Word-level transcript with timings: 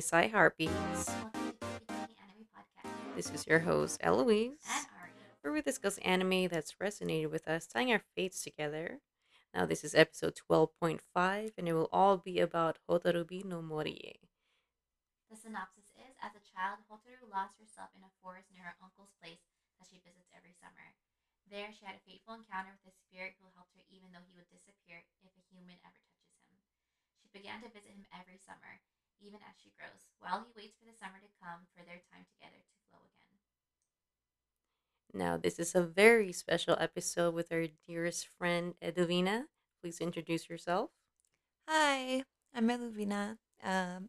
Sai 0.00 0.28
Heartbeats. 0.28 1.10
This 3.16 3.30
is 3.30 3.46
your 3.46 3.60
host, 3.60 3.98
Eloise, 4.02 4.86
where 5.40 5.52
we 5.52 5.62
discuss 5.62 5.98
anime 5.98 6.48
that's 6.48 6.74
resonated 6.74 7.30
with 7.30 7.48
us, 7.48 7.66
tying 7.66 7.90
our 7.92 8.02
fates 8.14 8.42
together. 8.42 9.00
Now, 9.54 9.66
this 9.66 9.84
is 9.84 9.94
episode 9.94 10.36
12.5, 10.36 11.52
and 11.58 11.68
it 11.68 11.72
will 11.72 11.88
all 11.92 12.18
be 12.18 12.38
about 12.40 12.78
Hotarubi 12.88 13.44
no 13.44 13.62
Morie. 13.62 14.20
The 15.30 15.36
synopsis 15.36 15.92
is 15.94 16.14
As 16.22 16.34
a 16.34 16.42
child, 16.42 16.80
Hotaru 16.90 17.30
lost 17.30 17.58
herself 17.60 17.90
in 17.94 18.02
a 18.02 18.10
forest 18.22 18.50
near 18.50 18.64
her 18.64 18.76
uncle's 18.82 19.14
place 19.22 19.38
that 19.78 19.86
she 19.86 20.02
visits 20.02 20.30
every 20.34 20.52
summer. 20.58 20.94
There, 21.46 21.70
she 21.70 21.84
had 21.86 21.94
a 21.94 22.02
fateful 22.02 22.34
encounter 22.34 22.74
with 22.74 22.90
a 22.90 22.96
spirit 23.06 23.38
who 23.38 23.46
helped 23.54 23.76
her 23.78 23.84
even 23.88 24.10
though 24.10 24.24
he 24.26 24.34
would 24.34 24.50
disappear 24.50 25.04
if 25.22 25.30
a 25.36 25.42
human 25.52 25.78
ever 25.86 26.00
touches 26.10 26.42
him. 26.50 26.58
She 27.22 27.28
began 27.30 27.62
to 27.62 27.70
visit 27.70 27.94
him 27.94 28.06
every 28.10 28.38
summer, 28.42 28.82
even 29.20 29.40
as 29.44 29.56
she 29.62 29.72
grows, 29.76 30.06
while 30.18 30.44
he 30.44 30.52
waits 30.56 30.76
for 30.78 30.84
the 30.86 30.96
summer 30.96 31.18
to 31.20 31.30
come 31.42 31.66
for 31.74 31.82
their 31.84 32.02
time 32.12 32.24
together 32.36 32.58
to 32.60 32.76
flow 32.90 33.02
again. 33.04 33.38
Now, 35.12 35.36
this 35.36 35.58
is 35.58 35.74
a 35.74 35.82
very 35.82 36.32
special 36.32 36.76
episode 36.78 37.34
with 37.34 37.52
our 37.52 37.66
dearest 37.86 38.28
friend, 38.38 38.74
Edwina. 38.82 39.48
Please 39.80 40.00
introduce 40.00 40.48
yourself. 40.48 40.90
Hi, 41.68 42.24
I'm 42.54 42.70
Edwina. 42.70 43.38
Um, 43.62 44.08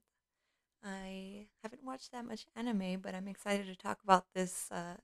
I 0.84 1.48
haven't 1.64 1.84
watched 1.84 2.12
that 2.12 2.26
much 2.26 2.46
anime, 2.56 3.00
but 3.02 3.16
I'm 3.16 3.28
excited 3.28 3.68
to 3.68 3.76
talk 3.76 4.00
about 4.04 4.26
this 4.34 4.72
uh, 4.72 4.98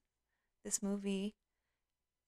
this 0.63 0.81
movie. 0.83 1.35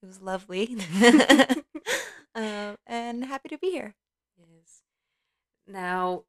It 0.01 0.05
was 0.05 0.21
lovely, 0.21 0.77
um, 2.35 2.77
and 2.87 3.25
happy 3.25 3.49
to 3.49 3.57
be 3.57 3.71
here. 3.71 3.95
Yes. 4.37 4.83
Now, 5.67 6.25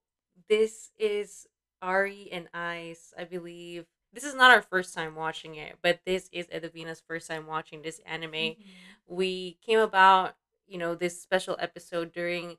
this 0.48 0.90
is 0.98 1.46
Ari 1.82 2.28
and 2.32 2.48
I's, 2.54 3.12
I 3.18 3.24
believe. 3.24 3.86
This 4.12 4.24
is 4.24 4.34
not 4.34 4.50
our 4.50 4.62
first 4.62 4.94
time 4.94 5.14
watching 5.14 5.56
it, 5.56 5.76
but 5.82 6.00
this 6.06 6.28
is 6.32 6.46
Edwina's 6.50 7.02
first 7.06 7.28
time 7.28 7.46
watching 7.46 7.82
this 7.82 8.00
anime. 8.06 8.32
Mm-hmm. 8.32 8.62
We 9.06 9.58
came 9.64 9.78
about, 9.78 10.36
you 10.66 10.78
know, 10.78 10.94
this 10.94 11.20
special 11.20 11.56
episode 11.60 12.12
during 12.12 12.56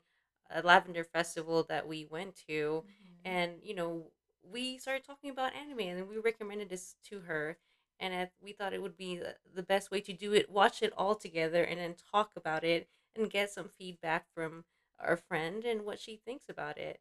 a 0.50 0.62
lavender 0.62 1.04
festival 1.04 1.64
that 1.68 1.86
we 1.88 2.06
went 2.08 2.36
to, 2.48 2.84
and 3.24 3.52
you 3.62 3.74
know, 3.74 4.10
we 4.42 4.78
started 4.78 5.04
talking 5.04 5.30
about 5.30 5.54
anime, 5.54 5.80
and 5.80 6.08
we 6.08 6.18
recommended 6.18 6.68
this 6.68 6.94
to 7.10 7.20
her, 7.20 7.58
and 8.00 8.14
I, 8.14 8.30
we 8.42 8.52
thought 8.52 8.72
it 8.72 8.80
would 8.80 8.96
be 8.96 9.16
the, 9.16 9.34
the 9.54 9.62
best 9.62 9.90
way 9.90 10.00
to 10.00 10.12
do 10.12 10.32
it. 10.32 10.50
Watch 10.50 10.82
it 10.82 10.92
all 10.96 11.14
together, 11.14 11.62
and 11.64 11.78
then 11.78 11.96
talk 12.12 12.30
about 12.36 12.64
it, 12.64 12.88
and 13.16 13.30
get 13.30 13.50
some 13.50 13.68
feedback 13.78 14.26
from 14.34 14.64
our 15.00 15.16
friend 15.16 15.64
and 15.64 15.84
what 15.84 16.00
she 16.00 16.20
thinks 16.24 16.48
about 16.48 16.78
it. 16.78 17.00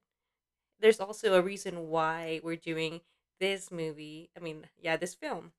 There's 0.79 0.99
also 0.99 1.33
a 1.33 1.41
reason 1.41 1.87
why 1.89 2.39
we're 2.43 2.55
doing 2.55 3.01
this 3.39 3.71
movie. 3.71 4.29
I 4.35 4.39
mean, 4.39 4.65
yeah, 4.79 4.97
this 4.97 5.15
film. 5.15 5.51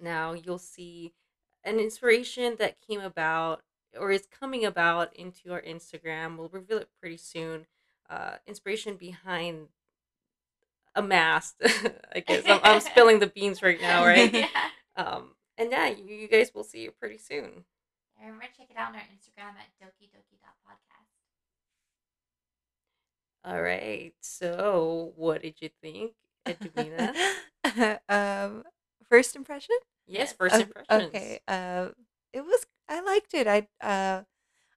Now 0.00 0.32
you'll 0.32 0.58
see 0.58 1.12
an 1.64 1.78
inspiration 1.78 2.56
that 2.58 2.80
came 2.80 3.00
about 3.00 3.62
or 3.98 4.10
is 4.10 4.26
coming 4.26 4.64
about 4.64 5.14
into 5.16 5.52
our 5.52 5.62
Instagram. 5.62 6.36
We'll 6.36 6.48
reveal 6.48 6.78
it 6.78 6.88
pretty 7.00 7.16
soon. 7.16 7.66
Uh, 8.08 8.36
inspiration 8.46 8.96
behind 8.96 9.68
a 10.94 11.02
mask. 11.02 11.56
I 12.14 12.20
guess 12.20 12.44
I'm, 12.46 12.60
I'm 12.62 12.80
spilling 12.92 13.18
the 13.18 13.26
beans 13.26 13.62
right 13.62 13.80
now, 13.80 14.04
right? 14.04 14.32
yeah. 14.32 14.46
Um, 14.96 15.34
and 15.58 15.70
yeah, 15.70 15.88
you, 15.88 16.04
you 16.14 16.28
guys 16.28 16.52
will 16.54 16.64
see 16.64 16.84
it 16.84 16.98
pretty 16.98 17.18
soon. 17.18 17.64
Remember 18.18 18.44
to 18.44 18.56
check 18.56 18.68
it 18.70 18.76
out 18.76 18.90
on 18.90 18.96
our 18.96 19.02
Instagram 19.12 19.52
at 19.60 19.68
doki 19.80 20.08
dokidoki.podcast. 20.08 20.95
All 23.46 23.62
right. 23.62 24.14
So, 24.20 25.12
what 25.16 25.42
did 25.42 25.56
you 25.62 25.70
think, 25.82 26.12
Edwina? 26.48 27.18
um, 28.08 28.64
first 29.08 29.36
impression? 29.36 29.76
yes, 30.06 30.32
first 30.32 30.54
O- 30.54 30.60
impressions. 30.60 31.08
Okay. 31.08 31.40
Uh, 31.48 31.90
it 32.32 32.42
was. 32.44 32.66
I 32.88 33.00
liked 33.02 33.34
it. 33.34 33.46
I 33.48 33.68
uh, 33.80 34.24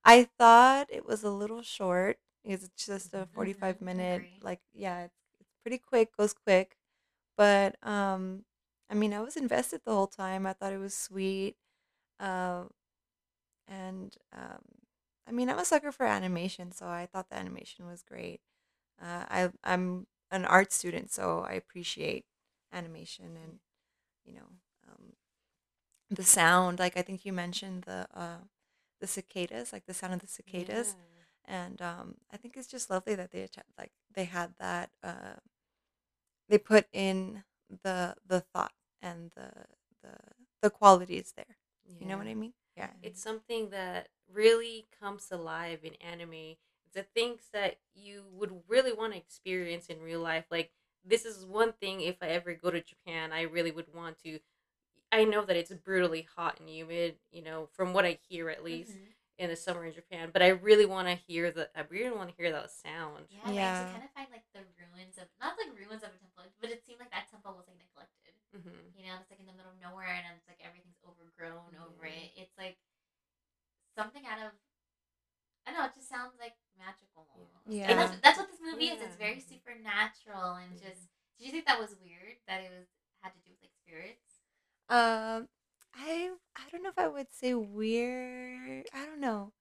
I 0.06 0.30
thought 0.40 0.88
it 0.92 1.06
was 1.06 1.24
a 1.24 1.32
little 1.32 1.64
short. 1.64 2.20
It's 2.44 2.70
just 2.78 3.14
a 3.14 3.26
Mhm. 3.26 3.34
forty-five 3.34 3.78
Mhm, 3.78 3.86
minute. 3.86 4.24
agree. 4.24 4.40
Like, 4.42 4.62
yeah, 4.74 5.06
it's, 5.06 5.16
it's 5.42 5.54
pretty 5.64 5.80
quick. 5.80 6.16
Goes 6.18 6.34
quick, 6.34 6.78
but 7.38 7.78
um, 7.88 8.46
I 8.90 8.96
mean, 8.96 9.14
I 9.14 9.22
was 9.22 9.38
invested 9.38 9.82
the 9.86 9.94
whole 9.94 10.08
time. 10.08 10.46
I 10.48 10.54
thought 10.54 10.74
it 10.74 10.80
was 10.80 10.96
sweet. 10.96 11.58
Um, 12.20 12.72
and 13.68 14.16
um, 14.34 14.62
I 15.28 15.32
mean, 15.32 15.50
I'm 15.50 15.60
a 15.60 15.66
sucker 15.66 15.92
for 15.92 16.06
animation, 16.06 16.72
so 16.72 16.88
I 16.88 17.08
thought 17.08 17.30
the 17.30 17.38
animation 17.38 17.86
was 17.88 18.02
great. 18.04 18.42
Uh, 19.02 19.26
I 19.30 19.50
I'm 19.64 20.08
an 20.32 20.46
art 20.46 20.72
student, 20.72 21.12
so 21.12 21.42
I 21.48 21.54
appreciate 21.54 22.26
animation 22.74 23.38
and 23.38 23.60
you 24.26 24.34
know 24.34 24.48
um, 24.90 25.14
the 26.10 26.24
sound. 26.24 26.80
Like 26.80 26.98
I 26.98 27.02
think 27.02 27.26
you 27.26 27.34
mentioned 27.34 27.84
the 27.84 28.08
uh, 28.14 28.40
the 29.02 29.08
cicadas, 29.08 29.74
like 29.74 29.86
the 29.86 29.94
sound 29.94 30.14
of 30.14 30.20
the 30.22 30.28
cicadas, 30.28 30.96
and 31.46 31.82
um, 31.82 32.16
I 32.32 32.38
think 32.38 32.58
it's 32.58 32.68
just 32.68 32.90
lovely 32.90 33.16
that 33.16 33.32
they 33.32 33.48
like 33.78 33.92
they 34.14 34.26
had 34.26 34.56
that. 34.60 34.92
Uh, 35.04 35.36
they 36.48 36.58
put 36.58 36.88
in 36.92 37.44
the 37.84 38.16
the 38.26 38.42
thought 38.42 38.74
and 39.02 39.32
the 39.36 39.52
the 40.02 40.16
the 40.62 40.70
qualities 40.70 41.34
there. 41.36 41.58
You 42.00 42.08
know 42.08 42.18
what 42.18 42.28
I 42.28 42.36
mean? 42.36 42.54
Yeah. 42.78 42.90
It's 43.02 43.22
something 43.22 43.70
that 43.72 44.10
really 44.32 44.88
comes 45.00 45.32
alive 45.32 45.80
in 45.84 45.96
anime. 45.96 46.56
The 46.94 47.04
things 47.16 47.42
that 47.54 47.76
you 47.94 48.26
would 48.34 48.52
really 48.68 48.94
want 48.94 49.14
to 49.14 49.20
experience 49.20 49.88
in 49.88 50.02
real 50.02 50.22
life. 50.22 50.46
Like 50.52 50.72
this 51.06 51.26
is 51.26 51.46
one 51.46 51.74
thing. 51.74 52.02
If 52.02 52.18
I 52.22 52.28
ever 52.30 52.54
go 52.54 52.70
to 52.72 52.82
Japan, 52.82 53.32
I 53.32 53.44
really 53.44 53.72
would 53.72 53.94
want 53.94 54.18
to. 54.24 54.40
I 55.12 55.24
know 55.26 55.44
that 55.46 55.56
it's 55.56 55.74
brutally 55.74 56.28
hot 56.36 56.60
and 56.60 56.70
humid. 56.70 57.16
You 57.32 57.42
know, 57.44 57.70
from 57.74 57.94
what 57.94 58.06
I 58.06 58.18
hear 58.30 58.50
at 58.50 58.64
least 58.64 58.94
Mhm. 58.98 59.14
in 59.40 59.50
the 59.50 59.56
summer 59.56 59.86
in 59.86 59.94
Japan. 59.94 60.30
But 60.32 60.42
I 60.42 60.50
really 60.50 60.86
want 60.86 61.08
to 61.08 61.16
hear 61.16 61.52
the. 61.52 61.70
I 61.76 61.82
really 61.90 62.12
want 62.16 62.30
to 62.30 62.36
hear 62.36 62.52
that 62.52 62.72
sound. 62.72 63.28
Yeah, 63.30 63.50
Yeah. 63.50 63.54
yeah. 63.54 63.86
to 63.86 63.92
kind 63.92 64.04
of 64.04 64.12
find 64.12 64.30
like 64.32 64.46
the 64.54 64.66
ruins 64.78 65.18
of 65.18 65.28
not 65.40 65.58
like 65.58 65.74
ruins 65.78 66.04
of 66.04 66.12
a 66.14 66.18
temple, 66.20 66.52
but 66.62 66.70
it 66.72 66.84
seemed 66.86 67.00
like 67.00 67.12
that 67.12 67.30
temple 67.30 67.54
was 67.56 67.68
like 67.68 67.78
neglected. 67.80 68.34
hmm 68.54 68.98
You 68.98 69.06
know, 69.08 69.18
it's 69.22 69.30
like 69.30 69.40
in 69.40 69.46
the 69.48 69.54
middle 69.54 69.72
of 69.72 69.80
nowhere, 69.82 70.08
and 70.14 70.26
it's 70.38 70.48
like 70.48 70.60
everything's 70.62 71.00
overgrown 71.06 71.76
over 71.78 72.06
it. 72.06 72.32
It's 72.36 72.58
like 72.58 72.78
something 73.96 74.26
out 74.26 74.40
of 74.40 74.52
I 75.66 75.72
don't 75.72 75.80
know. 75.80 75.86
It 75.88 75.96
just 75.96 76.10
sounds 76.10 76.34
like 76.40 76.56
magical. 76.80 77.28
Almost. 77.36 77.68
Yeah. 77.68 77.92
and 77.92 78.00
that's, 78.00 78.16
that's 78.24 78.38
what 78.40 78.50
this 78.50 78.62
movie 78.64 78.90
is. 78.90 79.02
It's 79.02 79.18
very 79.20 79.40
supernatural 79.44 80.56
and 80.64 80.74
just. 80.80 81.12
Did 81.38 81.46
you 81.48 81.52
think 81.52 81.66
that 81.68 81.80
was 81.80 81.96
weird 82.04 82.36
that 82.48 82.60
it 82.64 82.72
was 82.72 82.88
had 83.22 83.32
to 83.36 83.40
do 83.46 83.52
with 83.52 83.62
like 83.64 83.76
spirits? 83.80 84.44
Um, 84.90 85.48
I 85.96 86.32
I 86.56 86.64
don't 86.72 86.84
know 86.84 86.90
if 86.90 86.98
I 87.00 87.08
would 87.08 87.32
say 87.32 87.54
weird. 87.54 88.88
I 88.94 89.06
don't 89.06 89.22
know. 89.22 89.54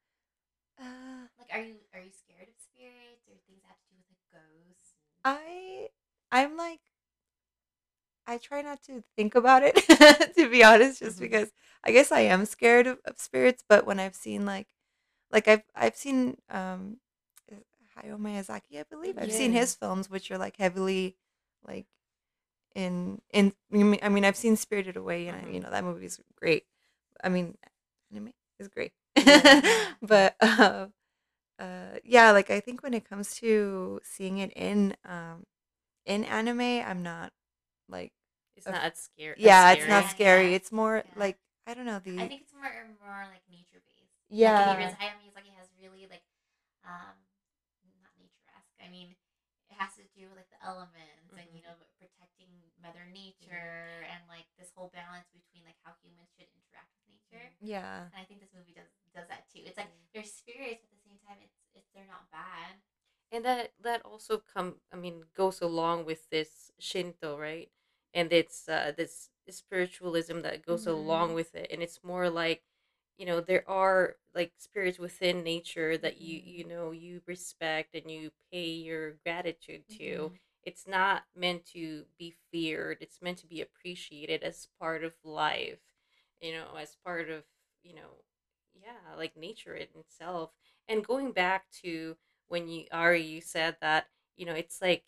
Uh, 0.80 1.26
Like, 1.38 1.50
are 1.52 1.62
you 1.62 1.76
are 1.94 2.00
you 2.00 2.12
scared 2.12 2.48
of 2.48 2.56
spirits 2.58 3.26
or 3.28 3.36
things 3.46 3.62
that 3.62 3.68
have 3.74 3.82
to 3.82 3.88
do 3.90 3.96
with 3.98 4.08
like 4.10 4.24
ghosts? 4.32 4.94
I 5.24 5.88
I'm 6.32 6.56
like 6.56 6.80
I 8.26 8.38
try 8.38 8.62
not 8.62 8.82
to 8.84 9.02
think 9.16 9.34
about 9.34 9.62
it 9.64 9.74
to 10.36 10.48
be 10.50 10.62
honest, 10.62 11.00
just 11.00 11.18
Mhm. 11.18 11.20
because 11.20 11.50
I 11.84 11.92
guess 11.92 12.12
I 12.12 12.20
am 12.20 12.44
scared 12.46 12.86
of, 12.86 12.98
of 13.04 13.18
spirits. 13.18 13.64
But 13.68 13.86
when 13.86 13.98
I've 14.00 14.14
seen 14.14 14.44
like 14.46 14.68
like 15.30 15.48
I've 15.48 15.62
I've 15.74 15.96
seen 15.96 16.38
um 16.50 16.98
Hayao 18.02 18.18
Miyazaki, 18.18 18.78
I 18.80 18.84
believe 18.84 19.18
I've 19.18 19.32
seen 19.32 19.52
his 19.52 19.74
films, 19.74 20.10
which 20.10 20.30
are 20.30 20.38
like 20.38 20.56
heavily 20.56 21.16
like 21.66 21.86
in 22.74 23.20
in 23.32 23.52
I 24.02 24.08
mean 24.08 24.24
I've 24.24 24.36
seen 24.36 24.56
Spirited 24.56 24.96
Away, 24.96 25.28
and 25.28 25.36
I, 25.36 25.50
you 25.50 25.60
Mhm. 25.60 25.64
know 25.64 25.70
that 25.70 25.84
movie 25.84 26.06
is 26.06 26.20
great. 26.36 26.66
I 27.22 27.28
mean, 27.28 27.56
anime 28.12 28.32
is 28.58 28.68
great, 28.68 28.92
Yeah. 29.16 29.62
but 30.02 30.36
uh, 30.40 30.88
uh, 31.58 31.98
yeah, 32.04 32.32
like 32.32 32.50
I 32.50 32.60
think 32.60 32.82
when 32.82 32.94
it 32.94 33.04
comes 33.08 33.36
to 33.36 34.00
seeing 34.04 34.38
it 34.38 34.52
in 34.54 34.96
um 35.04 35.46
in 36.06 36.24
anime, 36.24 36.60
I'm 36.86 37.02
not 37.02 37.32
like 37.88 38.12
It's 38.56 38.66
Of- 38.66 38.74
not 38.74 38.96
scary. 38.96 39.36
yeah, 39.38 39.72
it's 39.72 39.86
not 39.88 40.10
scary. 40.10 40.50
yeah, 40.50 40.56
It's 40.56 40.72
more 40.72 40.96
yeah. 41.06 41.20
like 41.20 41.38
I 41.66 41.74
don't 41.74 41.86
know 41.86 42.00
the 42.00 42.18
I 42.20 42.28
think 42.28 42.42
it's 42.42 42.52
more 42.54 42.70
more 43.00 43.26
like 43.28 43.42
nature 43.50 43.82
based. 43.86 44.14
Yeah. 44.30 44.58
Like, 44.58 44.98
Hayao 44.98 45.16
Miyazaki 45.20 45.52
has 45.58 45.68
really 45.80 46.06
like, 46.08 46.22
um, 46.84 46.90
not 46.90 46.96
nature 46.98 47.22
esque. 47.22 47.27
I 48.88 48.90
mean, 48.90 49.12
it 49.68 49.76
has 49.76 49.92
to 50.00 50.04
do 50.16 50.32
with 50.32 50.40
like 50.40 50.48
the 50.48 50.62
elements 50.64 51.28
and 51.36 51.44
you 51.52 51.60
Mhm. 51.60 51.68
know 51.68 51.76
protecting 52.00 52.48
Mother 52.80 53.04
Nature 53.12 54.08
and 54.08 54.24
like 54.32 54.48
this 54.56 54.72
whole 54.72 54.88
balance 54.96 55.28
between 55.28 55.64
like 55.68 55.76
how 55.84 55.92
humans 56.00 56.32
should 56.32 56.48
interact 56.56 56.88
with 56.96 57.04
nature. 57.12 57.52
yeah 57.60 58.08
And 58.16 58.20
I 58.20 58.24
think 58.24 58.40
this 58.40 58.54
movie 58.56 58.72
does 58.72 58.88
does 59.12 59.28
that 59.28 59.44
too. 59.52 59.60
It's 59.68 59.76
like 59.76 59.92
they're 60.16 60.24
spirits, 60.24 60.88
but 60.88 60.96
at 60.96 61.04
the 61.04 61.04
same 61.04 61.20
time, 61.28 61.38
it's 61.44 61.60
it's 61.76 61.90
they're 61.92 62.08
not 62.08 62.32
bad. 62.32 62.80
and 63.32 63.44
that 63.44 63.72
that 63.82 64.02
also 64.04 64.38
come 64.54 64.76
i 64.92 64.96
mean 64.96 65.24
goes 65.36 65.60
along 65.60 66.04
with 66.04 66.28
this 66.30 66.70
shinto 66.78 67.36
right 67.38 67.70
and 68.14 68.32
it's 68.32 68.68
uh 68.68 68.92
this 68.96 69.30
spiritualism 69.50 70.40
that 70.40 70.64
goes 70.64 70.86
along 70.86 71.34
with 71.34 71.54
it 71.54 71.68
and 71.70 71.82
it's 71.82 72.00
more 72.02 72.28
like 72.30 72.62
you 73.18 73.26
know 73.26 73.40
there 73.40 73.68
are 73.68 74.16
like 74.34 74.52
spirits 74.58 74.98
within 74.98 75.42
nature 75.44 75.98
that 75.98 76.20
you 76.20 76.40
Mhm. 76.40 76.44
you 76.44 76.64
know 76.64 76.92
you 76.92 77.20
respect 77.26 77.94
and 77.94 78.10
you 78.10 78.30
pay 78.52 78.68
your 78.70 79.12
gratitude 79.24 79.82
to 79.98 80.30
Mhm. 80.30 80.38
it's 80.64 80.86
not 80.86 81.22
meant 81.36 81.64
to 81.64 82.04
be 82.18 82.34
feared. 82.52 82.98
It's 83.00 83.22
meant 83.22 83.38
to 83.38 83.46
be 83.46 83.62
appreciated 83.62 84.42
as 84.42 84.68
part 84.80 85.04
of 85.04 85.14
life, 85.24 85.78
you 86.40 86.52
know, 86.52 86.76
as 86.78 86.96
part 87.04 87.30
of, 87.30 87.44
you 87.82 87.94
know, 87.94 88.22
yeah, 88.74 89.16
like 89.16 89.36
nature 89.36 89.74
in 89.74 89.88
itself. 89.98 90.50
And 90.88 91.04
going 91.06 91.32
back 91.32 91.64
to 91.84 92.16
when 92.48 92.68
you 92.68 92.84
Ari, 92.92 93.22
you 93.22 93.40
said 93.40 93.76
that, 93.80 94.06
you 94.36 94.46
know, 94.46 94.54
it's 94.54 94.82
like 94.82 95.04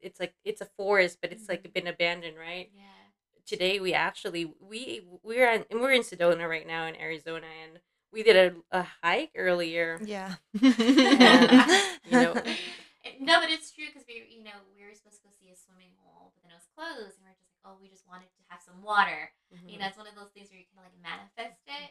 it's 0.00 0.20
like 0.20 0.34
it's 0.44 0.60
a 0.60 0.66
forest, 0.76 1.18
but 1.20 1.32
it's 1.32 1.48
like 1.48 1.62
Mhm. 1.62 1.72
been 1.72 1.86
abandoned, 1.86 2.36
right? 2.38 2.70
Yeah. 2.72 3.03
Today 3.46 3.80
we 3.80 3.92
actually 3.92 4.52
we 4.60 5.02
we're 5.22 5.50
in 5.52 5.64
we're 5.72 5.92
in 5.92 6.02
Sedona 6.02 6.48
right 6.48 6.66
now 6.66 6.86
in 6.86 6.96
Arizona 6.96 7.46
and 7.62 7.78
we 8.14 8.22
did 8.22 8.38
a, 8.38 8.78
a 8.78 8.86
hike 9.02 9.34
earlier. 9.36 9.98
Yeah. 9.98 10.38
you 10.54 10.70
know, 12.14 12.32
no, 13.20 13.42
but 13.42 13.50
it's 13.50 13.74
true 13.74 13.90
because 13.90 14.06
we, 14.06 14.22
you 14.30 14.46
know, 14.46 14.54
we 14.70 14.86
were 14.86 14.94
supposed 14.94 15.18
to 15.18 15.26
go 15.26 15.34
see 15.34 15.50
a 15.50 15.58
swimming 15.58 15.92
hole, 15.98 16.30
but 16.30 16.46
then 16.46 16.54
it 16.54 16.62
was 16.62 16.70
closed, 16.78 17.18
and 17.18 17.26
we 17.26 17.34
are 17.34 17.36
just 17.36 17.50
like, 17.50 17.60
oh, 17.66 17.74
we 17.82 17.90
just 17.90 18.06
wanted 18.06 18.30
to 18.30 18.40
have 18.46 18.62
some 18.62 18.78
water. 18.86 19.34
You 19.50 19.58
know, 19.76 19.82
mm-hmm. 19.82 19.90
it's 19.90 19.98
one 19.98 20.06
of 20.06 20.14
those 20.14 20.30
things 20.30 20.48
where 20.54 20.62
you 20.62 20.70
kind 20.70 20.86
of 20.86 20.94
like 20.94 21.02
manifest 21.02 21.66
it. 21.66 21.90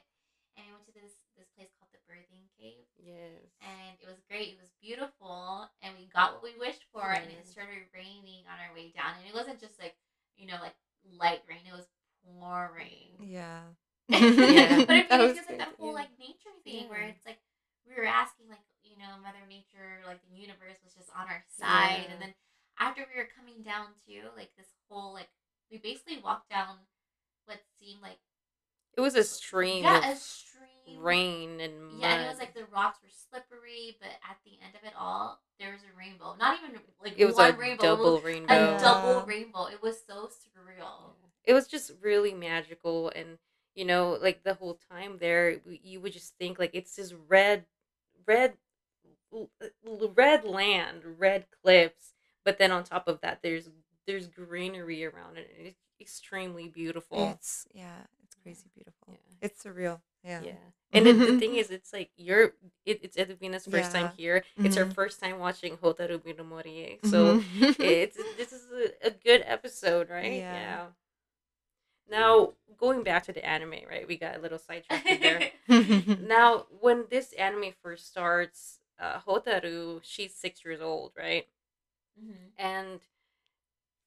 And 0.56 0.70
we 0.70 0.72
went 0.78 0.86
to 0.86 0.96
this 0.96 1.18
this 1.34 1.50
place 1.58 1.74
called 1.76 1.90
the 1.90 2.02
Birthing 2.06 2.46
Cave, 2.56 2.86
Yes. 2.94 3.42
and 3.66 3.98
it 3.98 4.06
was 4.06 4.22
great. 4.30 4.54
It 4.54 4.62
was 4.62 4.70
beautiful, 4.78 5.66
and 5.82 5.98
we 5.98 6.06
got 6.14 6.38
what 6.38 6.46
we 6.46 6.54
wished 6.56 6.86
for. 6.94 7.10
And 7.10 7.26
it 7.26 7.50
started 7.50 7.90
raining 7.90 8.46
on 8.46 8.62
our 8.62 8.70
way 8.72 8.94
down, 8.94 9.18
and 9.18 9.26
it 9.26 9.34
wasn't 9.34 9.58
just 9.58 9.82
like, 9.82 9.98
you 10.38 10.46
know, 10.46 10.62
like 10.62 10.78
light 11.20 11.42
rain. 11.50 11.66
It 11.68 11.74
was 11.76 11.88
pouring. 12.26 13.18
yeah. 13.22 13.62
Yeah. 14.10 14.84
but 14.88 14.96
it 14.96 15.08
really 15.10 15.28
was 15.28 15.34
feels 15.40 15.48
like 15.50 15.58
that 15.60 15.76
whole 15.80 15.90
Yeah. 15.96 16.04
like 16.08 16.20
nature 16.20 16.54
thing 16.64 16.90
where 16.90 17.04
it's 17.04 17.26
like 17.26 17.40
we 17.88 17.96
were 17.96 18.08
asking 18.08 18.48
like 18.50 18.64
you 18.84 18.98
know 18.98 19.16
Mother 19.24 19.44
Nature 19.48 20.04
like 20.06 20.20
the 20.30 20.36
universe 20.36 20.80
was 20.84 20.94
just 20.94 21.10
on 21.16 21.28
our 21.28 21.44
side, 21.48 22.08
Yeah. 22.08 22.14
and 22.14 22.22
then 22.22 22.34
after 22.80 23.06
we 23.08 23.20
were 23.20 23.30
coming 23.32 23.64
down 23.64 23.96
too, 24.06 24.28
like 24.36 24.52
this 24.58 24.72
whole 24.90 25.14
like 25.14 25.30
we 25.72 25.78
basically 25.78 26.20
walked 26.24 26.50
down 26.50 26.78
what 27.46 27.60
seemed 27.80 28.02
like 28.02 28.20
It 28.96 29.02
was 29.02 29.16
a 29.16 29.24
stream 29.24 29.84
yeah 29.84 30.12
a 30.12 30.16
stream 30.16 31.00
rain 31.02 31.60
and 31.62 31.82
mud. 31.84 32.00
yeah, 32.02 32.14
and 32.16 32.24
it 32.26 32.30
was 32.30 32.40
like 32.40 32.54
the 32.54 32.66
rocks 32.74 33.00
were 33.02 33.10
slippery, 33.10 33.98
but 34.00 34.10
at 34.30 34.38
the 34.46 34.52
end 34.64 34.76
of 34.76 34.84
it 34.88 34.94
all, 34.98 35.40
there 35.60 35.72
was 35.72 35.82
a 35.82 35.98
rainbow. 35.98 36.36
Not 36.38 36.58
even 36.64 36.80
like 37.04 37.14
it 37.18 37.26
was 37.26 37.36
one 37.36 37.52
a 37.52 37.58
rainbow, 37.58 37.84
double 37.84 38.18
a 38.18 38.22
rainbow. 38.22 38.78
double 38.80 39.26
rainbow. 39.26 39.66
It 39.66 39.82
was 39.82 39.98
so 40.08 40.28
surreal. 40.28 41.14
It 41.46 41.54
was 41.54 41.68
just 41.68 41.92
really 42.02 42.34
magical, 42.34 43.12
and 43.16 43.38
you 43.76 43.86
know, 43.86 44.18
like 44.22 44.44
the 44.44 44.54
whole 44.54 44.78
time 44.92 45.18
there, 45.20 45.60
you 45.66 46.00
would 46.02 46.14
just 46.14 46.36
think 46.38 46.60
like 46.60 46.72
it's 46.74 46.96
this 46.96 47.14
red, 47.28 47.66
red, 48.28 48.54
l- 49.34 49.50
l- 49.88 50.12
red 50.16 50.46
land, 50.46 51.02
red 51.18 51.46
cliffs, 51.64 52.14
but 52.46 52.58
then 52.58 52.72
on 52.72 52.84
top 52.84 53.08
of 53.08 53.22
that, 53.22 53.40
there's 53.42 53.70
there's 54.06 54.28
greenery 54.28 55.06
around 55.06 55.38
it, 55.38 55.52
and 55.58 55.68
it's 55.68 55.82
extremely 56.00 56.68
beautiful. 56.68 57.32
It's 57.36 57.66
yeah, 57.74 58.02
it's 58.23 58.23
crazy 58.44 58.70
beautiful. 58.74 59.14
Yeah. 59.14 59.38
It's 59.42 59.64
surreal. 59.64 60.02
Yeah. 60.24 60.42
Yeah. 60.44 60.52
And 60.94 61.08
the, 61.08 61.14
the 61.14 61.40
thing 61.40 61.56
is, 61.56 61.72
it's 61.72 61.92
like 61.92 62.12
you're, 62.18 62.54
it, 62.86 63.00
it's 63.04 63.18
Edwina's 63.18 63.66
first 63.66 63.92
time 63.92 64.04
Yeah. 64.04 64.12
here. 64.18 64.44
It's 64.58 64.76
her 64.76 64.86
Mhm. 64.86 64.94
first 64.94 65.20
time 65.20 65.40
watching 65.40 65.78
Hotarubi 65.78 66.38
no 66.38 66.44
Mori. 66.44 67.00
So 67.04 67.40
Mhm. 67.40 67.76
it's 67.80 68.18
this 68.38 68.54
is 68.54 68.64
a, 68.72 69.08
a 69.08 69.12
good 69.12 69.44
episode, 69.46 70.10
right? 70.10 70.34
Yeah. 70.34 70.88
Now 72.10 72.54
going 72.78 73.04
back 73.04 73.24
to 73.26 73.34
the 73.34 73.46
anime, 73.46 73.76
right? 73.90 74.08
We 74.08 74.18
got 74.18 74.36
a 74.36 74.40
little 74.40 74.60
sidetracked 74.60 75.08
there. 75.22 75.52
now, 76.22 76.68
when 76.80 77.06
this 77.10 77.34
anime 77.34 77.74
first 77.82 78.08
starts, 78.08 78.80
uh, 79.00 79.20
Hotaru, 79.22 80.02
she's 80.04 80.36
six 80.36 80.64
years 80.64 80.82
old, 80.82 81.14
right? 81.18 81.48
Mm-hmm. 82.20 82.48
And 82.58 83.00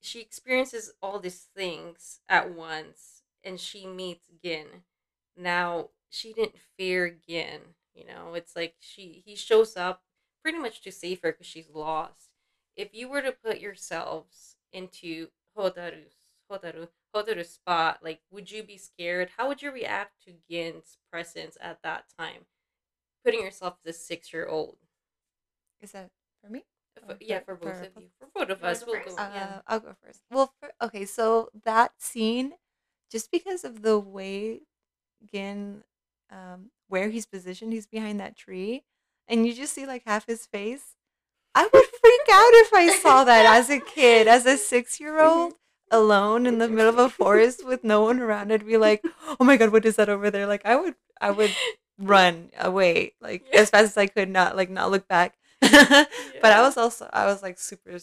she 0.01 0.21
experiences 0.21 0.93
all 1.03 1.19
these 1.19 1.49
things 1.55 2.21
at 2.29 2.51
once, 2.53 3.16
and 3.47 3.61
she 3.61 3.87
meets 3.87 4.27
Gin. 4.45 4.67
Now, 5.37 5.91
she 6.11 6.35
didn't 6.35 6.57
fear 6.77 7.11
Gin. 7.29 7.61
You 7.95 8.07
know, 8.07 8.35
it's 8.35 8.57
like 8.57 8.77
she 8.81 9.23
he 9.25 9.37
shows 9.37 9.77
up 9.77 10.03
pretty 10.43 10.59
much 10.59 10.83
to 10.83 10.93
save 10.93 11.23
her 11.23 11.33
because 11.33 11.47
she's 11.47 11.71
lost. 11.73 12.31
If 12.77 12.91
you 12.95 13.09
were 13.09 13.23
to 13.23 13.33
put 13.33 13.61
yourselves 13.61 14.57
into 14.73 15.29
Hotaru's 15.57 16.15
Hotaru 16.53 16.89
Hotaru's 17.15 17.51
spot, 17.51 18.01
like, 18.03 18.21
would 18.31 18.51
you 18.51 18.63
be 18.63 18.77
scared? 18.77 19.31
How 19.39 19.49
would 19.49 19.63
you 19.63 19.71
react 19.73 20.23
to 20.27 20.35
Gin's 20.51 20.99
presence 21.11 21.57
at 21.61 21.83
that 21.83 22.05
time? 22.19 22.47
Putting 23.25 23.41
yourself 23.43 23.77
as 23.87 23.97
a 23.97 23.99
six 23.99 24.33
year 24.33 24.47
old. 24.47 24.77
Is 25.81 25.93
that 25.93 26.11
for 26.43 26.51
me? 26.51 26.65
Or 27.09 27.17
Yeah, 27.21 27.41
for- 27.41 27.57
for 27.57 27.67
both 27.67 27.79
for 27.79 27.85
of 27.85 28.03
you. 28.03 28.11
For 28.19 28.29
both 28.35 28.51
of 28.51 28.65
us. 28.65 28.85
We'll 28.87 28.97
go. 29.05 29.17
Uh, 29.17 29.31
yeah. 29.35 29.61
I'll 29.67 29.81
go 29.81 29.95
first. 30.03 30.23
Well, 30.31 30.53
for, 30.61 30.73
okay, 30.83 31.05
so 31.07 31.51
that 31.65 32.01
scene, 32.01 32.55
just 33.11 33.31
because 33.31 33.65
of 33.65 33.83
the 33.83 33.99
way 33.99 34.61
Gin, 35.33 35.83
um, 36.31 36.71
where 36.89 37.09
he's 37.09 37.27
positioned, 37.27 37.73
he's 37.73 37.87
behind 37.87 38.21
that 38.21 38.37
tree, 38.37 38.85
and 39.29 39.47
you 39.47 39.55
just 39.55 39.73
see 39.75 39.87
like 39.87 40.03
half 40.07 40.27
his 40.27 40.47
face. 40.47 40.95
I 41.55 41.63
would 41.65 41.85
freak 41.87 42.21
out 42.33 42.51
if 42.53 42.75
I 42.75 42.99
saw 43.01 43.25
that 43.25 43.47
as 43.47 43.71
a 43.71 43.81
kid, 43.81 44.29
as 44.29 44.47
a 44.47 44.57
six 44.57 45.01
year 45.01 45.21
old, 45.21 45.55
alone 45.91 46.47
in 46.47 46.59
the 46.59 46.69
middle 46.69 46.91
of 46.91 46.99
a 46.99 47.09
forest 47.09 47.67
with 47.67 47.83
no 47.85 48.03
one 48.03 48.21
around. 48.21 48.53
I'd 48.53 48.67
be 48.67 48.77
like, 48.77 49.05
oh 49.41 49.45
my 49.45 49.57
god, 49.57 49.73
what 49.73 49.85
is 49.87 49.97
that 49.97 50.09
over 50.09 50.31
there? 50.31 50.47
Like 50.47 50.63
I 50.67 50.77
would, 50.77 50.95
I 51.21 51.31
would 51.31 51.53
run 51.99 52.51
away 52.59 53.15
like 53.21 53.45
Yeah. 53.53 53.61
as 53.61 53.71
fast 53.71 53.85
as 53.85 53.97
I 53.97 54.07
could, 54.07 54.29
not 54.29 54.57
like 54.57 54.71
not 54.71 54.91
look 54.91 55.09
back. 55.09 55.35
But 55.63 56.53
I 56.53 56.63
was 56.63 56.77
also 56.77 57.09
I 57.13 57.27
was 57.27 57.43
like 57.43 57.59
super 57.59 57.99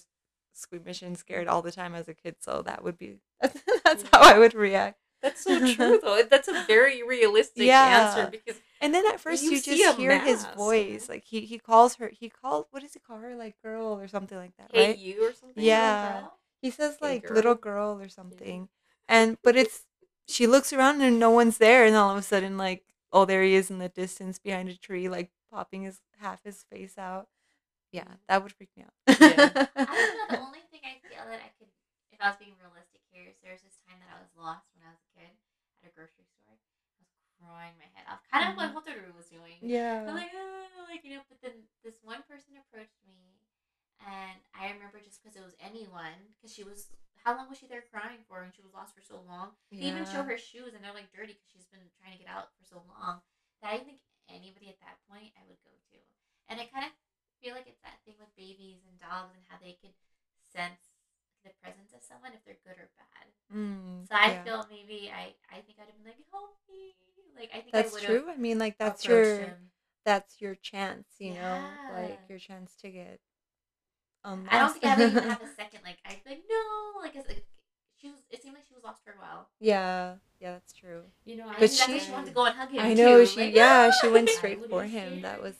squeamish 0.53 1.01
and 1.01 1.17
scared 1.17 1.47
all 1.47 1.61
the 1.61 1.71
time 1.71 1.95
as 1.95 2.07
a 2.07 2.13
kid, 2.13 2.35
so 2.39 2.61
that 2.63 2.83
would 2.83 2.97
be 2.97 3.17
that's 3.41 4.03
how 4.11 4.21
I 4.21 4.37
would 4.39 4.53
react. 4.53 4.99
That's 5.21 5.41
so 5.41 5.57
true, 5.73 5.99
though. 6.03 6.21
That's 6.29 6.47
a 6.49 6.63
very 6.67 7.01
realistic 7.01 7.67
Yeah. 7.67 8.07
answer 8.07 8.27
because 8.29 8.59
And 8.81 8.93
then 8.93 9.05
at 9.07 9.19
first 9.19 9.43
You 9.43 9.51
you, 9.51 9.61
just 9.61 9.97
hear 9.97 10.19
his 10.19 10.45
voice, 10.55 11.07
like 11.09 11.23
he 11.25 11.41
he 11.41 11.57
calls 11.59 11.95
her. 11.95 12.09
He 12.13 12.29
called 12.29 12.65
what 12.71 12.81
does 12.81 12.93
he 12.93 12.99
call 12.99 13.17
her? 13.19 13.35
Like 13.35 13.55
girl 13.63 13.97
or 13.99 14.07
something 14.07 14.37
like 14.37 14.55
that, 14.57 14.69
hey 14.73 14.89
right? 14.89 14.97
you 14.97 15.27
or 15.27 15.33
something. 15.33 15.63
Yeah. 15.63 16.23
He 16.61 16.69
says 16.71 16.97
Hey, 17.01 17.07
like 17.07 17.23
girl. 17.23 17.33
little 17.35 17.55
girl 17.55 17.99
or 17.99 18.09
something, 18.09 18.69
and 19.07 19.37
but 19.43 19.55
it's 19.55 19.85
she 20.27 20.47
looks 20.47 20.71
around 20.73 21.01
and 21.01 21.19
no 21.19 21.29
one's 21.31 21.57
there, 21.57 21.85
and 21.85 21.95
all 21.95 22.11
of 22.11 22.17
a 22.17 22.21
sudden 22.21 22.57
like 22.57 22.83
oh 23.11 23.25
there 23.25 23.43
he 23.43 23.53
is 23.55 23.69
in 23.69 23.79
the 23.79 23.89
distance 23.89 24.39
behind 24.39 24.69
a 24.69 24.75
tree, 24.77 25.07
like 25.09 25.31
popping 25.51 25.83
his 25.83 25.99
half 26.19 26.43
his 26.43 26.63
face 26.71 26.97
out. 26.97 27.27
Yeah, 27.93 28.09
that 28.25 28.41
would 28.41 28.51
freak 28.57 28.73
me 28.73 28.83
out. 28.89 28.95
Yeah. 29.05 29.69
I 29.77 29.85
don't 29.85 30.17
know. 30.17 30.29
The 30.33 30.41
only 30.41 30.65
thing 30.73 30.81
I 30.81 30.97
feel 31.05 31.21
that 31.29 31.39
I 31.45 31.53
could, 31.61 31.69
if 32.09 32.17
I 32.17 32.33
was 32.33 32.41
being 32.41 32.57
realistic 32.57 33.05
here, 33.13 33.29
is 33.29 33.37
there 33.45 33.53
was 33.53 33.61
this 33.61 33.77
time 33.85 34.01
that 34.01 34.09
I 34.09 34.17
was 34.17 34.33
lost 34.33 34.65
when 34.73 34.81
I 34.81 34.91
was 34.97 34.97
a 34.97 35.09
kid 35.13 35.29
at 35.79 35.87
a 35.87 35.93
grocery 35.93 36.25
store. 36.25 36.57
I 36.57 37.05
was 37.05 37.13
crying 37.37 37.77
my 37.77 37.85
head 37.93 38.09
off, 38.09 38.25
kind 38.33 38.49
of 38.49 38.57
like 38.57 38.73
what 38.73 38.89
Hotaru 38.89 39.13
was 39.13 39.29
doing. 39.29 39.61
yeah. 39.61 40.09
I'm 40.09 40.17
like, 40.17 40.33
ah, 40.33 40.89
like 40.89 41.05
you 41.05 41.13
know. 41.13 41.23
But 41.29 41.37
then 41.45 41.69
this 41.85 42.01
one 42.01 42.25
person 42.25 42.57
approached 42.57 42.97
me, 43.05 43.37
and 44.01 44.41
I 44.57 44.73
remember 44.73 44.97
just 44.97 45.21
because 45.21 45.37
it 45.37 45.45
was 45.45 45.53
anyone, 45.61 46.33
because 46.41 46.49
she 46.49 46.65
was. 46.65 46.89
How 47.21 47.37
long 47.39 47.47
was 47.47 47.55
she 47.55 47.71
there 47.71 47.87
crying 47.87 48.19
for? 48.27 48.43
And 48.43 48.51
she 48.51 48.59
was 48.59 48.75
lost 48.75 48.91
for 48.91 48.99
so 48.99 49.23
long. 49.23 49.55
They 49.71 49.87
even 49.87 50.03
show 50.03 50.27
her 50.27 50.35
shoes, 50.35 50.75
and 50.75 50.83
they're 50.83 50.91
like 50.97 51.07
dirty 51.15 51.39
because 51.39 51.47
she's 51.55 51.69
been 51.71 51.87
trying 52.01 52.17
to 52.17 52.19
get 52.19 52.27
out 52.27 52.51
for 52.59 52.65
so 52.67 52.83
long. 52.89 53.23
That 53.63 53.71
I 53.71 53.79
think 53.79 54.03
anybody 54.27 54.67
at 54.67 54.81
that 54.83 54.99
point 55.07 55.31
I 55.39 55.45
would 55.47 55.61
go 55.63 55.71
to, 55.71 55.97
and 56.51 56.59
I 56.59 56.67
kind 56.67 56.83
of 56.83 56.91
feel 57.43 57.53
like 57.53 57.67
it's 57.67 57.83
that 57.83 57.99
thing 58.07 58.15
with 58.19 58.31
babies 58.39 58.79
and 58.87 58.95
dogs 59.03 59.35
and 59.35 59.43
how 59.51 59.59
they 59.59 59.75
can 59.83 59.91
sense 60.55 60.95
the 61.43 61.51
presence 61.59 61.91
of 61.91 61.99
someone 61.99 62.31
if 62.31 62.39
they're 62.47 62.63
good 62.63 62.79
or 62.79 62.87
bad. 62.95 63.27
Mm, 63.53 64.07
So 64.07 64.15
I 64.15 64.31
yeah. 64.31 64.43
feel 64.43 64.65
maybe 64.71 65.11
I 65.11 65.35
I 65.51 65.61
think 65.61 65.77
I'd 65.79 65.91
have 65.91 65.97
been 65.99 66.07
like 66.07 66.23
help 66.31 66.55
me, 66.71 66.95
like 67.35 67.51
I 67.53 67.59
think 67.61 67.73
that's 67.73 67.95
I 67.97 68.05
true. 68.05 68.23
I 68.31 68.37
mean, 68.37 68.57
like 68.59 68.77
that's 68.77 69.03
approached 69.03 69.37
your 69.37 69.45
him. 69.45 69.71
that's 70.05 70.41
your 70.41 70.55
chance, 70.55 71.07
you 71.19 71.33
know, 71.33 71.59
like 71.89 72.19
your 72.29 72.39
chance 72.39 72.75
to 72.81 72.89
get. 72.89 73.19
Um, 74.23 74.47
I 74.49 74.57
don't 74.59 74.71
think 74.71 74.85
I 74.85 74.95
would 74.95 75.09
even 75.09 75.23
have 75.29 75.41
a 75.41 75.47
second. 75.55 75.81
Like 75.83 75.97
I'd 76.05 76.23
be 76.23 76.29
like 76.31 76.43
no, 76.49 77.01
like 77.01 77.15
it's 77.15 77.27
like 77.27 77.43
she 77.99 78.09
was. 78.09 78.19
It 78.31 78.41
seemed 78.41 78.55
like 78.55 78.63
she 78.67 78.73
was 78.73 78.83
lost 78.83 79.03
for 79.03 79.11
a 79.11 79.19
while. 79.19 79.47
yeah, 79.59 80.15
yeah, 80.39 80.51
that's 80.53 80.73
true. 80.73 81.03
You 81.25 81.37
know, 81.37 81.47
I 81.49 81.55
But 81.59 81.69
think 81.71 81.73
she- 81.73 81.99
she 81.99 82.11
wanted 82.11 82.27
to 82.27 82.31
go 82.33 82.45
and 82.45 82.55
hug 82.55 82.71
him. 82.71 82.81
I 82.81 82.93
know 82.93 83.19
too. 83.19 83.25
she. 83.25 83.45
Like, 83.45 83.55
yeah, 83.55 83.91
she 83.91 84.07
went 84.07 84.29
straight 84.37 84.59
for 84.69 84.83
be 84.83 84.89
him. 84.89 85.21
That 85.21 85.39
scared. 85.39 85.55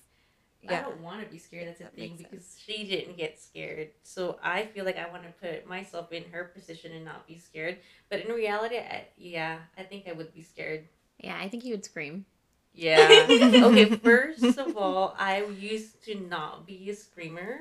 Was. 0.68 0.78
I 0.78 0.82
don't 0.82 1.02
want 1.02 1.22
to 1.24 1.28
be 1.28 1.38
scared. 1.38 1.68
That's 1.68 1.80
the 1.80 1.86
That 1.86 1.96
thing 1.96 2.16
because 2.18 2.46
sense. 2.46 2.64
she 2.66 2.86
didn't 2.86 3.18
get 3.18 3.40
scared. 3.40 3.90
So 4.04 4.38
I 4.44 4.66
feel 4.66 4.86
like 4.86 4.98
I 4.98 5.10
want 5.10 5.24
to 5.24 5.32
put 5.46 5.68
myself 5.68 6.12
in 6.12 6.24
her 6.32 6.46
position 6.46 6.92
and 6.92 7.06
not 7.06 7.28
be 7.28 7.38
scared. 7.38 7.78
But 8.10 8.22
in 8.22 8.32
reality, 8.32 8.78
I, 8.78 9.06
yeah, 9.18 9.58
I 9.78 9.84
think 9.84 10.08
I 10.08 10.14
would 10.14 10.34
be 10.34 10.42
scared. 10.42 10.86
Yeah, 11.20 11.38
I 11.40 11.50
think 11.50 11.64
you 11.64 11.72
would 11.72 11.86
scream. 11.86 12.26
Yeah. 12.74 13.26
okay, 13.30 13.86
first 13.86 14.58
of 14.58 14.78
all, 14.78 15.16
I 15.18 15.44
used 15.46 16.04
to 16.06 16.16
not 16.16 16.66
be 16.66 16.90
a 16.90 16.96
screamer, 16.96 17.60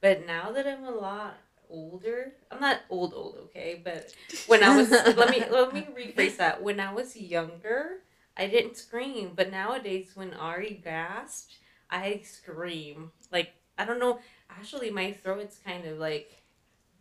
but 0.00 0.26
now 0.26 0.52
that 0.52 0.66
I'm 0.66 0.84
a 0.84 0.90
lot 0.90 1.38
older, 1.68 2.32
I'm 2.50 2.60
not 2.60 2.80
old 2.90 3.12
old, 3.14 3.38
okay? 3.44 3.80
But 3.82 4.14
when 4.46 4.62
I 4.62 4.76
was 4.76 4.90
let 5.16 5.30
me 5.30 5.42
let 5.50 5.72
me 5.74 5.88
rephrase 5.96 6.36
that. 6.36 6.62
When 6.62 6.80
I 6.80 6.92
was 6.92 7.16
younger, 7.16 7.98
I 8.36 8.46
didn't 8.46 8.76
scream, 8.76 9.32
but 9.34 9.50
nowadays 9.50 10.12
when 10.14 10.34
Ari 10.34 10.80
gasped, 10.84 11.56
I 11.90 12.20
scream. 12.24 13.10
Like 13.32 13.52
I 13.78 13.84
don't 13.84 13.98
know, 13.98 14.18
actually 14.50 14.90
my 14.90 15.12
throat's 15.12 15.58
kind 15.64 15.86
of 15.86 15.98
like 15.98 16.30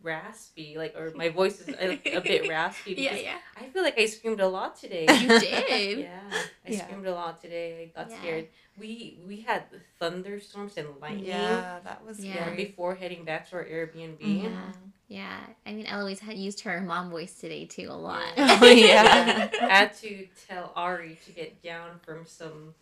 raspy, 0.01 0.75
like 0.77 0.95
or 0.95 1.11
my 1.15 1.29
voice 1.29 1.59
is 1.61 1.69
a, 1.69 1.93
a 2.17 2.21
bit 2.21 2.47
raspy. 2.49 2.93
yeah, 2.97 3.09
Because 3.11 3.23
yeah. 3.23 3.37
I 3.59 3.65
feel 3.69 3.81
like 3.83 3.97
I 3.99 4.05
screamed 4.05 4.39
a 4.39 4.47
lot 4.47 4.75
today. 4.77 5.07
You 5.09 5.27
did. 5.39 5.99
Yeah, 5.99 6.19
I 6.31 6.71
Yeah. 6.71 6.85
screamed 6.85 7.07
a 7.07 7.13
lot 7.13 7.41
today. 7.41 7.91
I 7.95 7.99
got 7.99 8.11
Yeah. 8.11 8.17
scared. 8.19 8.47
We 8.77 9.19
we 9.27 9.41
had 9.41 9.63
thunderstorms 9.99 10.77
and 10.77 10.87
lightning. 11.01 11.25
Yeah, 11.25 11.79
that 11.83 12.05
was 12.05 12.23
Yeah. 12.23 12.35
yeah, 12.35 12.41
scary. 12.43 12.55
before 12.65 12.95
heading 12.95 13.23
back 13.25 13.49
to 13.49 13.55
our 13.57 13.65
Airbnb. 13.65 14.17
Yeah. 14.43 14.71
Yeah. 15.07 15.39
I 15.65 15.73
mean, 15.73 15.85
Eloise 15.85 16.19
had 16.19 16.35
used 16.37 16.61
her 16.61 16.81
mom 16.81 17.09
voice 17.09 17.33
today 17.39 17.65
too 17.65 17.87
a 17.89 17.93
lot. 17.97 18.23
Yeah. 18.37 18.59
Oh, 18.61 18.65
yeah. 18.67 19.49
I 19.61 19.65
had 19.67 19.93
to 19.97 20.27
tell 20.47 20.71
Ari 20.75 21.17
to 21.25 21.31
get 21.31 21.61
down 21.63 21.99
from 22.03 22.25
some 22.25 22.73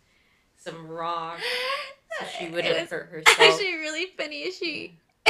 some 0.64 0.86
rock 0.88 1.38
so 2.20 2.26
she 2.38 2.48
wouldn't 2.50 2.80
was 2.80 2.90
hurt 2.90 3.08
herself. 3.10 3.38
Actually, 3.38 3.74
really 3.74 4.06
funny. 4.16 4.42
Is 4.42 4.56
she, 4.56 4.94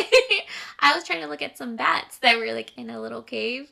I 0.80 0.94
was 0.94 1.04
trying 1.04 1.20
to 1.22 1.26
look 1.26 1.42
at 1.42 1.58
some 1.58 1.76
bats 1.76 2.18
that 2.18 2.36
were 2.38 2.52
like 2.52 2.76
in 2.76 2.90
a 2.90 3.00
little 3.00 3.22
cave, 3.22 3.70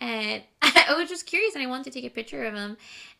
and 0.00 0.42
I 0.62 0.94
was 0.96 1.08
just 1.08 1.26
curious, 1.26 1.54
and 1.54 1.62
I 1.62 1.66
wanted 1.66 1.84
to 1.84 1.90
take 1.90 2.04
a 2.04 2.10
picture 2.14 2.44
of 2.44 2.54
them. 2.54 2.76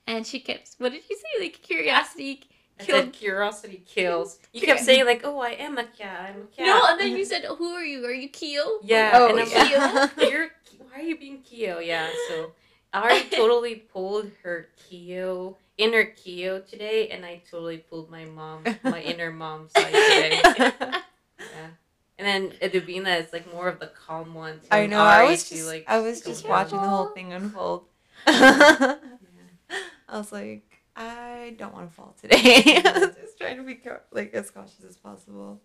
And 0.07 0.26
she 0.26 0.38
kept, 0.38 0.76
what 0.78 0.93
did 0.93 1.02
you 1.11 1.16
say? 1.16 1.45
Like 1.45 1.61
curiosity 1.62 2.45
I 2.78 2.85
killed. 2.85 3.05
said 3.07 3.12
curiosity 3.12 3.83
kills. 3.87 4.38
You 4.52 4.61
kept 4.61 4.81
saying 4.81 5.05
like, 5.07 5.23
"Oh, 5.25 5.40
I 5.40 5.50
am 5.50 5.78
a 5.78 5.85
cat. 5.85 6.31
I'm 6.35 6.43
a 6.43 6.45
cat." 6.47 6.66
No, 6.66 6.83
and 6.90 7.00
then 7.00 7.16
you 7.16 7.25
said, 7.25 7.45
"Who 7.45 7.73
are 7.73 7.83
you? 7.85 8.05
Are 8.05 8.12
you 8.12 8.28
Keo?" 8.28 8.78
Yeah, 8.83 9.12
Oh, 9.14 9.28
and 9.31 9.40
I'm 9.40 9.50
yeah. 9.50 10.09
like, 10.16 10.31
"You're 10.31 10.49
why 10.78 11.00
are 11.00 11.02
you 11.02 11.19
being 11.19 11.40
Keo?" 11.43 11.78
Yeah, 11.81 12.09
so 12.28 12.52
Ari 12.93 13.23
totally 13.31 13.76
pulled 13.76 14.31
her 14.43 14.69
Keo 14.76 15.57
inner 15.78 16.04
Keo 16.04 16.61
today, 16.61 17.09
and 17.09 17.25
I 17.25 17.42
totally 17.50 17.78
pulled 17.78 18.11
my 18.11 18.25
mom, 18.25 18.64
my 18.83 19.00
inner 19.02 19.30
mom 19.30 19.68
side 19.68 19.87
today. 19.87 20.92
Yeah, 21.38 21.68
and 22.18 22.26
then 22.26 22.52
Edwina 22.62 23.11
is 23.11 23.30
like 23.30 23.52
more 23.52 23.68
of 23.68 23.78
the 23.78 23.88
calm 23.88 24.33
one. 24.33 24.59
I 24.71 24.87
know. 24.87 25.00
I 25.00 25.25
was 25.25 25.45
to, 25.45 25.54
just, 25.54 25.66
like, 25.66 25.85
I 25.87 26.00
was 26.00 26.23
just 26.23 26.45
down. 26.45 26.50
watching 26.50 26.80
the 26.80 26.88
whole 26.88 27.09
thing 27.09 27.33
unfold. 27.33 27.85
Yeah. 28.26 28.97
I 30.09 30.18
was 30.18 30.33
like, 30.33 30.62
I 30.95 31.56
don't 31.59 31.75
want 31.75 31.90
to 31.90 31.95
fall 31.95 32.14
today. 32.21 32.37
I 32.38 32.80
was 32.85 33.11
mm-hmm. 33.11 33.21
just 33.21 33.38
trying 33.38 33.56
to 33.56 33.64
be 33.64 33.78
like 34.12 34.33
as 34.33 34.50
cautious 34.50 34.85
as 34.88 34.97
possible. 34.97 35.61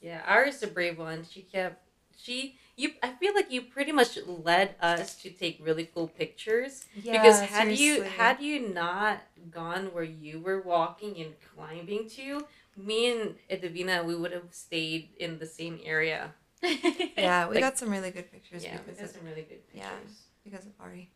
Yeah, 0.00 0.20
Ari's 0.26 0.58
the 0.58 0.66
brave 0.66 0.98
one. 0.98 1.24
She 1.30 1.42
kept 1.42 1.80
she 2.16 2.58
you. 2.76 2.90
I 3.02 3.10
feel 3.12 3.34
like 3.34 3.50
you 3.50 3.62
pretty 3.62 3.92
much 3.92 4.18
led 4.26 4.74
us 4.80 5.16
to 5.22 5.30
take 5.30 5.58
really 5.62 5.88
cool 5.94 6.08
pictures. 6.08 6.84
Yeah, 6.94 7.12
because 7.12 7.40
had 7.40 7.76
you 7.78 8.02
had 8.02 8.40
you 8.40 8.68
not 8.72 9.22
gone 9.50 9.86
where 9.92 10.04
you 10.04 10.40
were 10.40 10.60
walking 10.60 11.16
and 11.20 11.34
climbing 11.54 12.08
to, 12.10 12.46
me 12.76 13.10
and 13.12 13.34
Edwina, 13.50 14.02
we 14.04 14.14
would 14.16 14.32
have 14.32 14.52
stayed 14.52 15.10
in 15.18 15.38
the 15.38 15.46
same 15.46 15.78
area. 15.84 16.32
yeah, 16.62 17.48
we 17.48 17.54
like- 17.56 17.60
got 17.60 17.78
some 17.78 17.90
really 17.90 18.10
good 18.10 18.30
pictures 18.30 18.62
Yeah, 18.64 18.72
we 18.72 18.78
because 18.92 18.98
had 19.00 19.08
of, 19.10 19.16
some 19.16 19.24
really 19.26 19.42
good 19.42 19.66
pictures. 19.68 19.82
yeah. 19.82 19.90
because 20.44 20.64
of 20.66 20.72
Ari. 20.80 21.10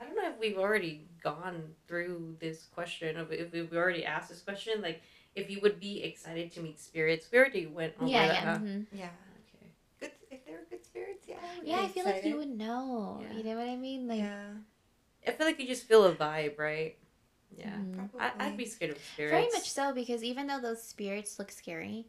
I 0.00 0.04
don't 0.04 0.14
know 0.16 0.28
if 0.30 0.38
we've 0.38 0.56
already 0.58 1.08
gone 1.22 1.74
through 1.88 2.36
this 2.40 2.66
question 2.72 3.16
of 3.16 3.32
if 3.32 3.52
we've 3.52 3.72
already 3.74 4.04
asked 4.04 4.28
this 4.30 4.40
question, 4.40 4.80
like 4.80 5.02
if 5.34 5.50
you 5.50 5.60
would 5.60 5.78
be 5.80 6.02
excited 6.02 6.52
to 6.52 6.60
meet 6.60 6.80
spirits. 6.80 7.28
We 7.30 7.38
already 7.38 7.66
went 7.66 7.94
over 8.00 8.08
yeah, 8.10 8.26
that. 8.28 8.34
yeah. 8.34 8.44
huh? 8.52 8.58
mhm. 8.58 8.86
Yeah, 8.92 9.08
Okay. 9.54 9.72
good. 10.00 10.10
If 10.30 10.46
they 10.46 10.52
were 10.52 10.64
good 10.70 10.84
spirits, 10.84 11.24
yeah. 11.48 11.58
would 11.60 11.66
Yeah, 11.68 11.76
be 11.76 11.82
I 11.84 11.88
feel 11.88 12.04
like 12.04 12.24
you 12.24 12.36
would 12.36 12.48
know. 12.58 13.20
Yeah. 13.22 13.36
You 13.36 13.44
know 13.44 13.56
what 13.56 13.68
I 13.68 13.76
mean? 13.76 14.08
Like, 14.08 14.18
yeah, 14.18 14.48
I 15.26 15.30
feel 15.32 15.46
like 15.46 15.58
you 15.60 15.66
just 15.66 15.84
feel 15.84 16.04
a 16.04 16.14
vibe, 16.14 16.58
right? 16.58 16.96
Yeah. 17.56 17.70
mhm. 17.70 17.94
probably. 18.10 18.20
I, 18.20 18.46
I'd 18.46 18.56
be 18.56 18.66
scared 18.66 18.92
of 18.92 18.98
spirits. 19.14 19.32
very 19.32 19.48
much 19.52 19.70
so 19.70 19.92
because 19.92 20.22
even 20.22 20.46
though 20.46 20.60
those 20.60 20.82
spirits 20.82 21.38
look 21.38 21.50
scary, 21.50 22.06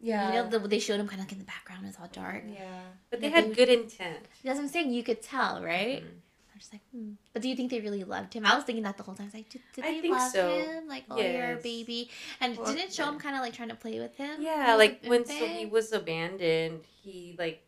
yeah, 0.00 0.28
you 0.28 0.34
know, 0.34 0.48
the, 0.48 0.68
they 0.68 0.78
showed 0.78 0.98
them 1.00 1.08
kind 1.08 1.20
of 1.20 1.26
like 1.26 1.32
in 1.32 1.38
the 1.38 1.44
background, 1.44 1.84
it's 1.86 1.98
all 2.00 2.08
dark. 2.12 2.44
yeah. 2.48 2.82
But 3.10 3.20
they 3.20 3.28
Yeah, 3.28 3.34
had 3.36 3.50
they- 3.50 3.54
good 3.54 3.68
intent. 3.68 4.18
That's 4.44 4.56
what 4.56 4.64
I'm 4.64 4.68
saying. 4.68 4.92
You 4.92 5.02
could 5.02 5.22
tell, 5.22 5.62
right? 5.62 6.02
Mhm. 6.04 6.08
I'm 6.52 6.60
just 6.60 6.72
like, 6.72 6.82
hmm. 6.92 7.12
But 7.32 7.42
do 7.42 7.48
you 7.48 7.54
think 7.56 7.70
they 7.70 7.80
really 7.80 8.02
loved 8.04 8.34
him? 8.34 8.44
I 8.46 8.54
was 8.56 8.64
thinking 8.64 8.82
that 8.84 8.96
the 8.96 9.02
whole 9.04 9.14
time. 9.14 9.24
I 9.24 9.26
was 9.26 9.34
like, 9.34 9.48
did, 9.48 9.60
did 9.74 9.84
I 9.84 9.92
they 9.94 10.00
think 10.00 10.14
love 10.16 10.32
so. 10.32 10.50
him? 10.58 10.88
Like, 10.88 11.04
oh, 11.10 11.16
you're 11.20 11.52
a 11.52 11.56
baby. 11.56 12.10
And 12.40 12.56
Well, 12.56 12.66
didn't 12.66 12.88
it 12.88 12.92
show 12.94 13.08
him 13.08 13.18
kind 13.18 13.36
of 13.36 13.42
like 13.42 13.52
trying 13.54 13.68
to 13.68 13.76
play 13.76 13.98
with 14.00 14.16
him? 14.16 14.40
Yeah, 14.40 14.74
like 14.76 15.04
when 15.04 15.24
so 15.24 15.34
he 15.34 15.66
was 15.66 15.92
abandoned, 15.92 16.80
he 17.02 17.36
like, 17.38 17.62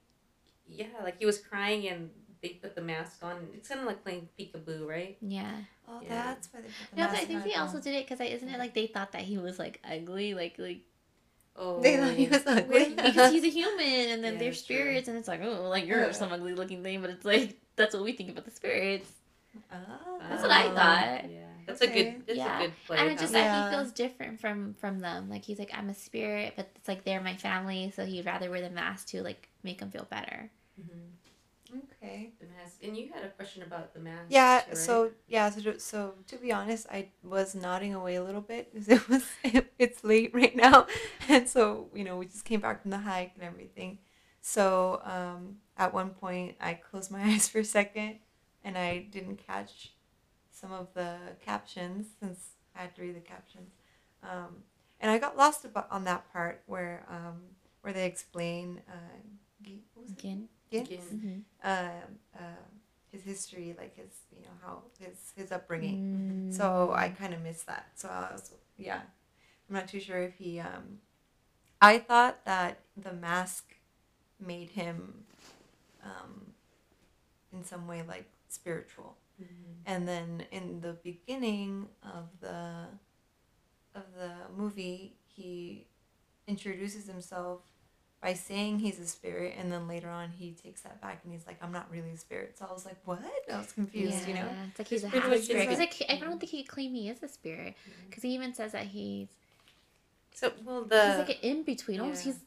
yeah, 0.70 0.86
like 1.02 1.18
he 1.18 1.26
was 1.26 1.38
crying 1.38 1.88
and 1.88 2.10
they 2.42 2.50
put 2.50 2.74
the 2.74 2.80
mask 2.82 3.22
on. 3.22 3.48
It's 3.54 3.68
kind 3.68 3.80
of 3.80 3.86
like 3.86 4.02
playing 4.02 4.28
peekaboo, 4.38 4.86
right? 4.86 5.16
Yeah. 5.20 5.52
Oh, 5.88 6.00
Yeah. 6.02 6.08
that's 6.34 6.48
why 6.52 6.60
they 6.60 6.68
put 6.68 6.90
the 6.90 7.00
No, 7.00 7.08
but 7.08 7.16
I 7.16 7.24
think 7.24 7.42
on 7.42 7.48
they 7.48 7.54
also 7.54 7.80
did 7.80 7.94
it 7.94 8.06
because 8.08 8.20
isn't 8.26 8.48
it 8.48 8.58
like 8.58 8.74
they 8.74 8.86
thought 8.86 9.12
that 9.12 9.22
he 9.22 9.38
was 9.38 9.58
like 9.58 9.80
ugly, 9.84 10.34
like 10.34 10.54
like 10.58 10.80
Oh, 11.56 11.82
They 11.82 11.96
thought 11.96 12.12
he 12.14 12.28
was 12.28 12.42
ugly. 12.46 12.94
because 12.94 13.32
he's 13.32 13.44
a 13.44 13.48
human, 13.50 14.08
and 14.10 14.24
then 14.24 14.34
Yeah, 14.34 14.38
they're 14.38 14.50
that's 14.50 14.62
true. 14.64 14.76
spirits, 14.76 15.08
and 15.08 15.18
it's 15.18 15.28
like 15.28 15.40
oh, 15.42 15.68
like 15.68 15.84
you're 15.86 16.06
Yeah. 16.06 16.12
some 16.12 16.32
ugly 16.32 16.54
looking 16.54 16.82
thing, 16.82 17.00
but 17.00 17.10
it's 17.10 17.24
like 17.24 17.58
that's 17.76 17.94
what 17.94 18.04
we 18.04 18.12
think 18.12 18.30
about 18.30 18.44
the 18.44 18.50
spirits, 18.50 19.10
Oh. 19.72 20.18
That's 20.28 20.42
what 20.42 20.50
I 20.52 20.66
Oh, 20.66 20.74
thought. 20.74 21.30
Yeah, 21.30 21.46
that's 21.66 21.82
Okay. 21.82 21.90
a 21.90 21.94
good. 22.12 22.26
That's 22.26 22.38
Yeah. 22.38 22.56
a 22.56 22.62
good 22.62 22.72
play. 22.86 22.98
and 22.98 23.10
it's 23.10 23.20
just 23.20 23.34
huh? 23.34 23.40
that 23.40 23.64
he 23.70 23.76
feels 23.76 23.92
different 23.92 24.40
from 24.40 24.74
from 24.74 25.00
them. 25.00 25.28
Like 25.28 25.44
he's 25.44 25.58
like 25.58 25.72
I'm 25.74 25.88
a 25.90 25.94
spirit, 25.94 26.54
but 26.56 26.70
it's 26.76 26.86
like 26.88 27.04
they're 27.04 27.20
my 27.20 27.36
family, 27.36 27.92
so 27.94 28.06
he'd 28.06 28.24
rather 28.26 28.48
wear 28.48 28.60
the 28.62 28.70
mask 28.70 29.08
to 29.08 29.22
like 29.22 29.48
make 29.64 29.78
them 29.80 29.90
feel 29.90 30.06
better. 30.08 30.50
Mhm. 30.80 31.12
Okay. 32.02 32.32
The 32.40 32.46
mask, 32.46 32.78
and 32.82 32.96
you 32.96 33.10
had 33.12 33.24
a 33.24 33.28
question 33.30 33.62
about 33.62 33.94
the 33.94 34.00
mask. 34.00 34.26
Yeah. 34.28 34.56
right? 34.66 34.76
So 34.76 35.10
yeah. 35.28 35.50
So 35.50 35.60
to, 35.62 35.80
so 35.80 36.14
to 36.28 36.36
be 36.36 36.52
honest, 36.52 36.86
I 36.90 37.08
was 37.22 37.54
nodding 37.54 37.94
away 37.94 38.16
a 38.16 38.24
little 38.24 38.40
bit 38.40 38.72
because 38.72 38.88
it 38.96 39.08
was 39.08 39.24
it's 39.78 40.04
late 40.04 40.32
right 40.34 40.54
now, 40.56 40.86
and 41.28 41.48
so 41.48 41.88
you 41.94 42.04
know 42.04 42.16
we 42.16 42.26
just 42.26 42.44
came 42.44 42.60
back 42.60 42.82
from 42.82 42.90
the 42.90 42.98
hike 42.98 43.32
and 43.34 43.44
everything. 43.44 43.98
So 44.40 45.00
um, 45.04 45.56
at 45.76 45.92
one 45.94 46.10
point, 46.10 46.56
I 46.60 46.74
closed 46.74 47.10
my 47.10 47.22
eyes 47.22 47.48
for 47.48 47.60
a 47.60 47.64
second, 47.64 48.16
and 48.64 48.76
I 48.78 48.98
didn't 49.10 49.46
catch 49.46 49.92
some 50.50 50.72
of 50.72 50.88
the 50.94 51.16
captions 51.44 52.06
since 52.20 52.50
I 52.76 52.82
had 52.82 52.94
to 52.96 53.02
read 53.02 53.16
the 53.16 53.20
captions, 53.20 53.72
um, 54.22 54.56
and 55.00 55.10
I 55.10 55.18
got 55.18 55.36
lost 55.36 55.64
about 55.64 55.88
on 55.90 56.04
that 56.04 56.30
part 56.32 56.62
where 56.66 57.04
um, 57.08 57.42
where 57.82 57.92
they 57.92 58.06
explain. 58.06 58.82
Uh, 58.88 59.18
Gi- 59.62 59.82
what 60.70 60.80
was 60.80 60.90
it? 60.90 60.94
Again. 60.94 61.08
Gin? 61.10 61.20
Gin. 61.20 61.44
Mm-hmm. 61.64 61.68
um, 61.70 62.18
um, 62.38 62.56
his 63.12 63.22
history, 63.24 63.74
like 63.76 63.96
his, 63.96 64.10
you 64.36 64.42
know, 64.42 64.50
how 64.62 64.82
his 64.98 65.32
his 65.36 65.50
upbringing. 65.52 66.52
So 66.52 66.92
I 66.94 67.08
kind 67.08 67.34
of 67.34 67.42
missed 67.42 67.66
that. 67.66 67.88
So 67.96 68.08
I 68.08 68.32
was, 68.32 68.52
yeah, 68.78 69.00
I'm 69.68 69.74
not 69.74 69.88
too 69.88 70.00
sure 70.00 70.22
if 70.22 70.34
he. 70.34 70.60
Um, 70.60 71.00
I 71.82 71.98
thought 71.98 72.44
that 72.44 72.78
the 72.96 73.12
mask 73.12 73.74
made 74.38 74.70
him, 74.70 75.24
um, 76.04 76.52
in 77.52 77.64
some 77.64 77.86
way 77.88 78.02
like 78.06 78.26
spiritual, 78.48 79.16
Mhm. 79.42 79.46
and 79.86 80.06
then 80.06 80.44
in 80.52 80.80
the 80.82 80.92
beginning 81.02 81.88
of 82.02 82.28
the, 82.40 82.86
of 83.94 84.04
the 84.14 84.32
movie, 84.54 85.16
he 85.26 85.86
introduces 86.46 87.06
himself 87.06 87.60
by 88.22 88.34
saying 88.34 88.78
he's 88.80 88.98
a 88.98 89.06
spirit 89.06 89.54
and 89.58 89.72
then 89.72 89.88
later 89.88 90.08
on 90.08 90.28
he 90.38 90.52
takes 90.52 90.82
that 90.82 91.00
back 91.00 91.20
and 91.24 91.32
he's 91.32 91.46
like 91.46 91.56
i'm 91.62 91.72
not 91.72 91.86
really 91.90 92.10
a 92.10 92.16
spirit 92.18 92.54
so 92.58 92.66
i 92.68 92.72
was 92.72 92.84
like 92.84 92.96
what 93.06 93.18
i 93.50 93.56
was 93.56 93.72
confused 93.72 94.28
you 94.28 94.34
know 94.34 94.46
it's 94.68 94.78
like 94.78 94.88
he's 94.88 95.02
It's 95.02 95.08
a 95.08 95.10
pretty 95.10 95.22
half 95.22 95.30
much 95.30 95.44
spirit. 95.44 95.68
just 95.68 95.78
Because 95.80 96.00
like- 96.00 96.08
like 96.10 96.22
I 96.22 96.24
don't 96.26 96.38
think 96.38 96.50
he 96.52 96.62
claim 96.64 96.94
he 96.94 97.08
is 97.08 97.22
a 97.22 97.28
spirit. 97.28 97.74
Mm-hmm. 97.74 98.06
Because 98.08 98.22
he 98.22 98.30
even 98.34 98.52
says 98.54 98.72
that 98.72 98.84
he's 98.86 99.28
So 100.34 100.52
well, 100.64 100.84
the 100.84 101.02
he's 101.08 101.18
like 101.18 101.28
an 101.30 101.36
in 101.50 101.62
between. 101.64 102.00
Almost 102.00 102.26
yeah. 102.26 102.32
he's 102.32 102.40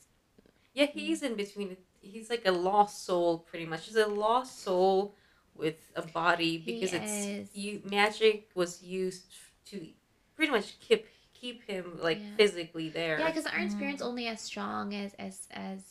yeah, 0.73 0.85
he's 0.93 1.21
mm. 1.21 1.27
in 1.27 1.35
between. 1.35 1.77
He's 2.01 2.29
like 2.29 2.43
a 2.45 2.51
lost 2.51 3.05
soul, 3.05 3.39
pretty 3.39 3.65
much. 3.65 3.85
He's 3.85 3.95
a 3.95 4.07
lost 4.07 4.63
soul 4.63 5.15
with 5.55 5.75
a 5.95 6.01
body 6.01 6.57
He 6.57 6.73
because 6.81 6.93
is. 6.93 7.25
it's 7.27 7.55
you. 7.55 7.81
Magic 7.89 8.49
was 8.55 8.81
used 8.81 9.23
to 9.67 9.87
pretty 10.35 10.51
much 10.51 10.79
keep 10.79 11.05
keep 11.43 11.63
him 11.67 11.99
like 12.01 12.19
Yeah. 12.19 12.35
physically 12.37 12.89
there. 12.89 13.19
yeah. 13.19 13.27
Because 13.27 13.45
aren't 13.45 13.69
Mhm. 13.71 13.75
spirits 13.77 14.01
only 14.01 14.27
as 14.27 14.39
strong 14.41 14.93
as 14.95 15.13
as 15.15 15.47
as 15.51 15.81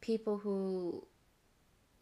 people 0.00 0.38
who 0.38 1.06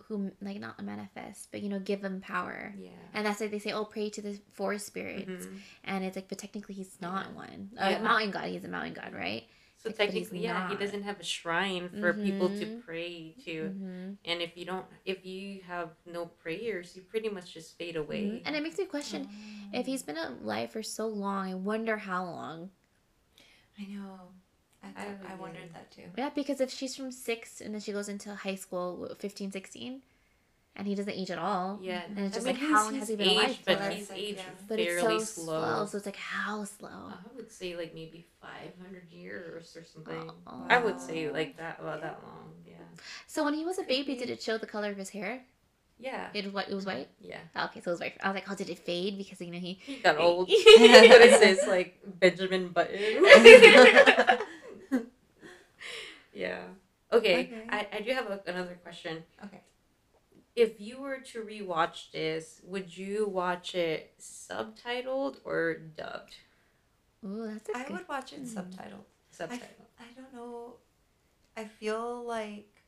who 0.07 0.33
like 0.41 0.59
not 0.59 0.83
manifest, 0.83 1.51
but 1.53 1.63
you 1.63 1.69
know 1.69 1.79
give 1.79 2.01
them 2.01 2.21
power. 2.21 2.75
yeah. 2.79 2.91
And 3.15 3.27
that's 3.27 3.41
like 3.41 3.51
they 3.53 3.59
say, 3.61 3.73
oh, 3.73 3.85
pray 3.85 4.09
to 4.11 4.23
the 4.23 4.41
forest 4.53 4.87
spirits, 4.87 5.47
Mhm. 5.47 5.61
and 5.85 6.05
it's 6.05 6.17
like, 6.17 6.29
but 6.29 6.39
technically 6.39 6.75
he's 6.75 7.01
not 7.01 7.33
one. 7.35 7.71
Yeah. 7.75 7.99
Uh, 7.99 8.03
mountain 8.03 8.31
god, 8.33 8.49
he's 8.49 8.65
a 8.65 8.69
mountain 8.69 8.95
god, 8.95 9.13
right? 9.15 9.45
So 9.83 9.89
Like, 9.89 9.97
technically, 9.97 10.41
yeah, 10.41 10.69
he 10.69 10.77
doesn't 10.77 11.05
have 11.05 11.19
a 11.21 11.25
shrine 11.25 11.89
for 12.01 12.13
people 12.13 12.49
to 12.51 12.67
Mhm. 12.67 12.83
pray 12.85 13.35
to. 13.47 13.55
Mm-hmm. 13.73 14.13
And 14.27 14.43
if 14.43 14.55
you 14.55 14.67
don't, 14.67 14.85
if 15.07 15.25
you 15.25 15.63
have 15.67 15.91
no 16.05 16.27
prayers, 16.27 16.95
you 16.95 17.01
pretty 17.03 17.31
much 17.31 17.55
just 17.55 17.79
fade 17.79 17.97
away. 17.97 18.23
Mm-hmm. 18.25 18.47
And 18.47 18.57
it 18.57 18.63
makes 18.63 18.77
me 18.77 18.85
question 18.85 19.27
if 19.73 19.87
he's 19.87 20.03
been 20.03 20.19
alive 20.19 20.71
for 20.71 20.83
so 20.83 21.07
long. 21.09 21.49
I 21.53 21.55
wonder 21.55 21.97
how 21.97 22.25
long. 22.25 22.71
i 23.79 23.87
know 23.87 24.21
i, 24.83 24.89
I 24.89 24.93
thought, 24.93 25.17
I, 25.29 25.33
would, 25.33 25.41
wondered 25.41 25.73
that 25.73 25.91
too 25.91 26.09
Yeah, 26.17 26.29
because 26.35 26.61
if 26.61 26.71
she's 26.71 26.95
from 26.97 27.11
six 27.13 27.61
and 27.63 27.73
then 27.73 27.81
she 27.81 27.93
goes 27.93 28.09
into 28.09 28.35
high 28.35 28.57
school, 28.57 28.97
what, 28.97 29.19
15, 29.19 29.51
16, 29.53 30.03
and 30.81 30.89
he 30.89 30.95
doesn't 30.97 31.13
age 31.13 31.31
at 31.31 31.39
all. 31.39 31.79
Yeah, 31.83 32.03
And 32.09 32.19
it's 32.27 32.35
I 32.35 32.39
just 32.41 32.47
mean, 32.47 32.57
like, 32.57 32.65
how 32.71 32.85
long 32.85 32.95
he's- 32.95 33.01
has 33.03 33.09
he 33.09 33.17
he's 33.17 33.27
been 33.27 33.37
alive 33.37 33.51
aged, 33.51 33.65
But 33.67 33.79
for? 33.79 33.91
he's 33.91 34.11
Like, 34.11 34.19
aged 34.19 34.39
yeah. 34.39 34.45
But 34.69 34.79
it's 34.81 35.01
fairly 35.01 35.19
so 35.21 35.25
slow. 35.25 35.61
slow. 35.63 35.87
So 35.87 35.97
it's 35.99 36.07
like 36.07 36.17
how 36.17 36.65
slow? 36.65 36.89
I 36.89 37.15
would 37.37 37.51
say 37.53 37.77
like 37.77 37.95
maybe 37.95 38.27
500 38.41 39.11
years 39.13 39.77
or 39.77 39.85
something. 39.85 40.31
Oh. 40.47 40.67
I 40.69 40.79
would 40.79 40.99
say 41.01 41.31
like 41.31 41.57
that 41.59 41.79
about 41.81 42.01
that 42.03 42.19
long. 42.25 42.51
Yeah. 42.67 42.75
So 43.27 43.45
when 43.45 43.55
he 43.55 43.65
was 43.65 43.79
a 43.79 43.85
baby, 43.85 44.17
did 44.17 44.31
it 44.31 44.43
show 44.43 44.59
the 44.59 44.67
color 44.67 44.91
of 44.91 44.97
his 44.97 45.11
hair? 45.11 45.43
Yeah. 45.99 46.29
It 46.33 46.45
was 46.47 46.55
white. 46.55 46.69
It 46.71 46.75
was 46.75 46.87
white. 46.87 47.09
Yeah. 47.21 47.41
Oh, 47.55 47.67
okay, 47.67 47.81
so 47.83 47.91
it 47.91 47.95
was 47.95 48.01
white. 48.01 48.15
I 48.23 48.29
was 48.29 48.35
like, 48.35 48.51
oh, 48.51 48.55
did 48.55 48.71
it 48.71 48.79
fade 48.79 49.19
because 49.19 49.39
you 49.41 49.51
know 49.53 49.59
he? 49.59 49.75
He 49.85 49.97
got 49.97 50.17
old. 50.17 50.47
but 50.49 50.57
yeah, 50.57 51.03
it 51.05 51.39
says 51.59 51.69
like 51.69 52.01
Benjamin 52.07 52.69
Button. 52.69 52.97
yeah. 56.33 56.61
Okay. 57.13 57.41
Okay. 57.41 57.63
I, 57.69 57.87
I 57.93 58.01
do 58.01 58.13
have 58.13 58.27
a, 58.31 58.41
another 58.47 58.79
question. 58.83 59.23
Okay. 59.45 59.61
If 60.57 60.81
you 60.81 61.01
were 61.01 61.19
to 61.19 61.43
rewatch 61.43 62.11
this, 62.11 62.61
would 62.65 62.97
you 62.97 63.27
watch 63.27 63.75
it 63.75 64.15
subtitled 64.21 65.37
or 65.45 65.75
dubbed? 65.75 66.37
Ooh, 67.25 67.47
that's 67.53 67.69
a 67.69 67.77
I 67.77 67.85
good. 67.85 67.93
would 67.93 68.09
watch 68.09 68.33
it 68.33 68.45
subtitled. 68.45 69.05
Subtitled. 69.39 69.89
I 69.99 70.05
don't 70.17 70.33
know. 70.35 70.75
I 71.57 71.65
feel 71.65 72.25
like 72.25 72.83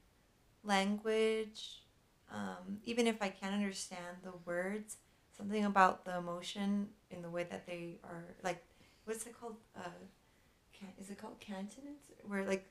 language, 0.65 1.83
um, 2.33 2.79
even 2.85 3.07
if 3.07 3.21
I 3.23 3.29
can't 3.29 3.55
understand 3.55 4.19
the 4.23 4.33
words, 4.45 4.97
something 5.37 5.65
about 5.65 6.05
the 6.05 6.17
emotion 6.17 6.89
in 7.11 7.23
the 7.23 7.31
way 7.31 7.45
that 7.45 7.67
they 7.67 7.99
are 8.05 8.25
like, 8.43 8.63
what's 9.05 9.27
it 9.27 9.39
called? 9.39 9.57
Uh, 9.77 9.89
can, 10.73 10.89
is 11.01 11.11
it 11.11 11.19
called 11.19 11.39
cantonance? 11.41 12.11
Where 12.27 12.45
like 12.45 12.67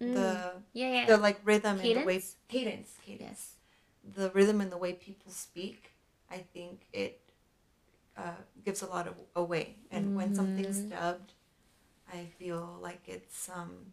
Mm. 0.00 0.14
the 0.14 0.52
yeah, 0.72 0.92
yeah. 0.92 1.06
the 1.06 1.16
like 1.18 1.38
rhythm 1.44 1.78
and 1.78 1.96
the 1.96 2.04
way 2.04 2.14
Cadence? 2.14 2.36
cadence 2.48 2.90
cadence 3.06 3.20
yes. 3.30 3.54
The 4.04 4.30
rhythm 4.30 4.60
and 4.60 4.70
the 4.72 4.76
way 4.76 4.92
people 4.94 5.30
speak, 5.32 5.92
I 6.30 6.38
think 6.38 6.86
it 6.92 7.20
uh, 8.16 8.32
gives 8.64 8.82
a 8.82 8.86
lot 8.86 9.06
of 9.06 9.14
away. 9.34 9.76
And 9.90 10.14
when 10.14 10.34
something's 10.34 10.80
Mhm. 10.80 10.90
dubbed, 10.90 11.32
I 12.12 12.26
feel 12.38 12.78
like 12.82 13.02
it's 13.06 13.48
um, 13.48 13.92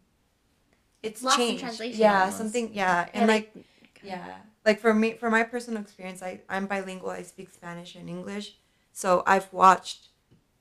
it's 1.02 1.22
Lost 1.22 1.38
in 1.38 1.46
changed. 1.46 1.62
translation 1.62 2.00
Yeah, 2.00 2.20
almost. 2.20 2.38
something. 2.38 2.74
Yeah, 2.74 3.08
and 3.14 3.26
like 3.26 3.54
yeah, 4.02 4.38
like 4.64 4.80
for 4.80 4.92
me, 4.94 5.14
for 5.14 5.30
my 5.30 5.42
personal 5.42 5.80
experience, 5.82 6.22
I 6.22 6.40
I'm 6.48 6.66
bilingual. 6.66 7.10
I 7.10 7.22
speak 7.22 7.50
Spanish 7.50 7.94
and 7.94 8.08
English, 8.08 8.56
so 8.92 9.22
I've 9.26 9.52
watched 9.52 10.08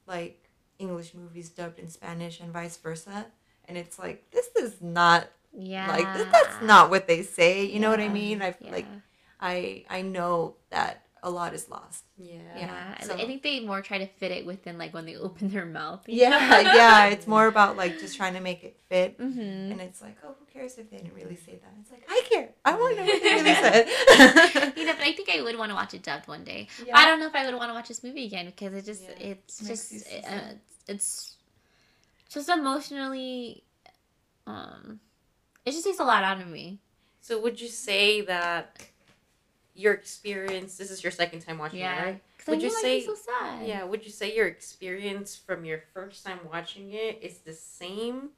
like 0.08 0.50
English 0.80 1.14
movies 1.14 1.50
dubbed 1.50 1.80
in 1.80 1.90
Spanish 1.90 2.40
and 2.40 2.52
vice 2.54 2.78
versa, 2.78 3.28
and 3.66 3.78
it's 3.78 4.00
like 4.00 4.30
this 4.32 4.50
is 4.56 4.82
not 4.82 5.28
yeah. 5.54 5.88
like 5.90 6.14
th- 6.14 6.28
that's 6.32 6.62
not 6.62 6.90
what 6.90 7.08
they 7.08 7.22
say. 7.24 7.66
You 7.66 7.80
know 7.80 7.90
what 7.90 8.00
I 8.00 8.08
mean? 8.08 8.42
I 8.42 8.56
Yeah. 8.60 8.72
like 8.72 8.88
I 9.40 9.86
I 9.90 10.02
know 10.02 10.56
that 10.70 11.06
a 11.22 11.30
lot 11.30 11.54
is 11.54 11.68
lost. 11.70 12.06
Yeah. 12.18 12.36
Yeah, 12.56 12.60
Yeah, 12.62 12.96
I- 12.98 13.04
so- 13.04 13.14
I 13.16 13.26
think 13.26 13.44
they 13.44 13.60
more 13.60 13.82
try 13.82 13.98
to 13.98 14.08
fit 14.08 14.32
it 14.32 14.46
within 14.46 14.78
like 14.78 14.94
when 14.94 15.06
they 15.06 15.16
open 15.28 15.50
their 15.50 15.66
mouth. 15.66 16.04
Yeah, 16.08 16.62
yeah. 16.76 17.06
It's 17.08 17.28
more 17.36 17.48
about 17.48 17.76
like 17.76 18.00
just 18.00 18.16
trying 18.16 18.36
to 18.36 18.40
make 18.40 18.64
it 18.64 18.80
fit. 18.88 19.20
Mm-hmm. 19.20 19.72
And 19.72 19.82
it's 19.82 20.02
like, 20.02 20.18
oh, 20.24 20.34
who 20.40 20.46
cares 20.46 20.78
if 20.78 20.90
they 20.90 20.98
didn't 20.98 21.14
really 21.16 21.36
say 21.36 21.60
that? 21.62 21.74
It's 21.82 21.92
like, 21.92 22.04
I 22.10 22.22
care. 22.30 22.50
I 22.64 22.72
want 22.76 22.96
to 22.98 23.02
know 23.04 23.12
what 23.12 23.22
they 23.22 23.34
really 23.34 23.54
said. 23.54 23.88
you 24.78 24.86
know, 24.86 24.94
but 24.94 25.02
I 25.06 25.12
think 25.14 25.30
I 25.30 25.42
would 25.42 25.58
want 25.58 25.72
to 25.72 25.76
watch 25.76 25.94
it 25.94 26.04
dubbed 26.04 26.28
one 26.30 26.46
day. 26.46 26.68
Yeah. 26.86 26.98
I 26.98 27.06
don't 27.06 27.20
know 27.20 27.28
if 27.28 27.36
I 27.36 27.46
would 27.46 27.56
want 27.56 27.70
to 27.70 27.74
watch 27.74 27.90
this 27.90 28.02
movie 28.04 28.26
again 28.26 28.46
because 28.46 28.74
it 28.74 28.86
just 28.86 29.04
Yeah. 29.04 29.10
it's 29.32 29.62
Makes 29.62 29.90
just 29.90 29.92
you 29.92 30.00
so 30.22 30.28
uh, 30.30 30.54
it's 30.88 31.36
just 32.30 32.48
emotionally 32.50 33.64
um 34.48 35.00
it 35.66 35.72
just 35.72 35.84
takes 35.84 36.00
a 36.00 36.04
lot 36.04 36.24
out 36.24 36.40
of 36.42 36.48
me. 36.48 36.80
So 37.22 37.40
would 37.42 37.60
you 37.60 37.68
say 37.68 38.22
that 38.22 38.82
your 39.80 39.94
experience? 39.94 40.78
This 40.78 40.92
is 40.92 41.02
your 41.04 41.12
second 41.12 41.40
time 41.42 41.58
watching 41.58 41.80
Yeah. 41.80 42.02
it, 42.02 42.06
right? 42.06 42.22
Would 42.48 42.62
you 42.62 42.70
say- 42.70 43.06
so 43.06 43.16
sad? 43.16 43.66
Yeah. 43.68 43.84
Would 43.86 44.04
you 44.06 44.12
say 44.12 44.36
your 44.36 44.48
experience 44.48 45.36
from 45.36 45.64
your 45.66 45.84
first 45.94 46.26
time 46.26 46.40
watching 46.52 46.94
it 46.94 47.20
is 47.22 47.40
the 47.40 47.54
same? 47.54 48.32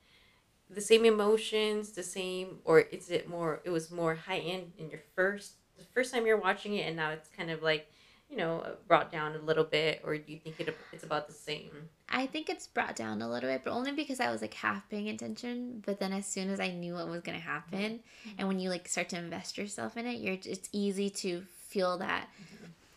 The 0.70 0.82
same 0.82 1.04
emotions, 1.06 1.92
the 1.92 2.04
same, 2.04 2.60
or 2.64 2.80
is 2.80 3.10
it 3.10 3.28
more? 3.28 3.60
It 3.64 3.72
was 3.72 3.92
more 3.92 4.16
high 4.16 4.40
end 4.40 4.74
in 4.78 4.90
your 4.90 5.02
first, 5.16 5.54
the 5.78 5.84
first 5.84 6.14
time 6.14 6.26
you're 6.26 6.38
watching 6.38 6.76
it, 6.76 6.88
and 6.88 6.96
now 6.96 7.10
it's 7.12 7.28
kind 7.30 7.52
of 7.52 7.62
like, 7.62 7.92
you 8.32 8.38
know, 8.38 8.66
brought 8.88 9.12
down 9.12 9.36
a 9.36 9.40
little 9.40 9.66
bit, 9.66 10.02
or 10.06 10.18
do 10.18 10.32
you 10.32 10.40
think 10.40 10.60
it 10.62 10.76
it's 10.94 11.04
about 11.04 11.28
the 11.28 11.34
same? 11.34 11.90
I 12.08 12.26
think 12.26 12.50
it's 12.50 12.66
brought 12.66 12.96
down 12.96 13.22
a 13.22 13.30
little 13.30 13.50
bit, 13.50 13.62
but 13.66 13.72
only 13.72 13.92
because 13.92 14.22
I 14.22 14.32
was 14.32 14.42
like 14.42 14.54
half 14.54 14.90
paying 14.90 15.10
attention. 15.10 15.84
But 15.86 16.00
then 16.00 16.14
as 16.14 16.26
soon 16.26 16.50
as 16.50 16.60
I 16.60 16.70
knew 16.70 16.94
what 16.94 17.10
was 17.10 17.22
gonna 17.22 17.40
happen, 17.40 18.00
and 18.38 18.48
when 18.48 18.60
you 18.60 18.70
like 18.70 18.88
start 18.88 19.10
to 19.10 19.18
invest 19.18 19.58
yourself 19.58 19.98
in 19.98 20.08
it, 20.08 20.20
you're 20.20 20.38
it's 20.46 20.70
easy 20.72 21.10
to 21.10 21.44
feel 21.68 21.98
that 21.98 22.30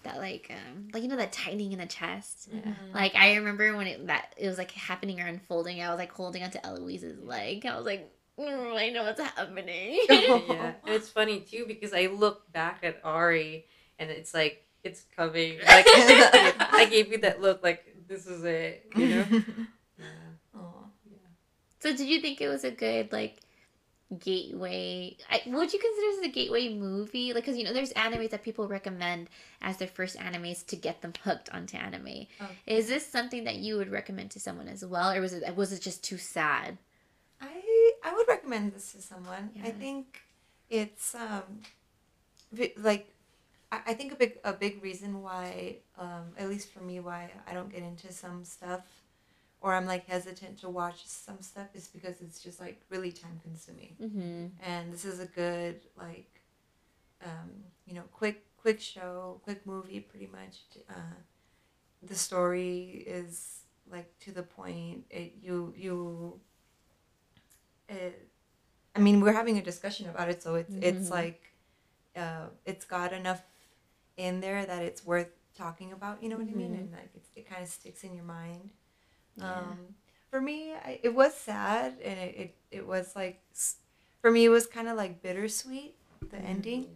that 0.05 0.19
like 0.19 0.53
um 0.53 0.89
like 0.93 1.03
you 1.03 1.09
know 1.09 1.17
that 1.17 1.33
tightening 1.33 1.73
in 1.73 1.81
the 1.81 1.87
chest. 1.87 2.49
Yeah. 2.53 2.73
Like 2.95 3.17
I 3.17 3.35
remember 3.35 3.77
when 3.77 3.89
it 3.89 4.07
that 4.07 4.35
it 4.37 4.47
was 4.47 4.57
like 4.57 4.71
happening 4.71 5.21
or 5.21 5.27
unfolding, 5.27 5.83
I 5.83 5.91
was 5.91 5.99
like 5.99 6.13
holding 6.13 6.45
onto 6.45 6.59
Eloise's 6.63 7.21
leg. 7.21 7.67
I 7.67 7.77
was 7.77 7.87
like, 7.87 8.13
"Mm, 8.39 8.77
I 8.77 8.91
know 8.91 9.03
what's 9.03 9.21
happening. 9.21 10.01
yeah, 10.09 10.75
and 10.87 10.95
it's 10.95 11.09
funny 11.09 11.41
too 11.41 11.65
because 11.67 11.93
I 11.93 12.07
look 12.07 12.53
back 12.53 12.81
at 12.85 13.01
Ari 13.03 13.67
and 13.99 14.11
it's 14.11 14.33
like 14.33 14.64
it's 14.85 15.05
coming. 15.17 15.59
Like 15.67 15.87
I 15.89 16.87
gave 16.91 17.11
you 17.11 17.19
that 17.19 17.41
look, 17.41 17.63
like 17.63 17.97
this 18.07 18.27
is 18.27 18.45
it. 18.45 18.91
You 18.97 19.09
know. 19.09 19.25
Yeah. 19.97 20.61
Aw. 20.61 20.87
so 21.79 21.97
did 21.97 22.09
you 22.09 22.21
think 22.21 22.41
it 22.41 22.49
was 22.49 22.65
a 22.65 22.73
good 22.73 23.13
like 23.13 23.39
gateway? 24.19 25.17
I, 25.31 25.41
would 25.47 25.73
you 25.73 25.79
consider 25.79 26.07
this 26.17 26.25
a 26.25 26.33
gateway 26.33 26.75
movie? 26.75 27.33
Like, 27.33 27.45
cause 27.45 27.57
you 27.57 27.63
know, 27.63 27.73
there's 27.73 27.93
animes 27.93 28.31
that 28.31 28.43
people 28.43 28.67
recommend 28.67 29.29
as 29.63 29.77
their 29.77 29.87
first 29.87 30.19
animes 30.19 30.67
to 30.67 30.75
get 30.75 31.01
them 31.01 31.13
hooked 31.23 31.49
onto 31.51 31.77
anime. 31.77 32.27
Oh. 32.41 32.49
Is 32.67 32.89
this 32.89 33.07
something 33.07 33.45
that 33.45 33.57
you 33.57 33.77
would 33.77 33.89
recommend 33.89 34.33
to 34.33 34.41
someone 34.41 34.67
as 34.67 34.85
well, 34.85 35.13
or 35.13 35.21
was 35.21 35.33
it 35.33 35.55
was 35.55 35.73
it 35.73 35.81
just 35.81 36.03
too 36.03 36.19
sad? 36.19 36.77
I 37.41 37.93
I 38.05 38.15
would 38.15 38.27
recommend 38.27 38.75
this 38.75 38.93
to 38.93 39.01
someone. 39.01 39.51
I 39.63 39.71
think 39.71 40.23
it's 40.69 41.15
um 41.15 41.63
like 42.79 43.14
I, 43.75 43.91
I 43.91 43.95
think 43.95 44.13
a 44.13 44.17
big 44.17 44.33
a 44.45 44.53
big 44.53 44.83
reason 44.83 45.23
why 45.23 45.77
um 45.99 46.25
at 46.39 46.49
least 46.49 46.73
for 46.73 46.81
me 46.91 47.01
why 47.01 47.31
I 47.49 47.53
don't 47.55 47.71
get 47.77 47.83
into 47.83 48.13
some 48.13 48.45
stuff 48.45 48.85
or 49.61 49.73
I'm 49.75 49.87
like 49.87 50.07
hesitant 50.07 50.59
to 50.61 50.69
watch 50.69 51.07
some 51.07 51.41
stuff 51.41 51.69
is 51.75 51.89
because 51.89 52.17
it's 52.21 52.41
just 52.47 52.61
like 52.61 52.79
really 52.91 53.13
time 53.13 53.41
consuming. 53.43 53.97
Mm-hmm. 54.03 54.47
And 54.71 54.93
this 54.93 55.05
is 55.05 55.21
a 55.21 55.27
good 55.27 55.81
like 55.97 56.31
um 57.25 57.51
you 57.87 57.95
know 57.95 58.05
quick 58.13 58.45
quick 58.63 58.81
show, 58.81 59.41
quick 59.45 59.61
movie 59.67 60.01
pretty 60.01 60.29
much. 60.39 60.57
Uh 60.89 61.17
the 62.03 62.15
story 62.15 63.05
is 63.07 63.61
like 63.91 64.09
to 64.21 64.31
the 64.33 64.43
point. 64.43 65.05
It 65.11 65.35
you 65.43 65.73
you 65.77 66.41
it, 67.89 68.29
I 68.95 68.99
mean, 69.01 69.21
we're 69.21 69.33
having 69.33 69.59
a 69.59 69.63
discussion 69.63 70.09
about 70.09 70.29
it, 70.31 70.43
so 70.43 70.55
it's 70.55 70.75
it's 70.81 71.09
Mhm. 71.09 71.11
like, 71.11 71.43
uh, 72.17 72.47
it's 72.65 72.85
got 72.85 73.13
enough 73.13 73.43
in 74.17 74.41
there 74.41 74.65
that 74.67 74.83
it's 74.83 75.05
worth 75.05 75.31
talking 75.57 75.93
about. 75.93 76.23
You 76.23 76.29
know 76.29 76.37
what 76.37 76.49
I 76.49 76.53
mean? 76.53 76.73
Mhm. 76.73 76.79
And 76.81 76.93
like, 76.93 77.11
it 77.37 77.49
kind 77.49 77.63
of 77.63 77.69
sticks 77.69 78.05
in 78.05 78.15
your 78.15 78.25
mind. 78.25 78.71
Yeah. 79.37 79.47
Um, 79.47 79.95
for 80.31 80.41
me, 80.41 80.73
I, 80.75 81.01
it 81.03 81.15
was 81.15 81.35
sad, 81.35 81.95
and 82.03 82.19
it, 82.19 82.35
it 82.37 82.57
it 82.71 82.87
was 82.87 83.15
like, 83.17 83.43
for 84.21 84.31
me, 84.31 84.45
it 84.45 84.49
was 84.49 84.67
kind 84.67 84.89
of 84.89 84.97
like 84.97 85.23
bittersweet 85.23 85.95
the 86.31 86.39
ending 86.39 86.89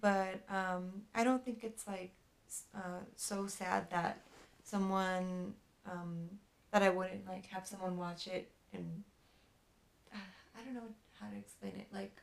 but 0.00 0.40
um, 0.48 1.02
I 1.14 1.24
don't 1.24 1.44
think 1.44 1.64
it's 1.64 1.86
like 1.86 2.12
uh, 2.74 3.00
so 3.16 3.46
sad 3.46 3.90
that 3.90 4.20
someone 4.64 5.54
um, 5.90 6.28
that 6.72 6.82
I 6.82 6.90
wouldn't 6.90 7.26
like 7.26 7.46
have 7.48 7.66
someone 7.66 7.96
watch 7.98 8.26
it 8.26 8.50
and 8.72 9.02
uh, 10.12 10.18
I 10.58 10.64
don't 10.64 10.74
know 10.74 10.88
how 11.20 11.28
to 11.28 11.36
explain 11.36 11.74
it. 11.78 11.86
Like 11.92 12.16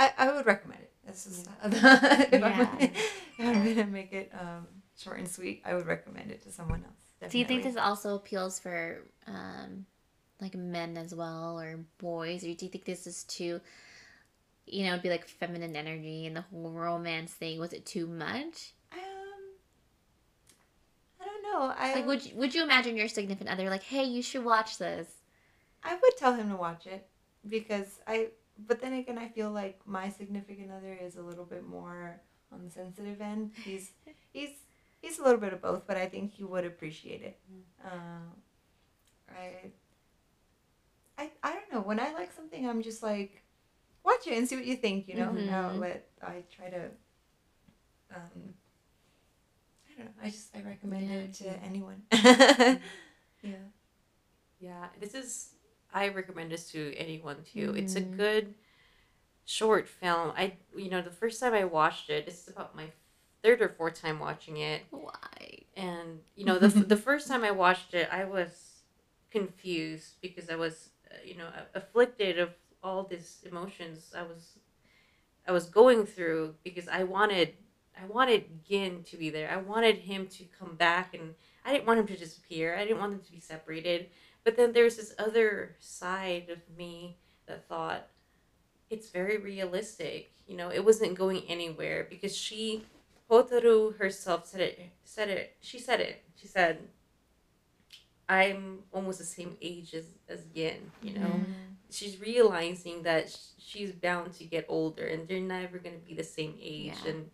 I, 0.00 0.12
I 0.16 0.32
would 0.32 0.46
recommend 0.46 0.80
it. 0.80 0.92
This 1.06 1.26
is 1.26 1.46
if, 1.64 1.84
I'm, 2.34 2.42
Yeah. 2.42 2.76
if 2.80 2.94
I'm 3.38 3.64
gonna 3.64 3.86
make 3.86 4.12
it 4.12 4.32
um, 4.32 4.66
short 4.98 5.18
and 5.18 5.28
sweet. 5.28 5.62
I 5.64 5.74
would 5.74 5.86
recommend 5.86 6.30
it 6.30 6.42
to 6.44 6.50
someone 6.50 6.84
else. 6.84 7.30
Do 7.30 7.38
you 7.38 7.44
think 7.44 7.62
this 7.62 7.76
also 7.76 8.14
appeals 8.14 8.58
for 8.58 9.02
um, 9.26 9.84
like 10.40 10.54
men 10.54 10.96
as 10.96 11.14
well 11.14 11.60
or 11.60 11.80
boys, 11.98 12.42
or 12.42 12.54
do 12.54 12.64
you 12.64 12.70
think 12.70 12.86
this 12.86 13.06
is 13.06 13.24
too, 13.24 13.60
you 14.66 14.84
know, 14.84 14.92
it'd 14.92 15.02
be 15.02 15.10
like 15.10 15.28
feminine 15.28 15.76
energy 15.76 16.26
and 16.26 16.34
the 16.34 16.40
whole 16.40 16.70
romance 16.70 17.32
thing? 17.32 17.60
Was 17.60 17.74
it 17.74 17.84
too 17.84 18.06
much? 18.06 18.72
Um, 18.92 18.98
I 21.20 21.24
don't 21.26 21.42
know. 21.42 21.74
I 21.76 21.94
Like, 21.94 22.06
would 22.06 22.24
you, 22.24 22.36
would 22.36 22.54
you 22.54 22.62
imagine 22.62 22.96
your 22.96 23.08
significant 23.08 23.50
other 23.50 23.68
like, 23.68 23.82
hey, 23.82 24.04
you 24.04 24.22
should 24.22 24.44
watch 24.44 24.78
this? 24.78 25.08
I 25.84 25.94
would 25.94 26.16
tell 26.16 26.32
him 26.32 26.48
to 26.48 26.56
watch 26.56 26.86
it 26.86 27.06
because 27.46 27.98
I. 28.06 28.28
But 28.66 28.80
then 28.80 28.92
again, 28.94 29.18
I 29.18 29.28
feel 29.28 29.50
like 29.50 29.80
my 29.86 30.08
significant 30.10 30.70
other 30.70 30.96
is 31.00 31.16
a 31.16 31.22
little 31.22 31.44
bit 31.44 31.66
more 31.66 32.20
on 32.52 32.64
the 32.64 32.70
sensitive 32.70 33.20
end. 33.20 33.52
He's 33.64 33.90
he's 34.32 34.50
he's 35.00 35.18
a 35.18 35.22
little 35.22 35.40
bit 35.40 35.52
of 35.52 35.60
both, 35.62 35.86
but 35.86 35.96
I 35.96 36.06
think 36.06 36.32
he 36.32 36.44
would 36.44 36.64
appreciate 36.64 37.22
it. 37.22 37.38
Uh, 37.84 38.28
I 39.28 39.70
I 41.18 41.30
I 41.42 41.52
don't 41.54 41.72
know. 41.72 41.80
When 41.80 42.00
I 42.00 42.12
like 42.12 42.32
something, 42.32 42.68
I'm 42.68 42.82
just 42.82 43.02
like, 43.02 43.42
watch 44.04 44.26
it 44.26 44.36
and 44.36 44.48
see 44.48 44.56
what 44.56 44.66
you 44.66 44.76
think. 44.76 45.08
You 45.08 45.16
know, 45.16 45.30
Mhm. 45.30 45.78
let 45.78 46.08
I 46.22 46.42
try 46.54 46.70
to 46.70 46.90
um, 48.14 48.54
I 49.88 49.94
don't 49.96 50.06
know. 50.06 50.12
I 50.22 50.30
just 50.30 50.54
I 50.56 50.62
recommend 50.62 51.08
Yeah. 51.08 51.16
it 51.16 51.34
to 51.34 51.48
anyone. 51.62 52.02
yeah. 53.42 53.56
Yeah, 54.58 54.88
this 55.00 55.14
is. 55.14 55.54
I 55.92 56.08
recommend 56.08 56.50
this 56.52 56.70
to 56.72 56.94
anyone 56.96 57.42
too. 57.44 57.74
It's 57.76 57.96
a 57.96 58.00
Mhm. 58.00 58.16
good 58.16 58.54
short 59.44 59.88
film. 59.88 60.32
I 60.36 60.56
you 60.76 60.90
know 60.90 61.02
the 61.02 61.10
first 61.10 61.40
time 61.40 61.54
I 61.54 61.64
watched 61.64 62.10
it, 62.10 62.26
this 62.26 62.42
is 62.42 62.48
about 62.48 62.76
my 62.76 62.90
third 63.42 63.60
or 63.60 63.68
fourth 63.68 64.00
time 64.00 64.18
watching 64.18 64.58
it, 64.58 64.82
Why? 64.90 65.64
and 65.76 66.22
you 66.36 66.44
know 66.44 66.58
the 66.58 66.68
the 66.68 66.96
first 66.96 67.28
time 67.28 67.42
I 67.44 67.50
watched 67.50 67.94
it, 67.94 68.08
I 68.12 68.24
was 68.24 68.82
confused 69.30 70.20
because 70.20 70.50
I 70.50 70.56
was 70.56 70.90
uh, 71.10 71.14
you 71.24 71.36
know 71.36 71.48
afflicted 71.74 72.38
of 72.38 72.50
all 72.82 73.04
these 73.04 73.42
emotions 73.44 74.12
I 74.16 74.22
was 74.22 74.58
I 75.46 75.52
was 75.52 75.66
going 75.66 76.06
through 76.06 76.54
because 76.62 76.88
I 76.88 77.04
wanted 77.04 77.54
I 78.00 78.06
wanted 78.06 78.64
Gin 78.64 79.02
to 79.04 79.16
be 79.16 79.30
there. 79.30 79.50
I 79.50 79.56
wanted 79.56 79.96
him 79.98 80.26
to 80.28 80.44
come 80.44 80.76
back 80.76 81.12
and 81.14 81.34
I 81.64 81.72
didn't 81.72 81.86
want 81.86 82.00
him 82.00 82.06
to 82.06 82.16
disappear. 82.16 82.76
I 82.76 82.84
didn't 82.84 82.98
want 82.98 83.12
them 83.12 83.20
to 83.20 83.32
be 83.32 83.40
separated. 83.40 84.10
But 84.44 84.56
then 84.56 84.72
there's 84.72 84.96
this 84.96 85.14
other 85.18 85.76
side 85.80 86.48
of 86.50 86.58
me 86.76 87.18
that 87.46 87.66
thought 87.68 88.08
it's 88.90 89.10
very 89.10 89.38
realistic. 89.38 90.32
You 90.46 90.56
know, 90.56 90.70
it 90.70 90.84
wasn't 90.84 91.16
going 91.18 91.42
anywhere 91.48 92.06
because 92.08 92.36
she 92.36 92.84
Hotaru 93.30 93.96
herself 93.98 94.46
said 94.46 94.60
it 94.60 94.80
said 95.04 95.28
it 95.28 95.56
she 95.60 95.78
said 95.78 96.00
it. 96.00 96.24
She 96.36 96.46
said 96.48 96.78
I'm 98.28 98.80
almost 98.92 99.18
the 99.18 99.24
same 99.24 99.56
age 99.60 99.92
as, 99.94 100.04
as 100.28 100.44
Gin, 100.54 100.92
you 101.02 101.12
know 101.14 101.40
Mhm. 101.42 101.76
she's 101.90 102.20
realizing 102.20 103.02
that 103.02 103.36
she's 103.58 103.90
bound 103.92 104.32
to 104.34 104.44
get 104.44 104.64
older 104.68 105.06
and 105.06 105.26
they're 105.26 105.40
never 105.40 105.78
going 105.78 105.98
to 105.98 106.06
be 106.06 106.14
the 106.14 106.22
same 106.22 106.56
age 106.60 106.94
Yeah. 107.04 107.10
and 107.10 107.30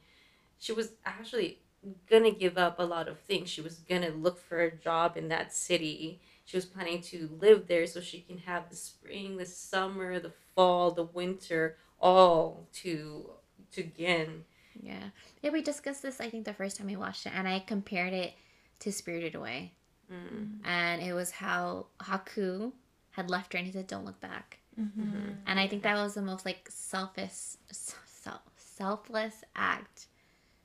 she 0.58 0.72
was 0.72 0.92
actually 1.04 1.60
going 2.06 2.24
to 2.24 2.30
give 2.30 2.56
up 2.58 2.78
a 2.78 2.82
lot 2.82 3.08
of 3.08 3.20
things 3.20 3.50
she 3.50 3.60
was 3.60 3.80
going 3.80 4.02
to 4.02 4.10
look 4.12 4.38
for 4.40 4.60
a 4.62 4.76
job 4.76 5.16
in 5.16 5.28
that 5.28 5.52
city 5.52 6.20
she 6.46 6.56
was 6.56 6.64
planning 6.64 7.02
to 7.02 7.28
live 7.38 7.66
there 7.66 7.86
so 7.86 8.00
she 8.00 8.20
can 8.22 8.38
have 8.38 8.70
the 8.70 8.76
spring 8.76 9.36
the 9.36 9.44
summer 9.44 10.18
the 10.18 10.32
fall 10.54 10.90
the 10.90 11.04
winter 11.04 11.76
all 12.00 12.66
to 12.72 13.30
to 13.72 13.82
Gin. 13.82 14.44
Yeah. 14.80 15.10
Yeah, 15.42 15.50
we 15.50 15.62
discussed 15.62 16.02
this, 16.02 16.20
I 16.20 16.28
think, 16.28 16.44
the 16.44 16.52
first 16.52 16.76
time 16.76 16.86
we 16.86 16.96
watched 16.96 17.26
it, 17.26 17.32
and 17.34 17.48
I 17.48 17.60
compared 17.60 18.12
it 18.12 18.34
to 18.80 18.92
Spirited 18.92 19.34
Away. 19.34 19.72
Mm. 20.12 20.58
And 20.64 21.02
it 21.02 21.12
was 21.12 21.30
how 21.30 21.86
Haku 22.00 22.72
had 23.10 23.30
left 23.30 23.52
her 23.52 23.58
and 23.58 23.66
he 23.66 23.72
said, 23.72 23.86
Don't 23.86 24.04
look 24.04 24.20
back. 24.20 24.58
Mm-hmm. 24.80 25.30
And 25.46 25.58
I 25.58 25.66
think 25.66 25.82
that 25.82 25.96
was 25.96 26.14
the 26.14 26.22
most 26.22 26.44
like 26.44 26.68
selfish, 26.70 27.56
self, 27.70 28.40
selfless 28.56 29.42
act. 29.56 30.06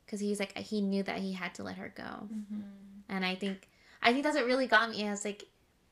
Because 0.06 0.20
he's 0.20 0.40
like, 0.40 0.58
he 0.58 0.82
knew 0.82 1.04
that 1.04 1.20
he 1.20 1.32
had 1.32 1.56
to 1.56 1.64
let 1.64 1.78
her 1.78 1.94
go. 1.96 2.04
Mm-hmm. 2.04 2.62
And 3.08 3.26
I 3.26 3.36
think, 3.36 3.70
I 4.02 4.12
think 4.12 4.24
that's 4.24 4.36
what 4.36 4.46
really 4.46 4.68
got 4.68 4.90
me. 4.90 5.08
Is 5.08 5.24
like, 5.24 5.46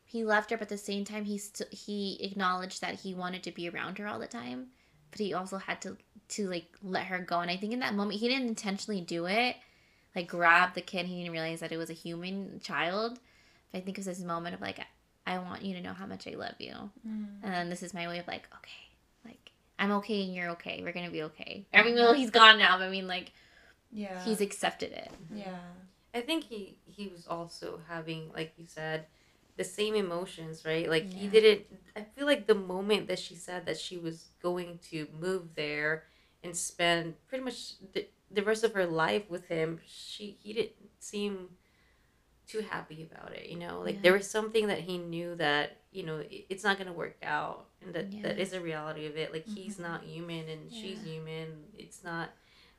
he 0.10 0.24
loved 0.26 0.50
her, 0.50 0.58
but 0.58 0.64
at 0.64 0.70
the 0.70 0.78
same 0.78 1.06
time, 1.06 1.26
he 1.26 1.38
st- 1.38 1.72
he 1.72 2.18
acknowledged 2.22 2.82
that 2.82 3.02
he 3.02 3.14
wanted 3.14 3.44
to 3.44 3.52
be 3.52 3.70
around 3.70 4.00
her 4.00 4.08
all 4.08 4.18
the 4.18 4.26
time, 4.26 4.70
but 5.12 5.20
he 5.20 5.36
also 5.36 5.58
had 5.58 5.82
to 5.84 5.98
to 6.30 6.50
like 6.50 6.66
let 6.82 7.06
her 7.06 7.20
go. 7.20 7.42
And 7.42 7.52
I 7.52 7.58
think 7.58 7.74
in 7.74 7.80
that 7.82 7.94
moment, 7.94 8.20
he 8.20 8.28
didn't 8.28 8.48
intentionally 8.48 9.02
do 9.02 9.28
it, 9.28 9.56
like 10.16 10.28
grab 10.28 10.74
the 10.74 10.82
kid. 10.82 11.06
He 11.06 11.18
didn't 11.20 11.32
realize 11.32 11.60
that 11.60 11.72
it 11.72 11.78
was 11.78 11.92
a 11.92 11.94
human 11.94 12.60
child. 12.60 13.20
But 13.72 13.78
I 13.78 13.82
think 13.82 13.98
it 13.98 14.02
was 14.02 14.18
this 14.18 14.26
moment 14.26 14.56
of 14.56 14.62
like, 14.62 14.80
I 15.28 15.38
want 15.38 15.62
you 15.64 15.76
to 15.76 15.82
know 15.82 15.94
how 15.94 16.08
much 16.08 16.28
I 16.28 16.32
love 16.32 16.56
you, 16.58 16.74
mm. 17.08 17.28
and 17.44 17.54
then 17.54 17.70
this 17.70 17.84
is 17.84 17.94
my 17.94 18.08
way 18.08 18.18
of 18.18 18.28
like, 18.28 18.48
okay, 18.58 18.90
like 19.26 19.52
I'm 19.78 19.92
okay 20.00 20.24
and 20.24 20.34
you're 20.34 20.50
okay. 20.52 20.82
We're 20.84 20.92
gonna 20.94 21.12
be 21.12 21.22
okay. 21.24 21.68
I 21.72 21.84
mean, 21.84 21.94
well, 21.94 22.14
he's 22.14 22.32
gone 22.32 22.58
now. 22.58 22.80
But 22.80 22.86
I 22.86 22.90
mean, 22.90 23.08
like 23.08 23.32
Yeah. 23.92 24.24
he's 24.26 24.42
accepted 24.42 24.92
it. 24.92 25.12
yeah. 25.32 25.60
I 26.16 26.22
think 26.22 26.46
he 26.46 26.78
he 26.88 27.08
was 27.10 27.28
also 27.28 27.80
having 27.88 28.32
like 28.34 28.54
you 28.58 28.66
said 28.68 29.06
the 29.60 29.66
same 29.66 29.94
emotions, 29.96 30.64
right? 30.66 30.90
Like 30.90 31.12
he 31.14 31.28
didn't 31.28 31.64
I 31.96 32.02
feel 32.16 32.26
like 32.26 32.48
the 32.48 32.56
moment 32.56 33.08
that 33.10 33.20
she 33.20 33.36
said 33.36 33.66
that 33.66 33.78
she 33.78 33.98
was 33.98 34.30
going 34.42 34.80
to 34.92 35.08
move 35.20 35.44
there 35.56 36.06
and 36.44 36.56
spend 36.56 37.16
pretty 37.28 37.44
much 37.44 37.58
the, 37.94 38.08
the 38.32 38.42
rest 38.42 38.64
of 38.64 38.74
her 38.74 38.86
life 38.86 39.30
with 39.30 39.46
him, 39.50 39.82
she 39.86 40.38
he 40.42 40.54
didn't 40.54 40.72
seem 41.00 41.50
too 42.48 42.62
happy 42.62 43.08
about 43.12 43.34
it, 43.34 43.48
you 43.50 43.58
know? 43.58 43.82
Like 43.82 43.96
Yeah. 43.96 44.02
there 44.04 44.14
was 44.14 44.30
something 44.30 44.68
that 44.68 44.80
he 44.80 44.98
knew 44.98 45.36
that, 45.36 45.78
you 45.92 46.04
know, 46.04 46.18
it, 46.20 46.46
it's 46.50 46.64
not 46.64 46.78
going 46.78 46.88
to 46.88 46.94
work 46.94 47.18
out 47.22 47.66
and 47.82 47.94
that 47.94 48.12
that 48.24 48.38
Yeah. 48.38 48.44
is 48.44 48.54
a 48.54 48.62
reality 48.62 49.06
of 49.08 49.18
it. 49.18 49.34
Like 49.34 49.46
he's 49.46 49.78
Mhm. 49.78 49.84
not 49.90 50.04
human 50.04 50.48
and 50.50 50.72
she's 50.72 51.04
human. 51.04 51.66
It's 51.78 52.04
not 52.04 52.30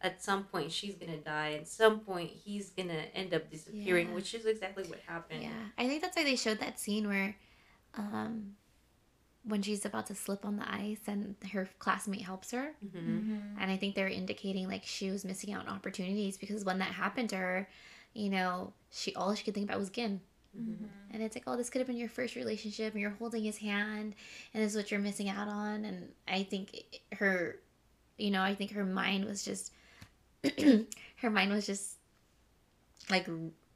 at 0.03 0.23
some 0.23 0.45
point 0.45 0.73
she's 0.73 0.95
gonna 0.95 1.19
die 1.19 1.53
at 1.55 1.69
some 1.69 2.01
point 2.01 2.31
he's 2.31 2.71
gonna 2.71 3.05
end 3.15 3.35
up 3.35 3.51
disappearing 3.51 4.09
Yeah. 4.09 4.15
which 4.15 4.35
is 4.35 4.47
exactly 4.47 4.85
what 4.85 4.99
happened 5.07 5.43
Yeah, 5.43 5.51
I 5.79 5.87
think 5.89 6.01
that's 6.03 6.17
why 6.17 6.25
they 6.25 6.37
showed 6.37 6.59
that 6.61 6.79
scene 6.81 7.07
where, 7.09 7.37
um, 7.95 8.57
when 9.43 9.63
she's 9.63 9.85
about 9.87 10.07
to 10.07 10.15
slip 10.15 10.45
on 10.45 10.57
the 10.57 10.71
ice 10.71 11.01
and 11.07 11.35
her 11.53 11.69
classmate 11.79 12.23
helps 12.23 12.51
her, 12.51 12.73
Mhm. 12.85 12.93
Mm-hmm. 12.95 13.59
and 13.59 13.71
I 13.71 13.77
think 13.77 13.95
they're 13.95 14.09
indicating 14.09 14.69
like 14.69 14.85
she 14.85 15.11
was 15.11 15.25
missing 15.25 15.53
out 15.53 15.67
on 15.67 15.75
opportunities 15.75 16.37
because 16.37 16.65
when 16.65 16.79
that 16.79 16.93
happened 16.93 17.31
to 17.31 17.37
her, 17.37 17.69
you 18.13 18.29
know, 18.29 18.73
she 18.91 19.15
all 19.15 19.35
she 19.35 19.45
could 19.45 19.55
think 19.55 19.65
about 19.69 19.79
was 19.79 19.89
Gin, 19.91 20.21
Mhm. 20.59 20.89
and 21.11 21.23
it's 21.23 21.35
like, 21.37 21.45
oh, 21.47 21.57
this 21.57 21.71
could 21.71 21.79
have 21.81 21.87
been 21.87 21.97
your 21.97 22.09
first 22.09 22.35
relationship, 22.37 22.93
and 22.93 23.01
you're 23.01 23.11
holding 23.13 23.45
his 23.45 23.59
hand, 23.59 24.15
and 24.53 24.63
this 24.63 24.73
is 24.73 24.77
what 24.77 24.91
you're 24.91 25.01
missing 25.01 25.29
out 25.31 25.49
on, 25.49 25.85
and 25.87 26.13
I 26.29 26.43
think 26.43 26.85
her, 27.15 27.61
you 28.19 28.31
know, 28.31 28.43
I 28.43 28.55
think 28.55 28.73
her 28.73 28.85
mind 28.85 29.25
was 29.25 29.43
just, 29.43 29.73
her 31.17 31.31
mind 31.31 31.53
was 31.53 31.67
just 31.67 31.97
like 33.11 33.27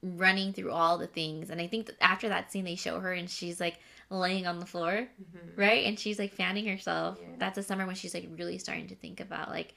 running 0.03 0.53
through 0.53 0.71
all 0.71 0.99
the 0.99 1.07
things 1.07 1.49
and 1.51 1.61
i 1.61 1.67
think 1.67 1.87
that 1.87 1.97
after 2.01 2.29
that 2.29 2.53
scene 2.53 2.65
they 2.65 2.77
show 2.77 3.01
her 3.01 3.13
and 3.13 3.29
she's 3.31 3.59
like 3.59 3.79
laying 4.11 4.47
on 4.47 4.61
the 4.61 4.67
floor 4.67 5.09
Mhm. 5.23 5.57
right 5.57 5.87
and 5.87 5.99
she's 5.99 6.19
like 6.19 6.33
fanning 6.35 6.67
herself 6.67 7.19
Yeah. 7.21 7.29
that's 7.39 7.57
a 7.59 7.63
summer 7.63 7.87
when 7.87 7.95
she's 7.95 8.13
like 8.15 8.29
really 8.37 8.59
starting 8.59 8.87
to 8.89 8.95
think 8.95 9.21
about 9.21 9.49
like 9.49 9.75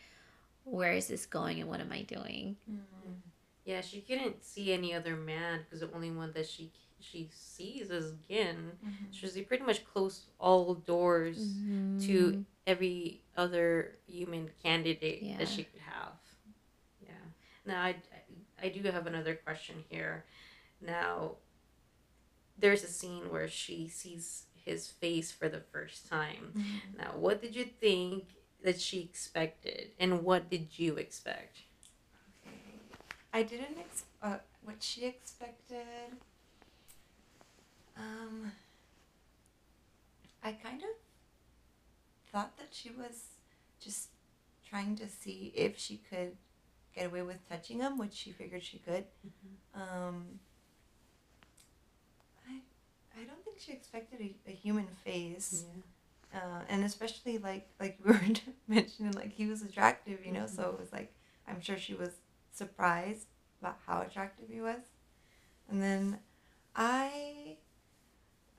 where 0.66 0.92
is 0.94 1.08
this 1.08 1.26
going 1.26 1.62
and 1.62 1.70
what 1.70 1.80
am 1.80 1.92
i 1.94 2.02
doing 2.02 2.58
yeah 3.64 3.80
she 3.82 4.02
couldn't 4.02 4.44
see 4.44 4.74
any 4.74 4.94
other 4.94 5.16
man 5.16 5.62
because 5.64 5.80
the 5.80 5.92
only 5.94 6.12
one 6.12 6.32
that 6.34 6.46
she 6.48 6.72
she 7.00 7.30
sees 7.32 7.90
is 7.90 8.14
Gin. 8.28 8.72
so 9.12 9.28
she 9.28 9.44
pretty 9.44 9.64
much 9.64 9.86
closed 9.86 10.24
all 10.40 10.74
doors 10.74 11.38
Mm-hmm. 11.38 12.00
to 12.00 12.46
every 12.66 13.22
other 13.38 13.94
human 14.08 14.50
candidate 14.62 15.22
Yeah. 15.22 15.38
that 15.38 15.48
she 15.48 15.64
could 15.64 15.80
have. 15.82 16.12
Now 17.68 17.84
I, 17.84 17.96
I 18.62 18.70
do 18.70 18.82
have 18.90 19.06
another 19.06 19.36
question 19.36 19.84
here. 19.90 20.26
Now 20.82 21.34
there's 22.58 22.84
a 22.84 22.88
scene 22.88 23.30
where 23.30 23.48
she 23.48 23.88
sees 23.88 24.46
his 24.66 24.88
face 24.88 25.32
for 25.32 25.48
the 25.50 25.60
first 25.60 26.10
time. 26.10 26.52
Mm-hmm. 26.58 26.98
Now, 26.98 27.12
what 27.16 27.42
did 27.42 27.56
you 27.56 27.66
think 27.66 28.26
that 28.64 28.82
she 28.82 29.02
expected, 29.02 29.92
and 30.00 30.24
what 30.24 30.50
did 30.50 30.78
you 30.78 30.98
expect? 30.98 31.60
Okay. 32.46 32.56
I 33.34 33.44
didn't 33.44 33.78
ex- 33.80 34.06
uh, 34.22 34.38
what 34.64 34.82
she 34.82 35.06
expected. 35.06 36.18
Um, 37.96 38.52
I 40.44 40.52
kind 40.52 40.82
of 40.82 40.90
thought 42.32 42.58
that 42.58 42.70
she 42.72 42.90
was 42.90 43.24
just 43.80 44.10
trying 44.68 44.96
to 44.98 45.08
see 45.08 45.54
if 45.56 45.78
she 45.78 46.02
could 46.10 46.36
get 46.96 47.06
away 47.08 47.22
with 47.22 47.48
touching 47.50 47.80
him, 47.80 47.98
which 47.98 48.14
she 48.14 48.32
figured 48.32 48.64
she 48.64 48.80
could. 48.80 49.06
Um, 49.76 50.40
I, 52.48 52.62
I 53.20 53.24
don't 53.26 53.44
think 53.44 53.60
she 53.60 53.72
expected 53.72 54.22
a, 54.22 54.36
a 54.50 54.54
human 54.54 54.88
face, 55.04 55.66
uh, 56.34 56.62
and 56.70 56.84
especially 56.84 57.38
like 57.38 57.68
like 57.80 57.98
we 58.04 58.12
were 58.14 58.22
mentioning, 58.68 59.14
like 59.14 59.34
he 59.34 59.46
was 59.48 59.62
attractive, 59.62 60.26
you 60.26 60.32
know. 60.32 60.48
So 60.48 60.70
it 60.70 60.80
was 60.80 60.92
like 60.92 61.14
I'm 61.48 61.62
sure 61.62 61.78
she 61.78 61.94
was 61.94 62.12
surprised 62.52 63.28
about 63.62 63.78
how 63.86 64.02
attractive 64.02 64.50
he 64.50 64.62
was, 64.62 64.82
and 65.70 65.82
then 65.82 66.20
I 66.76 67.58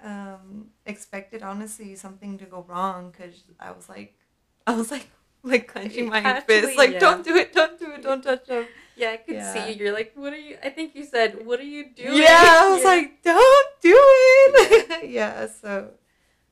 um, 0.03 0.69
expected 0.87 1.43
honestly 1.43 1.95
something 1.97 2.39
to 2.39 2.45
go 2.45 2.65
wrong 2.69 3.11
because 3.11 3.43
I 3.59 3.73
was 3.73 3.89
like 3.89 4.17
I 4.67 4.75
was 4.77 4.91
like 4.91 5.09
like 5.49 5.69
clenching 5.69 6.09
my 6.09 6.21
Actually, 6.23 6.61
fist, 6.61 6.77
like 6.79 6.93
yeah. 6.93 7.01
don't 7.01 7.25
do 7.25 7.37
it, 7.37 7.53
don't 7.53 7.79
do 7.79 7.93
it, 7.93 8.03
don't 8.03 8.23
touch 8.23 8.47
him. 8.49 8.69
Yeah, 8.97 9.11
I 9.13 9.17
could 9.19 9.37
Yeah. 9.37 9.53
see 9.53 9.73
you. 9.73 9.75
You're 9.85 9.93
like, 9.95 10.13
what 10.15 10.33
are 10.33 10.37
you? 10.37 10.57
I 10.63 10.71
think 10.71 10.95
you 10.95 11.05
said, 11.05 11.47
what 11.47 11.61
are 11.61 11.65
you 11.65 11.85
doing? 11.95 12.19
Yeah, 12.23 12.61
I 12.63 12.69
was 12.73 12.83
Yeah. 12.85 12.91
like, 12.91 13.23
don't 13.23 13.69
do 13.83 13.97
it. 13.97 15.11
yeah, 15.11 15.47
so, 15.47 15.91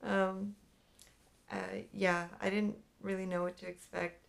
um, 0.03 0.55
uh, 1.51 1.57
yeah, 1.93 2.29
I 2.41 2.51
didn't 2.51 2.77
really 3.01 3.27
know 3.27 3.43
what 3.43 3.57
to 3.59 3.67
expect. 3.69 4.27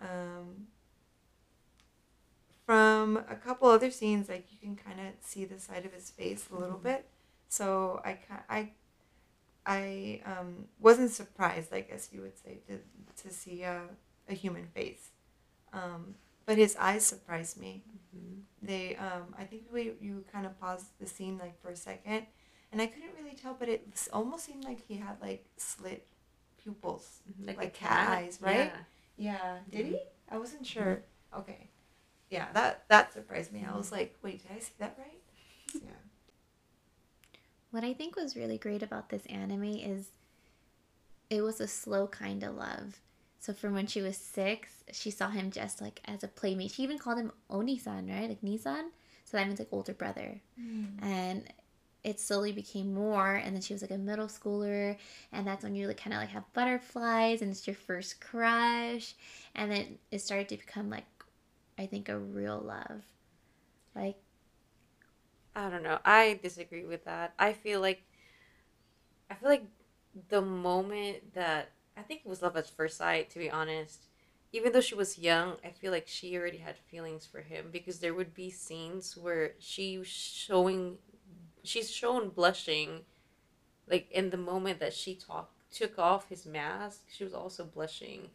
Um, 0.00 0.66
from 2.64 3.16
a 3.28 3.36
couple 3.36 3.68
other 3.68 3.90
scenes, 3.90 4.28
like 4.28 4.46
you 4.50 4.58
can 4.58 4.76
kind 4.76 5.00
of 5.00 5.14
see 5.20 5.44
the 5.44 5.58
side 5.58 5.86
of 5.86 5.92
his 5.92 6.10
face 6.10 6.48
a 6.50 6.56
little 6.56 6.78
Mhm. 6.78 6.82
bit. 6.82 7.08
So 7.48 8.00
I 8.04 8.18
I 8.48 8.70
I 9.66 10.22
um, 10.26 10.66
wasn't 10.80 11.10
surprised, 11.10 11.72
I 11.72 11.82
guess 11.82 12.10
you 12.12 12.22
would 12.22 12.38
say, 12.38 12.60
to 12.68 12.78
to 13.24 13.30
see 13.34 13.62
a, 13.62 13.82
a 14.28 14.34
human 14.34 14.66
face. 14.68 15.10
Um, 15.72 16.14
but 16.46 16.58
his 16.58 16.76
eyes 16.76 17.04
surprised 17.06 17.58
me. 17.60 17.84
Mhm. 18.16 18.42
They, 18.62 18.96
um, 18.96 19.34
I 19.38 19.44
think 19.44 19.64
we 19.72 19.92
you 20.00 20.24
kind 20.32 20.46
of 20.46 20.58
paused 20.60 20.86
the 21.00 21.06
scene 21.06 21.38
like 21.38 21.60
for 21.60 21.70
a 21.70 21.76
second, 21.76 22.26
and 22.72 22.80
I 22.82 22.86
couldn't 22.86 23.14
really 23.20 23.34
tell, 23.36 23.54
but 23.54 23.68
it 23.68 23.86
almost 24.12 24.44
seemed 24.46 24.64
like 24.64 24.80
he 24.80 24.96
had 24.96 25.20
like 25.20 25.46
slit 25.56 26.06
pupils, 26.58 27.20
Like, 27.44 27.56
Like 27.58 27.68
a 27.68 27.70
cat 27.70 28.08
eyes, 28.10 28.38
right? 28.42 28.72
Yeah. 28.74 28.80
Yeah, 29.18 29.58
did 29.70 29.86
he? 29.86 29.98
I 30.30 30.38
wasn't 30.38 30.66
sure. 30.66 31.02
Okay. 31.36 31.70
Yeah, 32.30 32.48
that 32.52 32.84
that 32.88 33.12
surprised 33.12 33.52
me. 33.52 33.64
I 33.64 33.76
was 33.76 33.92
like, 33.92 34.16
wait, 34.22 34.42
did 34.42 34.52
I 34.56 34.60
see 34.60 34.74
that 34.78 34.96
right? 34.98 35.20
Yeah. 35.82 35.90
What 37.70 37.84
I 37.84 37.92
think 37.92 38.16
was 38.16 38.36
really 38.36 38.58
great 38.58 38.82
about 38.82 39.08
this 39.08 39.26
anime 39.26 39.64
is 39.64 40.08
it 41.28 41.42
was 41.42 41.60
a 41.60 41.68
slow 41.68 42.06
kind 42.06 42.42
of 42.42 42.54
love. 42.54 43.00
So 43.38 43.52
from 43.52 43.74
when 43.74 43.86
she 43.86 44.02
was 44.02 44.16
six, 44.16 44.70
she 44.92 45.10
saw 45.10 45.28
him 45.30 45.50
just 45.50 45.80
like 45.80 46.00
as 46.04 46.24
a 46.24 46.28
playmate. 46.28 46.72
She 46.72 46.82
even 46.82 46.98
called 46.98 47.18
him 47.18 47.32
Oni-san, 47.50 48.08
right? 48.08 48.28
Like 48.28 48.42
Nisan. 48.42 48.90
So 49.24 49.36
that 49.36 49.46
means 49.46 49.58
like 49.58 49.68
older 49.72 49.92
brother. 49.92 50.40
Hmm. 50.58 50.84
And 51.02 51.52
it 52.06 52.20
slowly 52.20 52.52
became 52.52 52.94
more 52.94 53.34
and 53.34 53.52
then 53.52 53.60
she 53.60 53.72
was 53.74 53.82
like 53.82 53.90
a 53.90 53.98
middle 53.98 54.28
schooler 54.28 54.96
and 55.32 55.44
that's 55.44 55.64
when 55.64 55.74
you 55.74 55.88
like 55.88 55.96
kind 55.96 56.14
of 56.14 56.20
like 56.20 56.28
have 56.28 56.44
butterflies 56.52 57.42
and 57.42 57.50
it's 57.50 57.66
your 57.66 57.74
first 57.74 58.20
crush 58.20 59.14
and 59.56 59.72
then 59.72 59.98
it 60.12 60.20
started 60.20 60.48
to 60.48 60.56
become 60.56 60.88
like 60.88 61.04
i 61.80 61.84
think 61.84 62.08
a 62.08 62.16
real 62.16 62.60
love 62.60 63.02
like 63.96 64.14
I 65.56 65.70
don't 65.70 65.82
know. 65.82 65.98
I 66.04 66.38
disagree 66.42 66.84
with 66.84 67.04
that. 67.06 67.34
I 67.38 67.52
feel 67.52 67.80
like 67.80 68.02
I 69.30 69.34
feel 69.34 69.48
like 69.48 69.64
the 70.28 70.42
moment 70.42 71.34
that 71.34 71.70
I 71.96 72.02
think 72.02 72.20
it 72.24 72.28
was 72.28 72.42
love 72.42 72.56
at 72.56 72.68
first 72.68 72.98
sight, 72.98 73.30
to 73.30 73.38
be 73.38 73.50
honest. 73.50 74.04
Even 74.52 74.72
though 74.72 74.80
she 74.80 74.94
was 74.94 75.18
young, 75.18 75.56
I 75.64 75.70
feel 75.70 75.92
like 75.92 76.06
she 76.06 76.36
already 76.36 76.58
had 76.58 76.76
feelings 76.76 77.26
for 77.26 77.40
him 77.40 77.66
because 77.72 77.98
there 77.98 78.14
would 78.14 78.34
be 78.34 78.50
scenes 78.50 79.16
where 79.16 79.52
she 79.58 80.02
showing 80.04 80.98
she's 81.64 81.90
shown 81.90 82.28
blushing 82.28 83.00
like 83.88 84.10
in 84.10 84.30
the 84.30 84.36
moment 84.36 84.80
that 84.80 84.94
she 84.94 85.14
talk 85.14 85.50
took 85.72 85.98
off 85.98 86.28
his 86.28 86.46
mask, 86.46 87.02
she 87.10 87.24
was 87.24 87.34
also 87.34 87.64
blushing. 87.64 88.30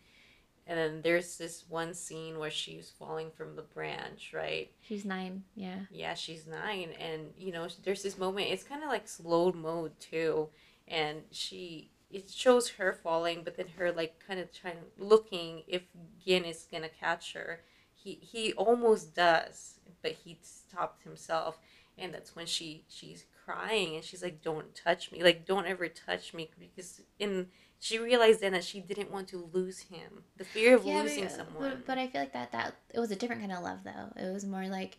And 0.67 0.77
then 0.77 1.01
there's 1.01 1.37
this 1.37 1.65
one 1.67 1.93
scene 1.93 2.37
where 2.37 2.51
she's 2.51 2.91
falling 2.97 3.31
from 3.31 3.55
the 3.55 3.63
branch, 3.63 4.31
right? 4.33 4.71
she's 4.91 5.05
nine 5.05 5.43
yeah 5.55 5.79
yeah 5.89 6.13
she's 6.13 6.45
nine 6.45 6.89
and 6.99 7.29
you 7.37 7.51
know 7.51 7.67
there's 7.83 8.03
this 8.03 8.17
moment 8.17 8.47
it's 8.49 8.63
kind 8.63 8.83
of 8.83 8.89
like 8.89 9.07
slow 9.07 9.51
mode 9.53 9.97
too 9.99 10.49
and 10.87 11.21
she 11.31 11.89
it 12.11 12.29
shows 12.29 12.67
her 12.71 12.91
falling 12.91 13.41
but 13.43 13.55
then 13.55 13.67
her 13.77 13.91
like 13.91 14.21
kind 14.27 14.39
of 14.39 14.51
trying 14.51 14.75
looking 14.97 15.63
if 15.67 15.83
gin 16.25 16.43
is 16.43 16.67
gonna 16.69 16.89
catch 16.89 17.31
her 17.33 17.61
he 17.93 18.19
he 18.21 18.51
almost 18.53 19.15
does 19.15 19.79
but 20.01 20.11
he 20.11 20.37
stopped 20.41 21.03
himself 21.03 21.57
and 21.97 22.13
that's 22.13 22.35
when 22.35 22.45
she 22.45 22.83
she's 22.89 23.23
crying 23.51 23.95
and 23.95 24.03
she's 24.03 24.23
like 24.23 24.41
don't 24.41 24.75
touch 24.75 25.11
me 25.11 25.23
like 25.23 25.45
don't 25.45 25.65
ever 25.65 25.87
touch 25.87 26.33
me 26.33 26.49
because 26.59 27.01
in 27.19 27.47
she 27.79 27.97
realized 27.97 28.41
then 28.41 28.53
that 28.53 28.63
she 28.63 28.79
didn't 28.79 29.11
want 29.11 29.27
to 29.27 29.49
lose 29.53 29.79
him 29.79 30.23
the 30.37 30.43
fear 30.43 30.75
of 30.75 30.85
yeah, 30.85 31.01
losing 31.01 31.23
but, 31.23 31.31
someone. 31.31 31.83
but, 31.85 31.97
i 31.97 32.07
feel 32.07 32.21
like 32.21 32.33
that 32.33 32.51
that 32.51 32.75
it 32.93 32.99
was 32.99 33.11
a 33.11 33.15
different 33.15 33.41
kind 33.41 33.53
of 33.53 33.63
love 33.63 33.79
though. 33.83 34.21
It 34.21 34.31
was 34.31 34.45
more 34.45 34.67
like 34.67 34.97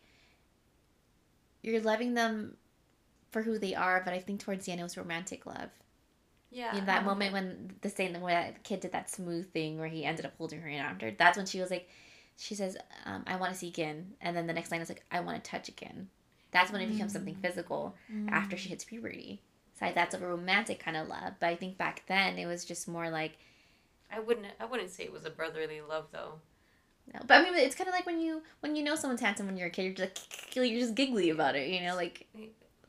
you're 1.62 1.80
loving 1.80 2.14
them 2.14 2.56
for 3.30 3.42
who 3.42 3.58
they 3.58 3.74
are 3.74 4.02
but 4.04 4.12
i 4.12 4.18
think 4.18 4.40
towards 4.40 4.66
the 4.66 4.72
end 4.72 4.80
it 4.80 4.84
was 4.84 4.96
romantic 4.96 5.46
love. 5.46 5.70
Yeah 6.50 6.76
in 6.76 6.84
that 6.86 6.98
okay. 6.98 7.06
moment 7.06 7.32
when 7.32 7.72
the 7.80 7.88
same 7.88 8.20
where 8.20 8.34
that 8.34 8.64
kid 8.64 8.80
did 8.80 8.92
that 8.92 9.10
smooth 9.10 9.50
thing 9.52 9.78
where 9.78 9.88
he 9.88 10.04
ended 10.04 10.26
up 10.26 10.34
holding 10.36 10.60
her 10.60 10.68
hand 10.68 10.86
after 10.86 11.10
that's 11.10 11.36
when 11.36 11.46
she 11.46 11.60
was 11.60 11.70
like 11.70 11.88
she 12.36 12.54
says 12.54 12.76
um, 13.06 13.22
i 13.26 13.36
want 13.36 13.52
to 13.52 13.58
see 13.58 13.68
again 13.68 14.12
and 14.20 14.36
then 14.36 14.46
the 14.46 14.52
next 14.52 14.70
line 14.70 14.80
is 14.82 14.88
like 14.88 15.04
i 15.10 15.20
want 15.20 15.42
to 15.42 15.50
touch 15.50 15.68
again 15.68 16.08
that's 16.52 16.70
when 16.70 16.80
it 16.80 16.90
becomes 16.90 17.10
mm. 17.10 17.14
something 17.14 17.34
physical 17.36 17.94
after 18.28 18.56
she 18.56 18.68
mm. 18.68 18.70
hits 18.70 18.84
puberty 18.84 19.40
so 19.78 19.90
that's 19.94 20.14
a 20.14 20.18
romantic 20.18 20.78
kind 20.78 20.96
of 20.96 21.08
love 21.08 21.34
but 21.40 21.48
i 21.48 21.56
think 21.56 21.76
back 21.76 22.02
then 22.06 22.38
it 22.38 22.46
was 22.46 22.64
just 22.64 22.86
more 22.88 23.10
like 23.10 23.38
I 24.14 24.20
wouldn't. 24.20 24.48
I 24.60 24.66
wouldn't 24.66 24.90
say 24.90 25.04
it 25.04 25.12
was 25.12 25.24
a 25.24 25.30
brotherly 25.30 25.80
love 25.80 26.08
though. 26.12 26.34
no. 27.14 27.20
but 27.26 27.40
i 27.40 27.42
mean 27.42 27.54
it's 27.54 27.74
kind 27.74 27.88
of 27.88 27.94
like 27.94 28.04
when 28.04 28.20
you 28.20 28.42
when 28.60 28.76
you 28.76 28.84
know 28.84 28.94
someone's 28.94 29.22
handsome 29.22 29.46
when 29.46 29.56
you're 29.56 29.68
a 29.68 29.70
kid 29.70 29.84
you're 29.84 29.94
just 29.94 30.10
like 30.54 30.54
you're 30.70 30.80
just 30.80 30.94
giggly 30.94 31.30
about 31.30 31.56
it 31.56 31.68
you 31.70 31.80
know 31.80 31.96
like 31.96 32.26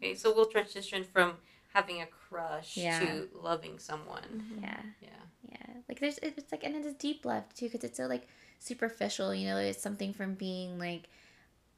Okay, 0.04 0.16
so 0.16 0.36
we'll 0.36 0.48
transition 0.48 1.06
from 1.06 1.36
having 1.74 2.02
a 2.02 2.06
crush 2.06 2.76
Yeah. 2.76 3.00
to 3.00 3.30
loving 3.42 3.80
someone. 3.80 4.24
Mm-hmm. 4.24 4.64
yeah 4.64 4.82
Yeah. 5.02 5.10
Yeah, 5.50 5.74
like 5.88 6.00
there's 6.00 6.18
it's 6.20 6.52
like 6.52 6.64
and 6.64 6.76
it's 6.76 6.94
deep 6.98 7.26
love 7.26 7.44
too 7.54 7.66
because 7.66 7.84
it's 7.84 7.98
so 7.98 8.08
like 8.08 8.28
superficial. 8.60 9.34
You 9.36 9.48
know, 9.48 9.58
it's 9.58 9.82
something 9.82 10.14
from 10.14 10.34
being 10.36 10.80
like, 10.80 11.10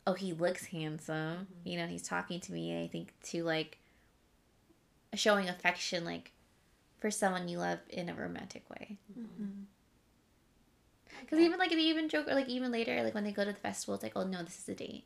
oh, 0.08 0.14
he 0.14 0.34
looks 0.34 0.66
handsome. 0.66 1.48
Mhm. 1.48 1.66
You 1.66 1.78
know, 1.78 1.88
he's 1.88 2.04
talking 2.04 2.40
to 2.42 2.52
me. 2.54 2.82
I 2.84 2.88
think 2.88 3.14
to 3.32 3.44
like 3.44 3.80
showing 5.14 5.50
affection, 5.50 6.04
like 6.06 6.32
for 7.00 7.10
someone 7.12 7.48
you 7.48 7.58
love 7.60 7.80
in 7.90 8.10
a 8.10 8.14
romantic 8.14 8.70
way. 8.70 8.98
Because 11.22 11.40
even 11.40 11.58
like 11.58 11.72
they 11.72 11.78
even 11.78 12.10
joke 12.10 12.28
or 12.28 12.36
like 12.36 12.50
even 12.50 12.72
later, 12.72 13.02
like 13.04 13.14
when 13.14 13.24
they 13.24 13.32
go 13.32 13.46
to 13.46 13.52
the 13.52 13.58
festival, 13.60 13.96
it's 13.96 14.04
like, 14.04 14.14
oh 14.16 14.24
no, 14.24 14.44
this 14.44 14.60
is 14.60 14.70
a 14.70 14.76
date. 14.76 15.06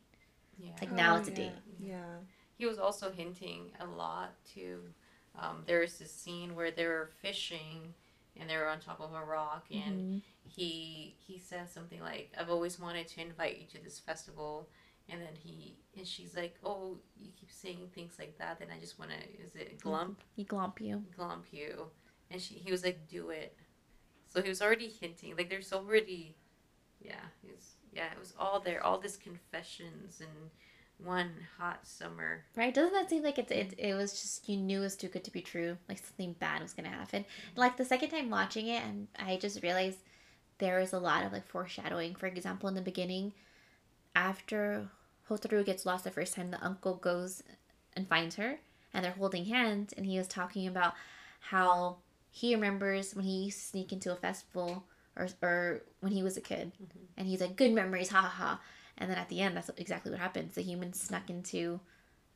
Yeah. 0.57 0.71
Like 0.81 0.91
now 0.91 1.13
Oh, 1.15 1.17
it's 1.17 1.27
a 1.27 1.31
yeah. 1.31 1.38
date. 1.38 1.55
Yeah. 1.79 2.15
He 2.57 2.65
was 2.65 2.77
also 2.77 3.12
hinting 3.12 3.71
a 3.79 3.85
lot 3.85 4.33
to. 4.55 4.81
Um, 5.38 5.63
there 5.65 5.79
was 5.79 5.97
this 5.97 6.12
scene 6.13 6.55
where 6.55 6.71
they 6.71 6.85
were 6.85 7.09
fishing, 7.21 7.93
and 8.35 8.49
they 8.49 8.57
were 8.57 8.67
on 8.67 8.79
top 8.79 8.99
of 8.99 9.13
a 9.13 9.23
rock, 9.23 9.67
and 9.71 9.95
Mhm. 9.95 10.21
he 10.43 11.15
he 11.19 11.38
says 11.38 11.71
something 11.71 12.01
like, 12.01 12.33
"I've 12.38 12.49
always 12.49 12.79
wanted 12.79 13.07
to 13.09 13.21
invite 13.21 13.59
you 13.59 13.67
to 13.67 13.77
this 13.83 13.99
festival," 13.99 14.67
and 15.11 15.21
then 15.21 15.35
he 15.43 15.75
and 15.97 16.07
she's 16.07 16.35
like, 16.35 16.55
"Oh, 16.63 16.97
you 17.17 17.31
keep 17.39 17.51
saying 17.51 17.89
things 17.93 18.13
like 18.19 18.37
that, 18.37 18.59
then 18.59 18.69
I 18.75 18.79
just 18.79 18.99
want 18.99 19.11
to. 19.11 19.43
Is 19.43 19.55
it 19.55 19.79
glump? 19.79 20.17
He 20.35 20.45
glomp 20.45 20.79
you. 20.79 21.03
glump 21.17 21.43
you 21.51 21.87
and 22.31 22.41
she 22.41 22.55
he 22.55 22.71
was 22.71 22.83
like 22.83 23.07
do 23.07 23.29
it 23.29 23.55
so 24.27 24.41
he 24.41 24.49
was 24.49 24.61
already 24.61 24.89
hinting 24.89 25.35
like 25.35 25.49
there's 25.49 25.73
already 25.73 26.35
yeah 27.01 27.25
it 27.43 27.55
was 27.55 27.75
yeah 27.93 28.05
it 28.11 28.19
was 28.19 28.33
all 28.39 28.59
there 28.59 28.83
all 28.83 28.99
this 28.99 29.17
confessions 29.17 30.21
and 30.21 30.49
one 31.03 31.31
hot 31.57 31.87
summer 31.87 32.43
Right? 32.57 32.73
Doesn't 32.73 32.91
that 32.91 33.09
seem 33.09 33.23
like 33.23 33.39
it, 33.39 33.49
it, 33.51 33.73
it 33.77 33.93
was 33.93 34.11
just, 34.11 34.49
you 34.49 34.57
knew 34.57 34.79
it 34.79 34.83
was 34.83 34.97
too 34.97 35.07
good 35.07 35.23
to 35.23 35.31
be 35.31 35.39
true? 35.39 35.77
Like 35.87 35.97
something 35.99 36.33
bad 36.33 36.61
was 36.61 36.73
going 36.73 36.89
to 36.89 36.95
happen. 36.95 37.23
Mm-hmm. 37.23 37.59
Like 37.59 37.77
the 37.77 37.85
second 37.85 38.09
time 38.09 38.29
watching 38.29 38.67
it, 38.67 38.83
and 38.83 39.07
I 39.17 39.37
just 39.37 39.63
realized 39.63 39.99
there 40.57 40.77
was 40.81 40.91
a 40.91 40.99
lot 40.99 41.23
of 41.23 41.31
like 41.31 41.47
foreshadowing. 41.47 42.15
For 42.15 42.27
example, 42.27 42.67
in 42.67 42.75
the 42.75 42.81
beginning, 42.81 43.31
after 44.13 44.89
Hotaru 45.29 45.65
gets 45.65 45.85
lost 45.85 46.03
the 46.03 46.11
first 46.11 46.33
time, 46.35 46.51
the 46.51 46.63
uncle 46.65 46.95
goes 46.95 47.43
and 47.95 48.07
finds 48.07 48.35
her, 48.35 48.59
and 48.93 49.05
they're 49.05 49.11
holding 49.13 49.45
hands, 49.45 49.93
and 49.93 50.05
he 50.05 50.17
was 50.17 50.27
talking 50.27 50.67
about 50.67 50.93
how 51.39 51.97
he 52.31 52.55
remembers 52.55 53.15
when 53.15 53.25
he 53.25 53.45
used 53.45 53.59
to 53.59 53.65
sneak 53.65 53.91
into 53.93 54.11
a 54.11 54.15
festival 54.15 54.85
or, 55.15 55.27
or 55.41 55.81
when 56.01 56.11
he 56.11 56.23
was 56.23 56.37
a 56.37 56.41
kid. 56.41 56.71
Mhm. 56.81 57.07
And 57.17 57.27
he's 57.27 57.41
like, 57.41 57.55
good 57.55 57.73
memories, 57.73 58.09
ha 58.09 58.21
ha 58.21 58.29
ha. 58.29 58.61
And 58.97 59.09
then 59.09 59.17
at 59.17 59.29
the 59.29 59.41
end, 59.41 59.55
that's 59.55 59.69
exactly 59.77 60.11
what 60.11 60.19
happens. 60.19 60.55
The 60.55 60.61
human 60.61 60.93
snuck 60.93 61.29
into 61.29 61.79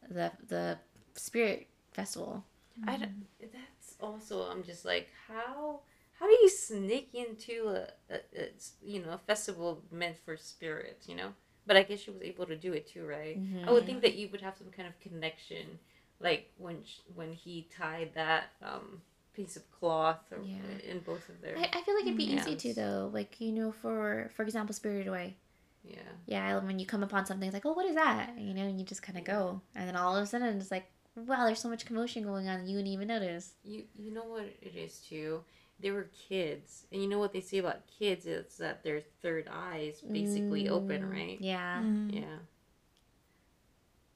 the 0.09 0.31
the 0.47 0.77
spirit 1.15 1.67
festival. 1.93 2.43
i 2.87 2.97
don't 2.97 3.25
that's 3.51 3.95
also 4.01 4.49
i'm 4.49 4.63
just 4.63 4.85
like 4.85 5.09
how 5.27 5.79
how 6.19 6.25
do 6.27 6.31
you 6.33 6.49
sneak 6.49 7.09
into 7.13 7.67
a, 7.67 8.13
a, 8.13 8.17
a 8.37 8.49
you 8.81 9.01
know 9.01 9.11
a 9.11 9.17
festival 9.17 9.81
meant 9.91 10.17
for 10.17 10.37
spirits 10.37 11.07
you 11.07 11.15
know 11.15 11.33
but 11.67 11.75
i 11.77 11.83
guess 11.83 11.99
she 11.99 12.11
was 12.11 12.21
able 12.21 12.45
to 12.45 12.55
do 12.55 12.73
it 12.73 12.87
too 12.87 13.05
right 13.05 13.37
Mhm. 13.39 13.67
I 13.67 13.71
would 13.71 13.85
think 13.85 14.01
that 14.01 14.15
you 14.15 14.27
would 14.31 14.41
have 14.41 14.55
some 14.57 14.71
kind 14.71 14.87
of 14.87 14.99
connection, 14.99 15.79
like 16.19 16.51
when 16.57 16.83
sh- 16.83 16.99
when 17.15 17.33
he 17.33 17.67
tied 17.75 18.11
that 18.15 18.45
um, 18.61 19.01
piece 19.33 19.55
of 19.55 19.63
cloth 19.71 20.21
or, 20.31 20.41
Yeah. 20.43 20.91
in 20.91 20.99
both 20.99 21.27
of 21.29 21.41
their 21.41 21.57
I, 21.57 21.69
I 21.73 21.81
feel 21.81 21.95
like 21.95 22.05
it'd 22.05 22.17
be 22.17 22.25
Yeah. 22.25 22.39
easy 22.41 22.55
to 22.55 22.73
though. 22.73 23.09
Like 23.13 23.39
you 23.41 23.51
know, 23.51 23.71
for 23.71 24.29
for 24.35 24.43
example, 24.43 24.73
Spirited 24.73 25.07
Away. 25.07 25.37
yeah. 25.83 26.11
Yeah, 26.25 26.59
when 26.63 26.79
you 26.79 26.85
come 26.85 27.03
upon 27.03 27.25
something, 27.25 27.47
it's 27.47 27.53
like, 27.53 27.65
oh, 27.65 27.73
what 27.73 27.85
is 27.85 27.95
that? 27.95 28.37
You 28.37 28.53
know, 28.53 28.63
and 28.63 28.79
you 28.79 28.85
just 28.85 29.01
kind 29.03 29.17
of 29.17 29.23
go, 29.25 29.61
and 29.75 29.87
then 29.87 29.95
all 29.95 30.15
of 30.15 30.23
a 30.23 30.27
sudden, 30.27 30.57
it's 30.57 30.71
like, 30.71 30.87
wow, 31.15 31.45
there's 31.45 31.59
so 31.59 31.67
much 31.69 31.85
commotion 31.85 32.23
going 32.23 32.47
on, 32.47 32.67
you 32.67 32.75
wouldn't 32.77 32.93
even 32.93 33.07
notice. 33.07 33.55
You 33.63 33.83
you 33.97 34.11
know 34.11 34.23
what 34.25 34.45
it 34.61 34.75
is 34.75 34.99
too. 34.99 35.43
They 35.83 35.91
were 35.91 36.07
kids, 36.29 36.85
and 36.91 37.01
you 37.03 37.07
know 37.09 37.19
what 37.19 37.33
they 37.33 37.41
say 37.41 37.59
about 37.59 37.85
kids 37.99 38.25
is 38.25 38.57
that 38.57 38.83
their 38.83 39.01
third 39.21 39.47
eye 39.51 39.89
is 39.93 40.01
basically 40.01 40.67
open, 40.69 41.03
Mm, 41.03 41.11
right? 41.11 41.37
Yeah, 41.41 41.83
Mm. 41.83 42.13
Yeah. 42.15 42.37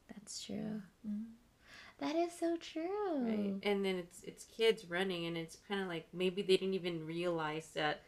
that's 0.07 0.43
true. 0.43 0.81
Mm. 1.07 1.25
That 1.99 2.15
is 2.15 2.31
so 2.39 2.57
true. 2.57 3.21
Right. 3.21 3.53
And 3.63 3.83
then 3.83 3.95
it's 3.97 4.21
it's 4.23 4.45
kids 4.45 4.85
running, 4.85 5.25
and 5.25 5.35
it's 5.37 5.57
kind 5.67 5.81
of 5.81 5.87
like 5.87 6.07
maybe 6.13 6.41
they 6.41 6.57
didn't 6.57 6.73
even 6.75 7.05
realize 7.05 7.69
that 7.75 8.01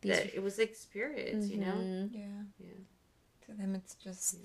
These 0.00 0.16
that 0.16 0.34
it 0.34 0.42
was 0.42 0.58
like 0.58 0.74
spirits, 0.74 1.48
you 1.50 1.58
know. 1.58 1.74
Mhm. 1.84 2.10
Yeah. 2.12 2.42
Yeah. 2.58 2.78
To 3.46 3.52
them, 3.54 3.74
it's 3.74 3.94
just 3.96 4.36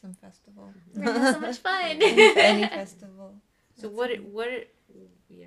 some 0.00 0.14
festival. 0.14 0.72
We're 0.94 1.32
so 1.32 1.40
much 1.40 1.58
fun. 1.68 2.02
Any 2.02 2.66
festival. 2.80 3.34
So 3.76 3.82
That's 3.88 3.94
what 3.94 4.10
it. 4.10 4.14
it 4.20 4.24
what 4.24 4.48
it 4.48 4.74
yeah. 5.28 5.46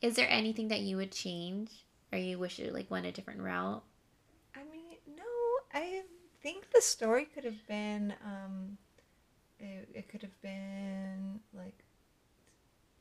Is 0.00 0.16
there 0.16 0.28
anything 0.30 0.68
that 0.68 0.80
you 0.80 0.96
would 0.96 1.12
change, 1.12 1.70
or 2.12 2.18
you 2.18 2.38
wish 2.38 2.58
it 2.58 2.72
like 2.72 2.90
went 2.90 3.06
a 3.06 3.12
different 3.12 3.40
route? 3.40 3.82
I 4.54 4.60
mean, 4.70 4.96
no, 5.16 5.24
I 5.74 6.02
think 6.42 6.70
the 6.70 6.80
story 6.80 7.26
could 7.26 7.44
have 7.44 7.66
been 7.68 8.14
um 8.24 8.78
it, 9.58 9.88
it 9.94 10.08
could 10.08 10.22
have 10.22 10.40
been 10.42 11.40
like 11.52 11.84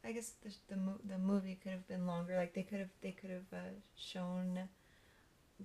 I 0.03 0.11
guess 0.11 0.33
the 0.43 0.53
the, 0.69 0.77
mo- 0.77 0.99
the 1.07 1.17
movie 1.17 1.57
could 1.61 1.71
have 1.71 1.87
been 1.87 2.05
longer 2.05 2.35
like 2.35 2.53
they 2.53 2.63
could 2.63 2.79
have 2.79 2.89
they 3.01 3.11
could 3.11 3.29
have 3.29 3.47
uh, 3.53 3.71
shown 3.95 4.59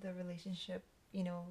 the 0.01 0.13
relationship 0.13 0.83
you 1.11 1.23
know. 1.23 1.43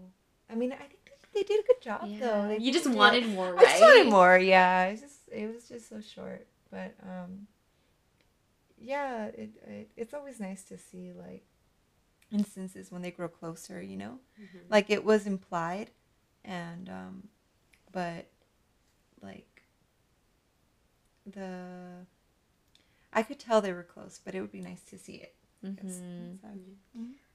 I 0.50 0.54
mean 0.54 0.72
I 0.72 0.76
think 0.76 1.00
they, 1.04 1.40
they 1.40 1.42
did 1.42 1.64
a 1.64 1.66
good 1.66 1.82
job 1.82 2.08
though. 2.18 2.48
They 2.48 2.58
You 2.58 2.72
just 2.72 2.88
wanted 2.90 3.26
more, 3.28 3.52
right? 3.52 3.66
I 3.66 3.70
just 3.70 3.80
wanted 3.82 4.10
more 4.10 4.38
yeah. 4.38 4.86
It's 4.86 5.02
just 5.02 5.28
it 5.30 5.52
was 5.54 5.68
just 5.68 5.88
so 5.88 6.00
short. 6.00 6.46
But 6.70 6.94
um 7.02 7.46
yeah 8.84 9.26
it, 9.26 9.50
it 9.66 9.90
it's 9.96 10.14
always 10.14 10.38
nice 10.40 10.62
to 10.64 10.76
see 10.78 11.12
like 11.12 11.44
instances 12.32 12.90
when 12.92 13.02
they 13.02 13.10
grow 13.10 13.28
closer 13.28 13.80
you 13.82 13.96
know 13.96 14.18
like 14.70 14.90
it 14.90 15.04
was 15.04 15.26
implied 15.26 15.90
and 16.44 16.88
um 16.88 17.28
but 17.92 18.26
like 19.22 19.62
the 21.26 22.06
i 23.12 23.22
could 23.22 23.38
tell 23.38 23.60
they 23.60 23.72
were 23.72 23.82
close 23.82 24.20
but 24.24 24.34
it 24.34 24.40
would 24.40 24.52
be 24.52 24.60
nice 24.60 24.82
to 24.82 24.98
see 24.98 25.14
it 25.14 25.34
Yes. 25.62 26.02
Mhm. 26.02 26.38
So, 26.42 26.48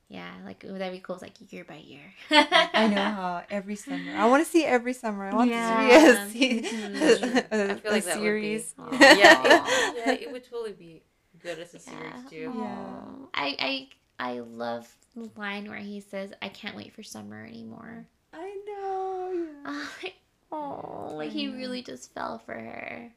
Yeah, 0.07 0.31
like 0.45 0.63
ooh, 0.65 0.77
that'd 0.77 0.93
be 0.93 0.99
cool. 0.99 1.15
It's 1.15 1.23
like 1.23 1.51
year 1.51 1.63
by 1.65 1.77
year. 1.77 2.13
i 2.31 2.87
know 2.87 2.97
how 3.19 3.43
every 3.49 3.75
summer 3.75 4.11
i 4.15 4.25
want 4.27 4.43
to 4.45 4.51
see 4.51 4.65
every 4.65 4.93
summer 4.93 5.25
i 5.25 5.33
want 5.33 5.49
Yeah. 5.49 6.25
to 6.27 6.33
be 6.33 6.41
a, 6.61 6.69
Mhm. 6.73 7.51
a, 7.51 7.71
I 7.71 7.75
feel 7.75 7.91
like 7.91 8.03
a 8.03 8.05
that 8.05 8.13
series 8.13 8.73
would 8.77 8.99
be 8.99 9.05
yeah, 9.17 9.63
yeah, 9.97 10.11
it 10.11 10.31
would 10.31 10.43
totally 10.43 10.73
be 10.73 11.03
good 11.41 11.59
as 11.59 11.73
a 11.73 11.79
series 11.79 12.23
too. 12.29 12.53
Yeah. 12.55 13.01
I 13.33 13.87
I 14.19 14.31
I 14.31 14.39
love 14.39 14.87
the 15.15 15.29
line 15.37 15.69
where 15.69 15.77
he 15.77 15.99
says, 15.99 16.33
"I 16.41 16.49
can't 16.49 16.75
wait 16.75 16.93
for 16.93 17.03
summer 17.03 17.45
anymore." 17.45 18.05
i 18.31 18.57
know 18.67 19.31
yeah. 19.65 20.09
oh, 20.51 21.13
like 21.13 21.31
he 21.31 21.47
really 21.47 21.81
just 21.81 22.13
fell 22.13 22.37
for 22.39 22.53
her. 22.53 23.11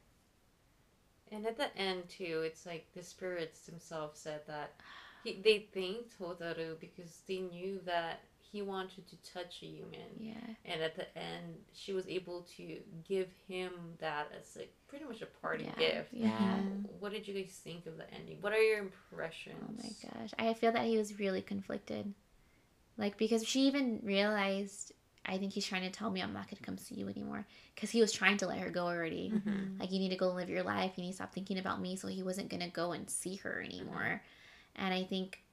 And 1.31 1.45
at 1.47 1.57
the 1.57 1.75
end 1.77 2.09
too, 2.09 2.43
it's 2.45 2.65
like 2.65 2.87
the 2.93 3.03
spirits 3.03 3.61
themselves 3.61 4.19
said 4.19 4.41
that 4.47 4.73
he, 5.23 5.41
they 5.43 5.67
thanked 5.73 6.19
Hotaru 6.19 6.79
because 6.79 7.21
they 7.27 7.39
knew 7.39 7.79
that 7.85 8.21
he 8.53 8.61
wanted 8.61 9.07
to 9.07 9.15
touch 9.33 9.63
a 9.63 9.65
human. 9.65 10.11
Yeah. 10.19 10.33
And 10.63 10.79
at 10.81 10.95
the 10.95 11.07
end, 11.17 11.55
she 11.73 11.91
was 11.91 12.07
able 12.07 12.45
to 12.55 12.77
give 13.09 13.27
him 13.47 13.71
that 13.97 14.27
as 14.39 14.55
like 14.55 14.71
pretty 14.87 15.05
much 15.05 15.23
a 15.23 15.25
party 15.25 15.63
Yeah. 15.65 15.75
gift. 15.79 16.13
Yeah. 16.13 16.59
Mhm. 16.59 16.85
What 16.99 17.11
did 17.11 17.27
you 17.27 17.33
guys 17.33 17.59
think 17.63 17.87
of 17.87 17.97
the 17.97 18.07
ending? 18.13 18.37
What 18.41 18.53
are 18.53 18.61
your 18.61 18.77
impressions? 18.77 19.57
Oh 19.59 19.73
my 19.83 20.19
gosh. 20.19 20.29
I 20.37 20.53
feel 20.53 20.71
that 20.71 20.85
he 20.85 20.97
was 20.99 21.19
really 21.19 21.41
conflicted. 21.41 22.13
Like, 22.95 23.17
because 23.17 23.43
she 23.43 23.61
even 23.61 23.99
realized, 24.03 24.91
I 25.25 25.39
think 25.39 25.51
he's 25.53 25.65
trying 25.65 25.81
to 25.81 25.89
tell 25.89 26.11
me 26.11 26.21
I'm 26.21 26.31
not 26.31 26.45
going 26.45 26.57
to 26.57 26.63
come 26.63 26.77
see 26.77 26.93
you 26.93 27.09
anymore. 27.09 27.47
Because 27.73 27.89
he 27.89 28.01
was 28.01 28.11
trying 28.11 28.37
to 28.37 28.45
let 28.45 28.59
her 28.59 28.69
go 28.69 28.85
already. 28.85 29.31
Mhm. 29.31 29.79
Like, 29.79 29.91
you 29.91 29.97
need 29.97 30.09
to 30.09 30.15
go 30.15 30.29
live 30.29 30.47
your 30.47 30.61
life. 30.61 30.91
You 30.95 31.05
need 31.05 31.09
to 31.09 31.15
stop 31.15 31.33
thinking 31.33 31.57
about 31.57 31.81
me. 31.81 31.95
So 31.95 32.07
he 32.07 32.21
wasn't 32.21 32.49
going 32.49 32.61
to 32.61 32.69
go 32.69 32.91
and 32.91 33.09
see 33.09 33.37
her 33.37 33.63
anymore. 33.63 34.21
And 34.75 34.93
I 34.93 35.03
think 35.05 35.43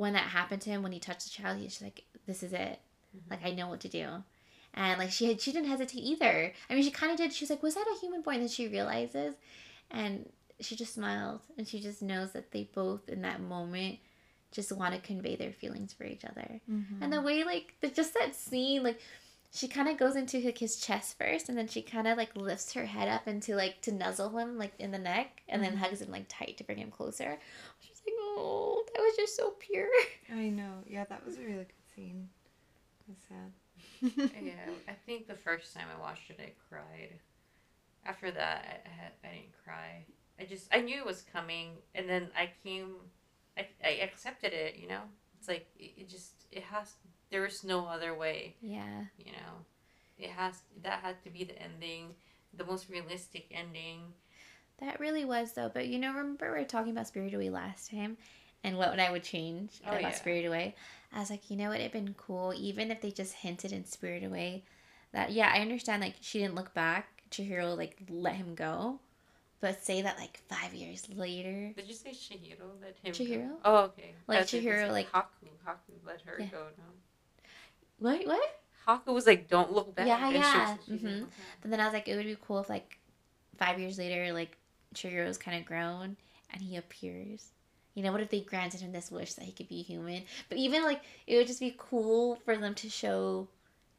when 0.00 0.14
that 0.14 0.28
happened 0.38 0.62
to 0.62 0.70
him, 0.70 0.82
when 0.82 0.92
he 0.92 0.98
touched 0.98 1.24
the 1.24 1.30
child, 1.42 1.58
he's 1.58 1.82
like, 1.82 2.04
this 2.26 2.42
is 2.42 2.54
it. 2.54 2.78
Mhm. 3.14 3.30
Like, 3.30 3.44
I 3.44 3.50
know 3.52 3.68
what 3.68 3.80
to 3.80 3.88
do. 3.88 4.06
And 4.72 4.98
like, 4.98 5.10
she 5.10 5.26
had, 5.26 5.40
she 5.42 5.52
didn't 5.52 5.68
hesitate 5.68 6.00
either. 6.00 6.52
I 6.70 6.74
mean, 6.74 6.82
she 6.82 6.90
kind 6.90 7.12
of 7.12 7.18
did. 7.18 7.34
She 7.34 7.44
was 7.44 7.50
like, 7.50 7.62
was 7.62 7.74
that 7.74 7.86
a 7.94 8.00
human 8.00 8.22
boy? 8.22 8.30
And 8.32 8.40
then 8.42 8.48
she 8.48 8.66
realizes. 8.66 9.34
And 9.90 10.30
she 10.58 10.74
just 10.74 10.94
smiled. 10.94 11.40
And 11.58 11.68
she 11.68 11.80
just 11.80 12.00
knows 12.00 12.32
that 12.32 12.50
they 12.50 12.64
both, 12.74 13.10
in 13.10 13.20
that 13.22 13.40
moment, 13.42 13.98
just 14.52 14.72
want 14.72 14.94
to 14.94 15.00
convey 15.02 15.36
their 15.36 15.52
feelings 15.52 15.92
for 15.92 16.04
each 16.04 16.24
other. 16.24 16.60
Mhm. 16.70 17.02
And 17.02 17.12
the 17.12 17.20
way, 17.20 17.44
like, 17.44 17.74
the, 17.82 17.88
just 17.88 18.14
that 18.14 18.34
scene, 18.34 18.82
like, 18.82 19.00
she 19.52 19.68
kind 19.68 19.88
of 19.88 19.98
goes 19.98 20.16
into 20.16 20.38
like, 20.40 20.56
his 20.58 20.76
chest 20.80 21.18
first, 21.18 21.48
and 21.50 21.58
then 21.58 21.66
she 21.68 21.82
kind 21.82 22.06
of 22.08 22.16
like 22.16 22.34
lifts 22.36 22.72
her 22.74 22.86
head 22.86 23.08
up 23.08 23.26
into 23.26 23.56
like 23.56 23.80
to 23.82 23.90
nuzzle 23.92 24.38
him 24.38 24.56
like 24.56 24.72
in 24.78 24.92
the 24.92 24.98
neck, 24.98 25.42
and 25.48 25.60
then 25.62 25.72
Mhm. 25.74 25.78
hugs 25.78 26.00
him 26.00 26.10
like 26.12 26.26
tight 26.28 26.56
to 26.58 26.64
bring 26.64 26.78
him 26.78 26.90
closer. 26.92 27.36
She's 27.80 28.00
like, 28.06 28.14
oh, 28.20 28.79
that 28.94 29.00
was 29.00 29.16
just 29.16 29.36
so 29.36 29.54
pure. 29.58 29.88
i 30.32 30.48
know 30.48 30.82
yeah 30.86 31.04
that 31.04 31.24
was 31.24 31.36
a 31.36 31.40
really 31.40 31.64
good 31.64 31.72
scene 31.94 32.28
it 33.08 33.12
was 33.12 33.18
sad 33.28 33.52
yeah, 34.02 34.52
I 34.88 34.92
think 35.06 35.26
the 35.26 35.34
first 35.34 35.74
time 35.74 35.86
I 35.94 36.00
watched 36.00 36.30
it, 36.30 36.40
I 36.40 36.52
cried. 36.68 37.18
After 38.04 38.30
that, 38.30 38.64
I, 38.66 38.88
I, 38.88 39.02
had, 39.02 39.12
I 39.24 39.34
didn't 39.36 39.64
cry. 39.64 40.04
I 40.38 40.44
just 40.44 40.68
I 40.72 40.80
knew 40.80 40.96
it 40.96 41.06
was 41.06 41.24
coming, 41.32 41.72
and 41.94 42.08
then 42.08 42.28
I 42.36 42.50
came, 42.64 42.94
I, 43.58 43.66
I 43.84 43.88
accepted 44.02 44.52
it. 44.52 44.76
You 44.76 44.88
know, 44.88 45.00
it's 45.38 45.48
like 45.48 45.66
it, 45.78 45.92
it 45.98 46.08
just 46.08 46.46
it 46.50 46.62
has. 46.62 46.94
There 47.30 47.44
is 47.46 47.62
no 47.62 47.86
other 47.86 48.14
way. 48.14 48.56
Yeah. 48.60 49.04
You 49.18 49.32
know, 49.32 49.64
it 50.18 50.30
has 50.30 50.62
that 50.82 51.00
had 51.00 51.22
to 51.24 51.30
be 51.30 51.44
the 51.44 51.60
ending, 51.60 52.14
the 52.56 52.64
most 52.64 52.88
realistic 52.88 53.46
ending. 53.50 54.14
That 54.80 54.98
really 54.98 55.26
was 55.26 55.52
though. 55.52 55.70
But 55.72 55.88
you 55.88 55.98
know, 55.98 56.08
remember 56.08 56.52
we 56.52 56.58
were 56.58 56.64
talking 56.64 56.92
about 56.92 57.06
Spirit 57.06 57.34
Away 57.34 57.50
last 57.50 57.90
time, 57.90 58.16
and 58.64 58.76
what 58.76 58.98
I 59.00 59.10
would 59.10 59.22
change 59.22 59.80
Oh, 59.86 59.90
about 59.90 60.02
yeah. 60.02 60.10
Spirit 60.12 60.44
Away. 60.46 60.74
I 61.12 61.18
was 61.20 61.30
like, 61.30 61.50
you 61.50 61.56
know 61.56 61.70
what, 61.70 61.80
it'd 61.80 61.92
been 61.92 62.14
cool 62.16 62.52
even 62.56 62.90
if 62.90 63.00
they 63.00 63.10
just 63.10 63.32
hinted 63.34 63.72
in 63.72 63.84
Spirit 63.84 64.22
Away 64.24 64.62
that 65.12 65.32
yeah, 65.32 65.50
I 65.52 65.60
understand 65.60 66.02
like 66.02 66.14
she 66.20 66.38
didn't 66.38 66.54
look 66.54 66.72
back. 66.74 67.08
Chihiro 67.30 67.76
like 67.76 67.96
let 68.08 68.34
him 68.34 68.54
go, 68.54 68.98
but 69.60 69.84
say 69.84 70.02
that 70.02 70.18
like 70.18 70.40
five 70.48 70.74
years 70.74 71.08
later. 71.14 71.72
Did 71.76 71.86
you 71.88 71.94
say 71.94 72.10
Shihiro 72.10 72.70
let 72.82 72.96
him? 73.02 73.12
Chihiro? 73.12 73.48
Go? 73.48 73.56
Oh, 73.64 73.76
okay. 73.84 74.14
Like 74.26 74.46
Chihiro, 74.46 74.90
like- 74.90 75.10
Haku. 75.12 75.48
Haku 75.66 75.92
let 76.06 76.20
her 76.22 76.36
Yeah. 76.40 76.46
go. 76.46 76.66
No. 76.78 76.84
What? 77.98 78.26
What? 78.26 78.60
Haku 78.88 79.12
was 79.14 79.26
like, 79.26 79.48
"Don't 79.48 79.72
look 79.72 79.94
back." 79.94 80.06
Yeah, 80.06 80.18
she 80.30 80.36
was- 80.38 80.44
yeah. 80.46 80.76
she 80.84 80.90
didn't 80.92 81.24
Mhm. 81.24 81.28
But 81.60 81.70
then 81.70 81.80
I 81.80 81.84
was 81.84 81.92
like, 81.92 82.08
it 82.08 82.16
would 82.16 82.24
be 82.24 82.36
cool 82.46 82.58
if 82.60 82.68
like 82.68 82.98
five 83.58 83.78
years 83.78 83.98
later, 83.98 84.32
like 84.32 84.56
Chihiro's 84.94 85.38
kind 85.38 85.58
of 85.58 85.64
grown 85.66 86.16
and 86.52 86.62
he 86.62 86.76
appears. 86.76 87.52
You 88.00 88.06
know, 88.06 88.12
what 88.12 88.22
if 88.22 88.30
they 88.30 88.40
granted 88.40 88.80
him 88.80 88.92
this 88.92 89.10
wish 89.10 89.34
that 89.34 89.44
he 89.44 89.52
could 89.52 89.68
be 89.68 89.82
human? 89.82 90.22
But 90.48 90.56
even 90.56 90.84
like 90.84 91.02
it 91.26 91.36
would 91.36 91.46
just 91.46 91.60
be 91.60 91.74
cool 91.76 92.36
for 92.46 92.56
them 92.56 92.74
to 92.76 92.88
show 92.88 93.46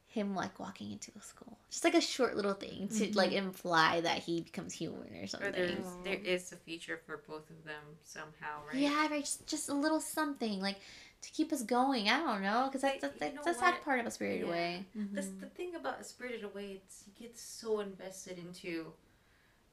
him 0.07 0.33
like 0.35 0.59
walking 0.59 0.91
into 0.91 1.11
a 1.15 1.21
school, 1.21 1.55
just 1.69 1.83
like 1.83 1.93
a 1.93 2.01
short 2.01 2.35
little 2.35 2.55
thing 2.55 2.87
to 2.87 3.05
Mhm. 3.09 3.15
like 3.15 3.31
imply 3.31 4.01
that 4.01 4.17
he 4.17 4.41
becomes 4.41 4.73
human 4.73 5.15
or 5.15 5.21
Or 5.25 5.27
something. 5.27 5.51
there's 5.51 5.85
there 6.03 6.17
is 6.17 6.51
a 6.51 6.55
feature 6.55 6.99
for 7.05 7.17
both 7.27 7.47
of 7.51 7.63
them 7.63 7.83
somehow, 8.03 8.65
right? 8.65 8.79
Yeah, 8.81 9.07
right. 9.07 9.23
Just, 9.23 9.45
just 9.45 9.69
a 9.69 9.73
little 9.75 9.99
something 9.99 10.59
like 10.61 10.77
to 11.21 11.29
keep 11.29 11.53
us 11.53 11.61
going. 11.61 12.09
I 12.09 12.17
don't 12.21 12.41
know, 12.41 12.63
because 12.65 12.81
that's, 12.81 12.93
Like, 12.93 13.01
that's, 13.01 13.13
you 13.13 13.19
that's 13.19 13.35
know 13.45 13.53
the 13.53 13.59
sad 13.59 13.73
what? 13.75 13.83
part 13.83 13.99
about 13.99 14.13
Spirited 14.13 14.41
Yeah. 14.41 14.47
Away. 14.47 14.85
That's 15.11 15.27
Mhm. 15.27 15.39
the 15.41 15.45
thing 15.45 15.75
about 15.75 16.03
Spirited 16.07 16.43
Away. 16.43 16.81
It's 16.83 17.03
you 17.05 17.13
get 17.27 17.37
so 17.37 17.81
invested 17.81 18.39
into 18.39 18.93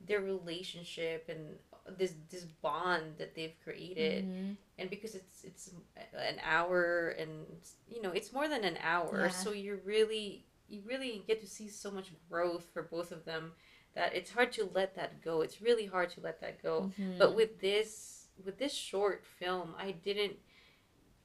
their 0.07 0.21
relationship 0.21 1.29
and 1.31 1.59
this 1.96 2.14
this 2.31 2.44
bond 2.44 3.16
that 3.18 3.35
they've 3.35 3.55
created, 3.64 4.24
Mhm. 4.27 4.57
and 4.79 4.90
because 4.90 5.14
it's 5.14 5.44
it's 5.44 5.70
an 6.12 6.38
hour 6.42 7.11
and 7.11 7.46
you 7.88 8.03
know 8.03 8.11
it's 8.11 8.33
more 8.33 8.48
than 8.48 8.64
an 8.64 8.77
hour, 8.83 9.22
Yeah. 9.27 9.29
so 9.31 9.53
you 9.53 9.81
really 9.85 10.44
you 10.68 10.83
really 10.87 11.24
get 11.27 11.40
to 11.40 11.46
see 11.46 11.68
so 11.68 11.90
much 11.90 12.11
growth 12.29 12.66
for 12.72 12.83
both 12.83 13.11
of 13.12 13.24
them 13.24 13.55
that 13.94 14.14
it's 14.14 14.31
hard 14.33 14.53
to 14.53 14.64
let 14.74 14.94
that 14.96 15.22
go. 15.22 15.40
It's 15.40 15.62
really 15.62 15.87
hard 15.87 16.11
to 16.11 16.20
let 16.20 16.40
that 16.40 16.62
go. 16.62 16.92
Mhm. 16.98 17.18
But 17.18 17.35
with 17.35 17.61
this 17.61 18.29
with 18.44 18.59
this 18.59 18.74
short 18.74 19.24
film, 19.24 19.74
I 19.79 19.92
didn't 19.92 20.38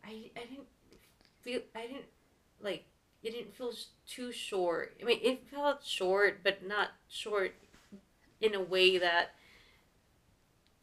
I 0.03 0.31
I 0.35 0.45
didn't 0.45 0.67
feel 1.41 1.61
I 1.75 1.87
didn't 1.87 2.05
like 2.59 2.85
it 3.21 3.31
didn't 3.31 3.53
feel 3.53 3.73
too 4.05 4.31
short. 4.31 4.97
I 5.01 5.05
mean, 5.05 5.19
it 5.23 5.47
felt 5.47 5.83
short, 5.85 6.43
but 6.43 6.65
not 6.65 6.91
short 7.07 7.53
in 8.41 8.53
a 8.53 8.59
way 8.61 8.97
that 8.97 9.35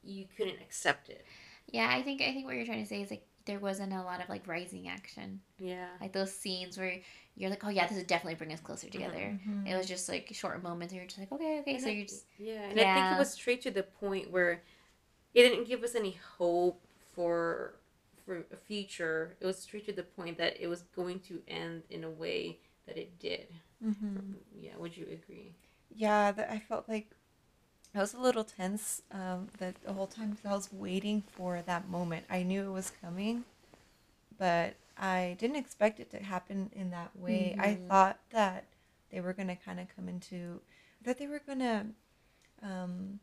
you 0.02 0.26
couldn't 0.36 0.60
accept 0.60 1.08
it. 1.08 1.24
Yeah, 1.70 1.88
I 1.90 2.02
think 2.02 2.20
I 2.20 2.32
think 2.32 2.46
what 2.46 2.54
you're 2.56 2.66
trying 2.66 2.82
to 2.82 2.88
say 2.88 3.02
is 3.02 3.10
like 3.10 3.24
there 3.46 3.58
wasn't 3.58 3.92
a 3.92 4.02
lot 4.02 4.22
of 4.22 4.28
like 4.28 4.46
rising 4.46 4.88
action, 4.88 5.40
Yeah. 5.58 5.88
like 6.00 6.12
those 6.12 6.32
scenes 6.32 6.76
where 6.78 7.00
you're 7.36 7.50
like, 7.50 7.64
oh 7.64 7.68
yeah, 7.70 7.86
this 7.86 7.96
would 7.96 8.06
definitely 8.06 8.34
bring 8.34 8.52
us 8.52 8.60
closer 8.60 8.88
together. 8.88 9.38
Mhm. 9.46 9.66
It 9.66 9.76
was 9.76 9.86
just 9.86 10.08
like 10.08 10.28
short 10.32 10.62
moments 10.62 10.92
where 10.92 11.00
you're 11.02 11.08
just 11.08 11.18
like, 11.18 11.32
okay, 11.32 11.60
okay, 11.60 11.74
And 11.74 11.82
so 11.82 11.88
I- 11.88 11.92
you're 11.92 12.06
just 12.06 12.26
Yeah, 12.38 12.62
and 12.62 12.78
I 12.80 12.94
think 12.94 13.16
it 13.16 13.18
was 13.18 13.32
straight 13.32 13.62
to 13.62 13.70
the 13.70 13.82
point 13.82 14.30
where 14.30 14.62
it 15.34 15.42
didn't 15.42 15.66
give 15.68 15.82
us 15.84 15.94
any 15.94 16.18
hope 16.38 16.82
for 17.14 17.74
for 18.26 18.44
a 18.52 18.56
future. 18.56 19.36
It 19.40 19.46
was 19.46 19.58
straight 19.58 19.86
to 19.86 19.92
the 19.92 20.02
point 20.04 20.38
that 20.38 20.60
it 20.60 20.66
was 20.68 20.82
going 20.82 21.20
to 21.20 21.42
end 21.48 21.82
in 21.90 22.04
a 22.04 22.10
way 22.10 22.58
that 22.86 22.96
it 22.96 23.18
did. 23.18 23.48
Mhm. 23.82 24.34
Yeah, 24.54 24.76
would 24.76 24.96
you 24.96 25.06
agree? 25.10 25.54
Yeah, 25.88 26.30
that 26.32 26.50
I 26.50 26.58
felt 26.60 26.88
like 26.88 27.10
I 27.94 27.98
was 28.00 28.14
a 28.14 28.20
little 28.20 28.44
tense 28.44 29.02
um, 29.10 29.48
that 29.58 29.82
the 29.82 29.92
whole 29.92 30.06
time 30.06 30.30
because 30.30 30.44
I 30.46 30.54
was 30.54 30.72
waiting 30.72 31.22
for 31.28 31.62
that 31.62 31.88
moment. 31.88 32.24
I 32.30 32.42
knew 32.42 32.64
it 32.66 32.72
was 32.72 32.92
coming, 33.02 33.44
but 34.38 34.74
I 34.98 35.36
didn't 35.38 35.56
expect 35.56 36.00
it 36.00 36.10
to 36.12 36.18
happen 36.22 36.70
in 36.74 36.90
that 36.90 37.16
way. 37.16 37.54
I 37.58 37.74
Mhm. 37.74 37.88
thought 37.88 38.18
that 38.30 38.64
they 39.10 39.20
were 39.20 39.32
gonna 39.34 39.56
kind 39.56 39.80
of 39.80 39.88
come 39.96 40.08
into 40.08 40.60
that 41.02 41.18
they 41.18 41.26
were 41.26 41.40
gonna 41.46 41.86
um, 42.62 43.20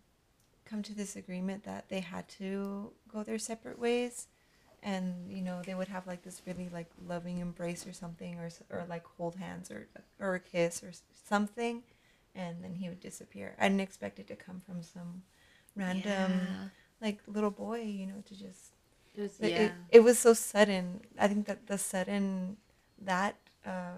come 0.66 0.84
to 0.84 0.94
this 0.96 1.16
agreement 1.16 1.64
that 1.64 1.90
they 1.90 2.02
had 2.02 2.28
to 2.30 2.92
go 3.12 3.24
their 3.24 3.40
separate 3.40 3.80
ways. 3.80 4.28
and 4.84 5.32
you 5.32 5.42
know 5.42 5.62
they 5.64 5.76
would 5.76 5.90
have 5.90 6.08
like 6.08 6.24
this 6.24 6.42
really 6.48 6.70
like 6.70 6.90
loving 7.08 7.40
embrace 7.40 7.88
or 7.88 7.94
something, 7.94 8.36
or 8.40 8.50
or 8.72 8.86
like 8.90 9.06
hold 9.18 9.36
hands 9.36 9.72
or 9.72 9.88
or 10.20 10.36
a 10.36 10.40
kiss 10.40 10.84
or 10.84 10.92
something, 11.26 11.84
and 12.38 12.64
then 12.64 12.74
he 12.76 12.88
would 12.90 13.00
disappear. 13.02 13.56
I 13.60 13.68
didn't 13.68 13.82
expect 13.82 14.20
it 14.20 14.28
to 14.28 14.36
come 14.36 14.62
from 14.66 14.84
some 14.84 15.24
random 15.76 16.32
Yeah. 16.46 16.70
like 17.02 17.20
little 17.28 17.52
boy, 17.52 17.82
you 17.82 18.06
know, 18.06 18.22
to 18.30 18.34
just 18.38 18.74
It 19.18 19.22
was, 19.22 19.34
yeah. 19.42 19.48
it, 19.66 19.72
it 19.92 20.00
was 20.02 20.20
so 20.20 20.34
sudden. 20.34 21.02
I 21.18 21.28
think 21.28 21.48
that 21.48 21.66
the 21.68 21.78
sudden 21.78 22.58
that 23.02 23.36
uh 23.66 23.98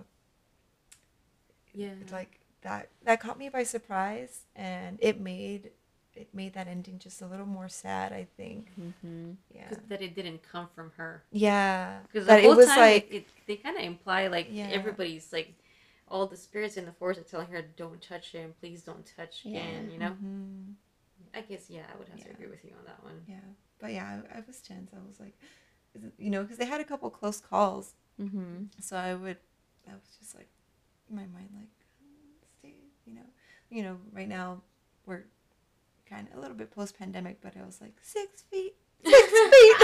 yeah. 1.74 1.94
like 2.12 2.40
that 2.62 2.90
that 3.04 3.20
caught 3.20 3.38
me 3.38 3.50
by 3.50 3.64
surprise 3.64 4.46
and 4.56 4.98
it 5.02 5.20
made 5.20 5.72
it 6.16 6.28
made 6.34 6.54
that 6.54 6.68
ending 6.68 7.00
just 7.00 7.22
a 7.22 7.28
little 7.28 7.46
more 7.46 7.70
sad, 7.70 8.12
I 8.12 8.28
think. 8.36 8.72
Mm-hmm. 8.80 9.32
Yeah. 9.56 9.70
that 9.88 10.02
it 10.02 10.16
didn't 10.16 10.42
come 10.44 10.68
from 10.76 10.92
her. 10.98 11.24
Yeah. 11.32 12.00
Because 12.12 12.28
That 12.28 12.38
the 12.42 12.44
whole 12.44 12.54
it 12.54 12.58
was 12.58 12.68
time, 12.68 12.80
like 12.80 13.12
it, 13.12 13.16
it, 13.18 13.26
they 13.48 13.56
kind 13.56 13.78
of 13.78 13.84
imply 13.84 14.28
like 14.28 14.48
Yeah. 14.52 14.68
everybody's 14.72 15.32
like, 15.32 15.54
all 16.10 16.28
the 16.28 16.38
spirits 16.38 16.78
in 16.78 16.86
the 16.86 16.92
forest 16.92 17.20
are 17.20 17.24
telling 17.24 17.48
her, 17.48 17.62
"Don't 17.62 18.02
touch 18.02 18.32
him, 18.32 18.54
please 18.60 18.84
don't 18.84 19.06
touch 19.18 19.42
Yeah. 19.44 19.60
again." 19.60 19.90
You 19.92 19.98
know. 20.00 20.12
mhm, 20.22 20.76
I 21.34 21.42
guess 21.42 21.70
yeah, 21.70 21.86
I 21.94 21.98
would 21.98 22.10
have 22.10 22.24
to 22.24 22.30
agree 22.32 22.48
with 22.48 22.64
you 22.66 22.72
on 22.78 22.86
that 22.86 23.04
one. 23.04 23.24
yeah. 23.28 23.40
But 23.80 23.94
yeah, 23.94 24.20
I, 24.34 24.40
I 24.40 24.44
was 24.48 24.60
tense. 24.62 24.92
I 24.94 25.00
was 25.08 25.20
like 25.20 25.38
you 26.18 26.30
know, 26.30 26.44
because 26.44 26.58
they 26.58 26.66
had 26.66 26.82
a 26.82 26.84
couple 26.86 27.10
close 27.10 27.40
calls. 27.42 27.94
Mm-hmm. 28.22 28.66
So 28.80 28.96
I 28.96 29.14
would 29.16 29.38
I 29.88 29.94
was 29.94 30.16
just 30.20 30.36
like 30.36 30.50
my 31.10 31.26
mind 31.26 31.50
like 31.56 31.70
"Mm, 32.04 32.36
stay, 32.60 32.74
you 33.06 33.14
know. 33.16 33.26
You 33.70 33.84
know, 33.84 33.98
right 34.14 34.28
now 34.28 34.62
we're 35.06 35.26
kind 36.10 36.28
of 36.32 36.38
a 36.38 36.42
little 36.42 36.56
bit 36.58 36.72
post 36.72 36.98
pandemic, 36.98 37.40
but 37.42 37.56
I 37.58 37.66
was 37.66 37.80
like 37.82 37.94
six 38.02 38.42
feet, 38.44 38.76
six 39.06 39.32
feet. 39.52 39.78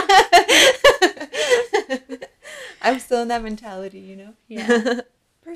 I'm 2.82 2.99
still 2.99 3.21
in 3.21 3.28
that 3.30 3.43
mentality, 3.43 3.99
you 3.99 4.15
know. 4.15 4.34
Yeah. 4.47 5.01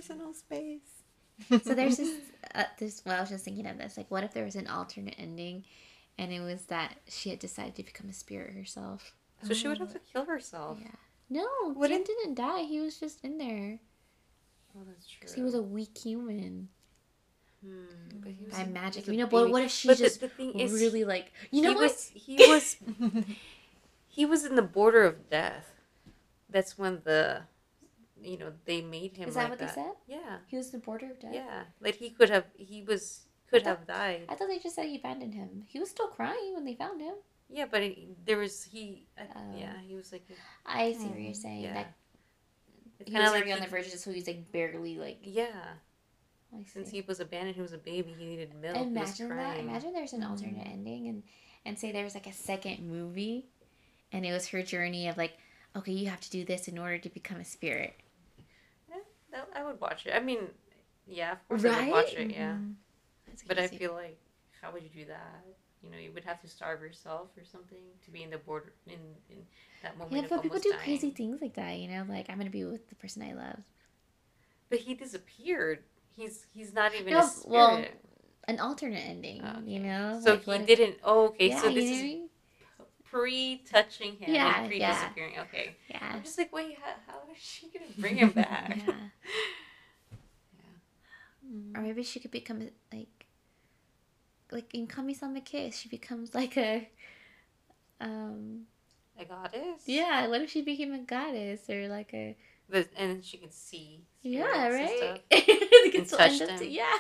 Personal 0.02 0.34
space. 0.34 1.62
So 1.64 1.74
there's 1.74 1.98
this, 1.98 2.18
uh, 2.56 2.64
this. 2.78 3.02
Well, 3.06 3.18
I 3.18 3.22
was 3.22 3.30
just 3.30 3.46
thinking 3.46 3.66
of 3.66 3.78
this. 3.78 3.96
Like, 3.98 4.10
what 4.12 4.24
if 4.24 4.34
there 4.34 4.44
was 4.46 4.56
an 4.56 4.68
alternate 4.68 5.16
ending, 5.18 5.64
and 6.18 6.32
it 6.34 6.42
was 6.42 6.64
that 6.66 6.96
she 7.08 7.30
had 7.30 7.40
decided 7.40 7.76
to 7.76 7.84
become 7.84 8.10
a 8.10 8.14
spirit 8.14 8.54
herself? 8.54 9.14
So 9.44 9.54
she 9.54 9.68
would 9.70 9.78
have 9.78 9.94
to 9.94 10.00
kill 10.00 10.26
herself. 10.26 10.80
Yeah. 10.82 10.88
No, 11.30 11.48
Jin 11.68 11.76
Wouldn't- 11.76 12.06
didn't 12.08 12.34
die. 12.36 12.64
He 12.64 12.80
was 12.82 13.00
just 13.00 13.24
in 13.24 13.38
there 13.38 13.80
Oh, 14.76 14.82
that's 14.86 15.08
true. 15.08 15.18
because 15.22 15.34
he 15.36 15.42
was 15.42 15.54
a 15.54 15.62
weak 15.62 15.98
human 15.98 16.70
Hmm, 17.64 17.86
but 18.22 18.32
he 18.32 18.46
was 18.46 18.54
by 18.54 18.62
a- 18.62 18.66
he 18.66 18.72
magic. 18.72 19.06
was 19.06 19.14
You 19.16 19.22
know, 19.22 19.28
but 19.28 19.50
what 19.50 19.64
if 19.64 19.72
she 19.72 19.88
But 19.90 19.98
the- 19.98 20.04
just 20.06 20.22
the, 20.22 20.28
thing 20.30 20.60
is, 20.60 20.72
really 20.74 21.04
like? 21.06 21.32
You 21.52 21.62
know 21.62 21.70
he 21.72 21.76
what? 21.76 21.84
was 21.84 22.12
he 22.14 22.36
was 22.38 22.78
he 24.08 24.26
was 24.26 24.44
in 24.46 24.56
the 24.56 24.62
border 24.62 25.04
of 25.04 25.30
death. 25.30 25.72
That's 26.50 26.78
when 26.78 27.02
the, 27.04 27.44
you 28.24 28.38
know, 28.38 28.52
they 28.66 28.82
made 28.82 29.16
him. 29.18 29.30
Is 29.30 29.36
that 29.36 29.42
like 29.42 29.50
what 29.52 29.60
that. 29.60 29.76
they 29.76 29.82
said? 29.82 29.92
Yeah, 30.08 30.38
He 30.48 30.58
was 30.58 30.72
the 30.72 30.78
border 30.80 31.08
of 31.12 31.20
death. 31.20 31.32
yeah. 31.34 31.64
Like 31.82 31.96
he 31.96 32.10
could 32.10 32.30
have. 32.30 32.46
He 32.56 32.84
was 32.84 33.26
could 33.50 33.66
I 33.66 33.70
have 33.70 33.88
died. 33.88 34.22
I 34.30 34.36
thought 34.36 34.48
they 34.48 34.60
just 34.60 34.76
said 34.76 34.86
he 34.86 34.98
abandoned 34.98 35.34
him. 35.34 35.64
He 35.68 35.80
was 35.80 35.90
still 35.90 36.08
crying 36.08 36.54
when 36.54 36.66
they 36.66 36.76
found 36.76 37.02
him. 37.02 37.16
Yeah, 37.50 37.66
but 37.70 37.82
it, 37.82 38.26
there 38.26 38.38
was 38.38 38.64
he. 38.64 39.08
Uh, 39.18 39.24
Oh. 39.36 39.58
yeah, 39.58 39.74
he 39.88 39.96
was 39.96 40.12
like. 40.12 40.28
I 40.66 40.94
see 40.94 41.06
what 41.08 41.20
you're 41.20 41.34
saying. 41.34 41.62
Yeah. 41.64 41.74
That 41.74 41.94
It's 43.00 43.10
he 43.10 43.16
kind 43.16 43.26
of 43.26 43.32
like 43.34 43.42
already 43.44 43.54
on 43.54 43.60
the 43.60 43.66
he- 43.66 43.72
verge, 43.72 43.90
so 43.94 44.12
he's 44.12 44.28
like 44.28 44.52
barely 44.52 44.98
like. 44.98 45.18
Yeah, 45.24 45.48
I 46.54 46.64
since 46.72 46.90
he 46.92 47.02
was 47.02 47.20
abandoned, 47.20 47.56
he 47.56 47.62
was 47.62 47.74
a 47.74 47.78
baby. 47.80 48.14
He 48.18 48.26
needed 48.26 48.54
milk. 48.62 48.76
he 48.78 48.84
Imagine 48.84 49.30
that. 49.30 49.58
Imagine 49.58 49.94
there's 49.94 50.14
an 50.14 50.24
alternate 50.24 50.68
ending, 50.68 51.08
and 51.08 51.24
and 51.66 51.78
say 51.80 51.92
there's 51.92 52.14
like 52.14 52.28
a 52.28 52.34
second 52.34 52.88
movie, 52.88 53.48
and 54.12 54.26
it 54.26 54.32
was 54.32 54.48
her 54.50 54.62
journey 54.62 55.08
of 55.08 55.18
like, 55.18 55.34
okay, 55.76 55.92
you 55.92 56.08
have 56.10 56.22
to 56.22 56.30
do 56.30 56.46
this 56.46 56.68
in 56.68 56.78
order 56.78 56.98
to 57.00 57.10
become 57.10 57.38
a 57.40 57.46
spirit. 57.46 57.94
I 59.56 59.64
would 59.64 59.80
watch 59.80 60.06
it. 60.06 60.14
I 60.16 60.20
mean, 60.20 60.40
yeah, 61.08 61.34
of 61.34 61.48
course 61.48 61.66
I 61.66 61.82
would 61.82 61.92
watch 61.92 62.14
it. 62.14 62.32
Yeah, 62.32 62.54
Mhm. 62.54 62.76
But 63.48 63.60
I 63.60 63.68
feel 63.68 63.94
like, 63.94 64.20
how 64.62 64.72
would 64.72 64.84
you 64.84 64.90
do 64.90 65.06
that? 65.06 65.44
You 65.82 65.90
know, 65.90 65.98
you 65.98 66.12
would 66.12 66.26
have 66.26 66.42
to 66.42 66.48
starve 66.48 66.82
yourself 66.82 67.30
or 67.38 67.46
something 67.46 67.80
to 68.04 68.12
be 68.12 68.24
in 68.24 68.30
the 68.30 68.38
border 68.38 68.74
in 68.88 69.00
in 69.30 69.46
that 69.82 69.98
moment 69.98 70.16
yeah, 70.16 70.28
but 70.30 70.44
people 70.44 70.60
do 70.60 70.70
dying. 70.72 70.82
crazy 70.84 71.12
things 71.12 71.42
like 71.42 71.54
that. 71.56 71.78
You 71.78 71.88
know, 71.88 72.06
like 72.10 72.30
I'm 72.30 72.38
gonna 72.38 72.50
be 72.50 72.66
with 72.66 72.90
the 72.90 72.96
person 72.96 73.24
I 73.24 73.34
love. 73.34 73.60
But 74.70 74.80
he 74.80 74.94
disappeared. 74.94 75.84
He's 76.16 76.46
he's 76.54 76.74
not 76.74 76.94
even 76.94 77.14
No, 77.14 77.30
well, 77.46 77.86
An 78.48 78.60
alternate 78.60 79.06
ending. 79.08 79.42
Okay. 79.46 79.72
You 79.72 79.80
know, 79.80 80.20
so 80.24 80.32
like, 80.46 80.68
he 80.68 80.76
didn't. 80.76 80.98
Oh, 81.04 81.28
okay. 81.28 81.50
Yeah, 81.50 81.62
so 81.62 81.70
this 81.70 81.86
know 81.86 81.92
what 81.92 82.00
I 82.00 82.14
is 82.14 82.29
mean? 83.14 83.60
pre-touching 83.60 84.16
him 84.18 84.34
Yeah, 84.34 84.60
and 84.60 84.68
pre 84.68 84.80
yeah. 84.80 84.94
disappearing. 84.94 85.34
Okay. 85.40 85.76
Yeah. 85.90 86.00
I'm 86.14 86.24
just 86.24 86.38
like, 86.38 86.54
wait, 86.54 86.78
how, 86.82 86.94
how 87.08 87.20
is 87.32 87.38
she 87.42 87.68
gonna 87.74 87.92
bring 87.98 88.18
him 88.18 88.30
back? 88.44 88.78
Yeah. 88.88 88.94
Mhm. 91.48 91.78
Or 91.78 91.82
maybe 91.82 92.04
she 92.04 92.20
could 92.20 92.32
become 92.32 92.60
like, 92.94 93.26
like 94.52 94.74
in 94.74 94.88
Kami-sama 94.88 95.42
Kiss, 95.42 95.78
she 95.78 95.90
becomes 95.90 96.34
like 96.36 96.58
a, 96.58 96.90
um, 98.02 98.64
A 99.18 99.26
goddess. 99.26 99.84
yeah. 99.86 100.28
What 100.28 100.42
if 100.42 100.50
she 100.52 100.62
became 100.62 100.94
a 100.94 101.00
goddess 101.00 101.70
or 101.70 101.88
like 101.88 102.14
a, 102.14 102.36
But, 102.70 102.90
and 102.98 103.24
she 103.24 103.38
can 103.38 103.52
see. 103.52 104.02
yeah, 104.22 104.66
and 104.66 104.74
right? 104.74 105.22
And 105.96 106.06
still 106.08 106.18
touch 106.20 106.42
up 106.42 106.58
to- 106.60 106.68
yeah, 106.70 106.98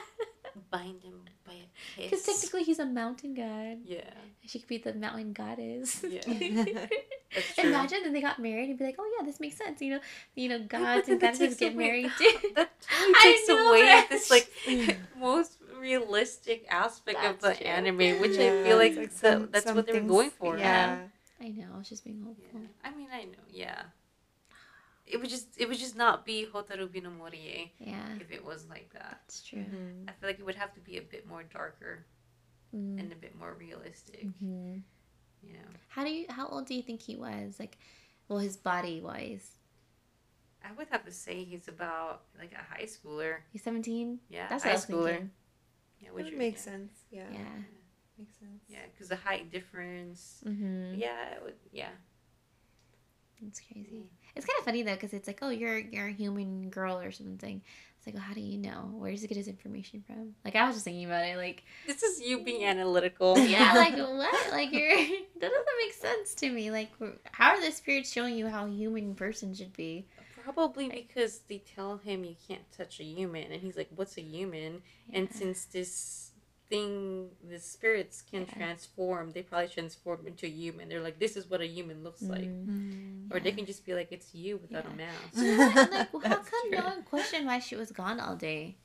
Bind 0.71 1.01
him 1.01 1.21
by 1.45 1.53
a 1.53 1.65
kiss. 1.95 2.09
because 2.11 2.23
technically 2.25 2.63
he's 2.63 2.79
a 2.79 2.85
mountain 2.85 3.33
god. 3.33 3.77
Yeah. 3.83 4.01
She 4.45 4.59
could 4.59 4.67
be 4.69 4.77
the 4.77 4.93
mountain 4.93 5.33
goddess. 5.33 6.03
Yeah. 6.07 6.21
That's 7.33 7.55
true. 7.55 7.69
Imagine 7.69 8.03
that 8.03 8.13
they 8.13 8.21
got 8.21 8.39
married 8.39 8.69
and 8.69 8.77
be 8.77 8.85
like, 8.85 8.95
oh 8.99 9.11
yeah, 9.17 9.25
this 9.25 9.39
makes 9.39 9.57
sense. 9.57 9.81
You 9.81 9.95
know, 9.95 9.99
you 10.35 10.49
know, 10.49 10.59
gods 10.59 11.09
and 11.09 11.19
goddesses 11.19 11.55
get 11.57 11.73
away- 11.73 11.85
married 11.87 12.11
too. 12.17 12.37
that 12.55 12.69
totally 12.81 13.13
I 13.15 13.23
takes 13.23 13.47
know, 13.49 13.69
away 13.69 13.81
right? 13.81 14.09
this 14.09 14.29
like 14.31 14.51
most 15.19 15.53
realistic 15.79 16.65
aspect 16.69 17.23
of 17.23 17.39
the 17.39 17.53
true. 17.53 17.65
anime, 17.65 18.19
which 18.21 18.37
I 18.37 18.63
feel 18.63 18.77
like, 18.77 18.93
it's 18.97 19.19
the- 19.21 19.31
some- 19.31 19.49
that's 19.51 19.65
some 19.65 19.75
what 19.75 19.85
they 19.87 19.93
were 19.93 19.99
things- 19.99 20.11
going 20.11 20.29
for. 20.31 20.57
Yeah. 20.57 20.99
I 21.41 21.47
know. 21.49 21.65
I 21.73 21.77
was 21.77 21.87
just 21.89 22.03
being 22.03 22.19
Yeah. 22.19 22.25
hopeful. 22.25 22.61
I 22.83 22.91
mean, 22.91 23.07
I 23.13 23.23
know. 23.25 23.43
Yeah. 23.49 23.83
It 25.09 25.17
would 25.19 25.29
just 25.29 25.47
it 25.57 25.67
would 25.67 25.77
just 25.79 25.95
not 25.95 26.23
be 26.25 26.45
Hotaru 26.53 26.91
Bino 26.91 27.09
Morie 27.09 27.71
Yeah, 27.79 28.15
if 28.19 28.31
it 28.31 28.43
was 28.45 28.67
like 28.69 28.89
that. 28.93 29.21
that's 29.25 29.41
true. 29.41 29.63
Mhm. 29.65 30.07
I 30.07 30.11
feel 30.13 30.29
like 30.29 30.39
it 30.39 30.45
would 30.45 30.55
have 30.63 30.73
to 30.75 30.79
be 30.79 30.97
a 30.97 31.01
bit 31.01 31.25
more 31.27 31.43
darker 31.43 32.05
Mm. 32.75 32.99
and 32.99 33.11
a 33.11 33.15
bit 33.15 33.35
more 33.35 33.53
realistic. 33.55 34.27
Mhm. 34.27 34.83
You 35.41 35.53
know, 35.53 35.69
How 35.87 36.03
do 36.03 36.11
you? 36.11 36.25
How 36.29 36.47
old 36.47 36.67
do 36.67 36.75
you 36.75 36.83
think 36.83 37.01
he 37.01 37.15
was? 37.15 37.59
Like, 37.59 37.77
well, 38.27 38.37
his 38.39 38.55
body 38.57 39.01
wise, 39.01 39.57
I 40.63 40.71
would 40.73 40.87
have 40.89 41.03
to 41.05 41.11
say 41.11 41.43
he's 41.43 41.67
about 41.67 42.25
like 42.37 42.53
a 42.53 42.61
high 42.71 42.83
schooler. 42.85 43.41
he's 43.51 43.63
seventeen. 43.63 44.19
Yeah, 44.29 44.47
That's 44.49 44.63
high 44.63 44.69
what 44.69 44.73
I 44.73 44.75
was 44.75 44.85
schooler. 44.85 45.09
thinking. 45.17 45.31
Yeah, 46.01 46.07
That 46.09 46.13
would 46.15 46.25
would 46.25 46.37
make 46.37 46.55
yeah. 46.55 46.59
sense. 46.61 46.93
Yeah. 47.09 47.31
Yeah. 47.31 47.55
Makes 48.19 48.37
sense. 48.37 48.63
Yeah, 48.67 48.85
because 48.91 49.07
the 49.09 49.15
height 49.15 49.49
difference. 49.49 50.43
Mm-hmm. 50.45 50.93
Yeah, 50.99 51.35
it 51.35 51.41
would. 51.43 51.57
Yeah. 51.71 51.89
It's 53.41 53.61
crazy. 53.61 54.03
It's 54.35 54.45
kind 54.45 54.57
of 54.59 54.65
funny 54.65 54.83
though, 54.83 54.93
because 54.93 55.13
it's 55.13 55.27
like, 55.27 55.39
oh, 55.41 55.49
you're 55.49 55.77
you're 55.77 56.07
a 56.07 56.13
human 56.13 56.69
girl 56.69 56.99
or 56.99 57.11
something. 57.11 57.61
It's 57.97 58.07
like, 58.07 58.15
well, 58.15 58.23
how 58.23 58.33
do 58.33 58.39
you 58.39 58.57
know? 58.57 58.91
Where 58.93 59.11
does 59.11 59.21
he 59.21 59.27
get 59.27 59.35
his 59.35 59.49
information 59.49 60.03
from? 60.07 60.33
Like, 60.45 60.55
I 60.55 60.65
was 60.65 60.75
just 60.75 60.85
thinking 60.85 61.05
about 61.05 61.25
it, 61.25 61.35
like, 61.35 61.63
This 61.85 62.01
is 62.01 62.21
you 62.21 62.41
being 62.45 62.63
analytical. 62.63 63.37
yeah, 63.39 63.73
like 63.73 63.97
what? 63.97 64.51
Like, 64.51 64.71
you're 64.71 64.95
that 64.95 65.41
doesn't 65.41 65.65
make 65.83 65.93
sense 65.93 66.33
to 66.35 66.49
me. 66.49 66.71
Like, 66.71 66.91
how 67.31 67.51
are 67.51 67.61
the 67.61 67.71
spirits 67.71 68.11
showing 68.11 68.35
you 68.35 68.47
how 68.47 68.67
a 68.67 68.69
human 68.69 69.15
person 69.15 69.53
should 69.53 69.73
be? 69.73 70.07
Probably 70.43 70.89
because 70.89 71.41
they 71.49 71.61
tell 71.75 71.97
him 71.97 72.23
you 72.23 72.35
can't 72.47 72.71
touch 72.71 72.99
a 73.01 73.03
human, 73.03 73.51
and 73.51 73.61
he's 73.61 73.75
like, 73.75 73.89
"What's 73.95 74.17
a 74.17 74.21
human?" 74.21 74.81
And 75.13 75.31
since 75.31 75.65
this 75.65 76.28
thing, 76.69 77.29
the 77.49 77.59
spirits 77.59 78.21
can 78.21 78.41
Yeah. 78.41 78.53
transform, 78.53 79.31
they 79.31 79.41
probably 79.41 79.67
transform 79.69 80.27
into 80.27 80.45
a 80.45 80.49
human. 80.49 80.87
They're 80.89 81.01
like, 81.01 81.17
"This 81.19 81.35
is 81.35 81.49
what 81.49 81.61
a 81.61 81.67
human 81.67 82.03
looks 82.03 82.21
like," 82.21 82.45
Mm. 82.47 82.67
Mm. 83.27 83.33
or 83.33 83.39
they 83.39 83.51
can 83.51 83.65
just 83.65 83.85
be 83.85 83.93
like, 83.95 84.11
"It's 84.11 84.33
you 84.35 84.57
without 84.57 84.85
Yeah. 84.85 84.93
a 84.93 84.95
mask." 84.95 85.35
You 85.35 85.57
know 85.57 85.69
what? 85.69 85.91
Like, 85.91 86.13
well, 86.13 86.21
how 86.23 86.29
That's 86.35 86.49
come 86.49 86.69
no 86.71 86.83
one 86.83 87.03
questioned 87.03 87.45
why 87.47 87.59
she 87.59 87.75
was 87.75 87.91
gone 87.91 88.19
all 88.19 88.35
day? 88.35 88.77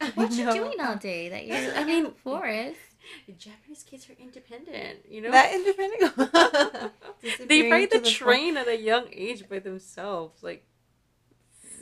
I 0.00 0.10
What 0.18 0.30
you 0.32 0.46
doing 0.52 0.80
all 0.80 0.96
day? 0.96 1.28
That 1.28 1.44
you're 1.46 1.56
I 1.74 1.80
I 1.80 1.84
mean- 1.84 2.04
mean, 2.04 2.12
forest. 2.14 2.80
Japanese 3.38 3.82
kids 3.84 4.08
are 4.10 4.16
independent, 4.20 4.98
you 5.08 5.20
know. 5.22 5.30
That 5.32 5.54
independent. 5.54 6.12
they 7.48 7.70
ride 7.70 7.90
the 7.90 8.00
the 8.00 8.10
train 8.10 8.56
at 8.56 8.68
a 8.68 8.76
young 8.76 9.06
age 9.12 9.48
by 9.48 9.58
themselves, 9.60 10.42
like 10.42 10.62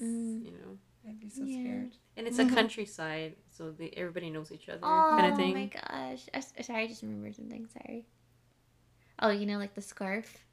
Mm. 0.01 0.45
you 0.47 0.53
know. 0.53 0.79
I'd 1.07 1.21
be 1.21 1.29
so 1.29 1.43
Yeah. 1.45 1.61
scared. 1.63 1.97
And 2.17 2.27
it's 2.27 2.39
a 2.39 2.47
countryside, 2.47 3.35
so 3.51 3.71
they, 3.71 3.91
everybody 3.97 4.31
knows 4.31 4.51
each 4.51 4.69
other, 4.71 4.81
Oh 4.83 5.17
kind 5.19 5.33
of 5.33 5.37
thing. 5.37 5.53
my 5.55 5.67
gosh! 5.67 6.27
I, 6.33 6.41
sorry, 6.63 6.85
I 6.85 6.87
just 6.87 7.03
remembered 7.03 7.35
something. 7.37 7.67
Sorry. 7.67 8.07
Oh, 9.21 9.31
you 9.31 9.45
know, 9.47 9.59
like 9.59 9.75
the 9.75 9.83
scarf. 9.83 10.47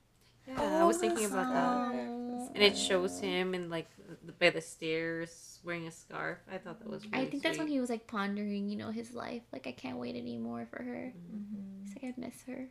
Yeah, 0.47 0.81
I 0.81 0.83
was 0.83 0.97
thinking 0.97 1.25
about 1.25 1.53
that. 1.53 1.95
Oh. 1.95 2.49
and 2.53 2.63
it 2.63 2.77
shows 2.77 3.19
him 3.19 3.53
and 3.53 3.69
like 3.69 3.87
the, 4.25 4.33
by 4.33 4.49
the 4.49 4.59
stairs 4.59 5.59
wearing 5.63 5.87
a 5.87 5.91
scarf. 5.91 6.39
I 6.51 6.57
thought 6.57 6.79
that 6.79 6.89
was. 6.89 7.05
Really 7.05 7.25
I 7.25 7.29
think 7.29 7.43
that's 7.43 7.57
when 7.57 7.67
he 7.67 7.79
was 7.79 7.89
like 7.89 8.07
pondering, 8.07 8.67
you 8.67 8.75
know, 8.75 8.91
his 8.91 9.13
life. 9.13 9.43
Like, 9.53 9.67
I 9.67 9.71
can't 9.71 9.97
wait 9.97 10.15
anymore 10.15 10.67
for 10.69 10.83
her. 10.83 11.13
Mm-hmm. 11.15 11.83
He's 11.85 11.95
like, 11.95 12.13
I 12.17 12.19
miss 12.19 12.43
her. 12.47 12.67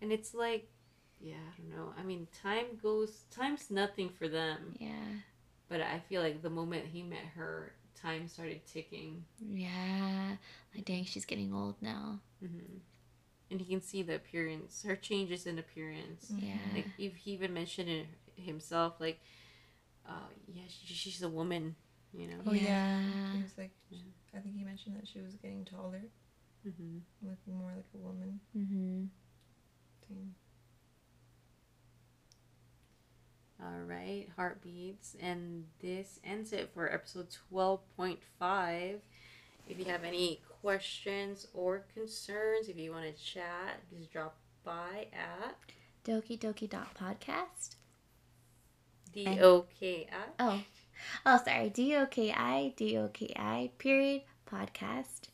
And 0.00 0.12
it's 0.12 0.34
like, 0.34 0.68
yeah, 1.20 1.34
I 1.34 1.60
don't 1.60 1.76
know. 1.76 1.92
I 1.98 2.02
mean, 2.04 2.28
time 2.42 2.78
goes. 2.80 3.24
Time's 3.30 3.70
nothing 3.70 4.08
for 4.10 4.28
them. 4.28 4.76
Yeah. 4.78 4.88
But 5.70 5.80
I 5.80 6.00
feel 6.08 6.20
like 6.20 6.42
the 6.42 6.50
moment 6.50 6.86
he 6.92 7.02
met 7.02 7.24
her, 7.36 7.72
time 7.94 8.28
started 8.28 8.66
ticking. 8.66 9.24
Yeah. 9.40 10.36
Like, 10.74 10.84
dang, 10.84 11.04
she's 11.06 11.24
getting 11.24 11.54
old 11.54 11.76
now. 11.80 12.20
hmm 12.40 12.78
And 13.50 13.60
he 13.60 13.66
can 13.66 13.80
see 13.80 14.02
the 14.02 14.16
appearance, 14.16 14.82
her 14.86 14.96
changes 14.96 15.46
in 15.46 15.58
appearance. 15.58 16.32
Yeah. 16.38 16.58
Like 16.74 16.86
if 16.98 17.16
he 17.16 17.32
even 17.32 17.54
mentioned 17.54 17.88
it 17.88 18.06
himself, 18.36 18.94
like, 19.00 19.20
uh, 20.08 20.28
yeah, 20.52 20.62
she, 20.68 20.94
she's 20.94 21.22
a 21.22 21.28
woman, 21.28 21.76
you 22.12 22.26
know. 22.26 22.42
Oh 22.46 22.52
yeah. 22.52 22.84
Yeah. 23.06 23.32
He 23.36 23.42
was 23.42 23.52
like, 23.56 23.70
Yeah. 23.90 23.98
I 24.36 24.38
think 24.40 24.56
he 24.56 24.64
mentioned 24.64 24.96
that 24.96 25.06
she 25.06 25.20
was 25.20 25.34
getting 25.36 25.64
taller, 25.64 26.02
hmm 26.64 26.98
looking 27.22 27.56
more 27.58 27.72
like 27.76 27.86
a 27.94 27.98
woman. 27.98 28.40
Mm-hmm. 28.56 29.04
Dang. 30.08 30.34
All 33.62 33.82
right, 33.86 34.26
heartbeats, 34.36 35.16
and 35.20 35.64
this 35.82 36.18
ends 36.24 36.52
it 36.54 36.70
for 36.72 36.90
episode 36.90 37.28
twelve 37.50 37.80
point 37.94 38.18
five. 38.38 39.00
If 39.68 39.78
you 39.78 39.84
have 39.84 40.02
any 40.02 40.40
questions 40.62 41.46
or 41.52 41.84
concerns, 41.92 42.68
if 42.68 42.78
you 42.78 42.90
want 42.90 43.04
to 43.04 43.22
chat, 43.22 43.80
just 43.94 44.10
drop 44.10 44.36
by 44.64 45.08
at 45.12 45.56
Doki 46.06 46.38
Doki 46.38 46.70
dot 46.70 46.94
podcast. 46.94 47.76
D 49.12 49.26
O 49.42 49.66
K 49.78 50.06
I. 50.10 50.24
Oh, 50.38 50.62
oh, 51.26 51.40
sorry. 51.44 51.68
D 51.68 51.94
O 51.96 52.06
K 52.06 52.32
I 52.32 52.72
D 52.76 52.96
O 52.96 53.08
K 53.08 53.30
I 53.36 53.70
period 53.76 54.22
podcast, 54.50 55.28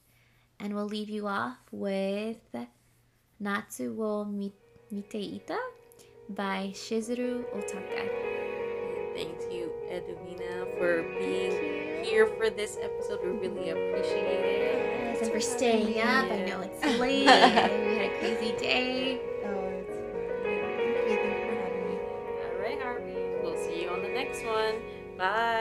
and 0.58 0.74
we'll 0.74 0.86
leave 0.86 1.08
you 1.08 1.28
off 1.28 1.58
with 1.70 2.38
Natsu 3.38 3.92
wo 3.92 4.24
Mi- 4.24 4.52
Miteita 4.92 5.58
by 6.30 6.70
Shizuru 6.74 7.44
Otaka. 7.54 8.08
Thank 9.14 9.50
you, 9.50 9.70
Edwina, 9.90 10.66
for 10.76 11.02
being 11.18 12.04
here 12.04 12.26
for 12.26 12.50
this 12.50 12.76
episode. 12.82 13.20
We 13.22 13.48
really 13.48 13.70
appreciate 13.70 14.24
it. 14.24 15.12
Yes, 15.14 15.22
and 15.22 15.32
for 15.32 15.40
staying 15.40 16.00
up. 16.00 16.30
I 16.30 16.44
know 16.44 16.60
it's 16.60 16.84
late. 17.00 17.26
Oh, 17.28 17.88
we 17.88 17.96
had 17.96 18.10
a 18.12 18.18
crazy 18.18 18.52
day. 18.58 19.20
Oh, 19.44 19.68
it's 19.80 19.96
fine. 19.96 20.42
Thank 21.06 21.10
you. 21.10 21.16
For 21.16 21.54
having 21.62 21.88
me. 21.88 21.98
All 22.44 22.60
right, 22.60 22.80
Harvey. 22.82 23.14
We'll 23.42 23.56
see 23.56 23.82
you 23.82 23.88
on 23.88 24.02
the 24.02 24.08
next 24.08 24.44
one. 24.44 24.74
Bye. 25.16 25.55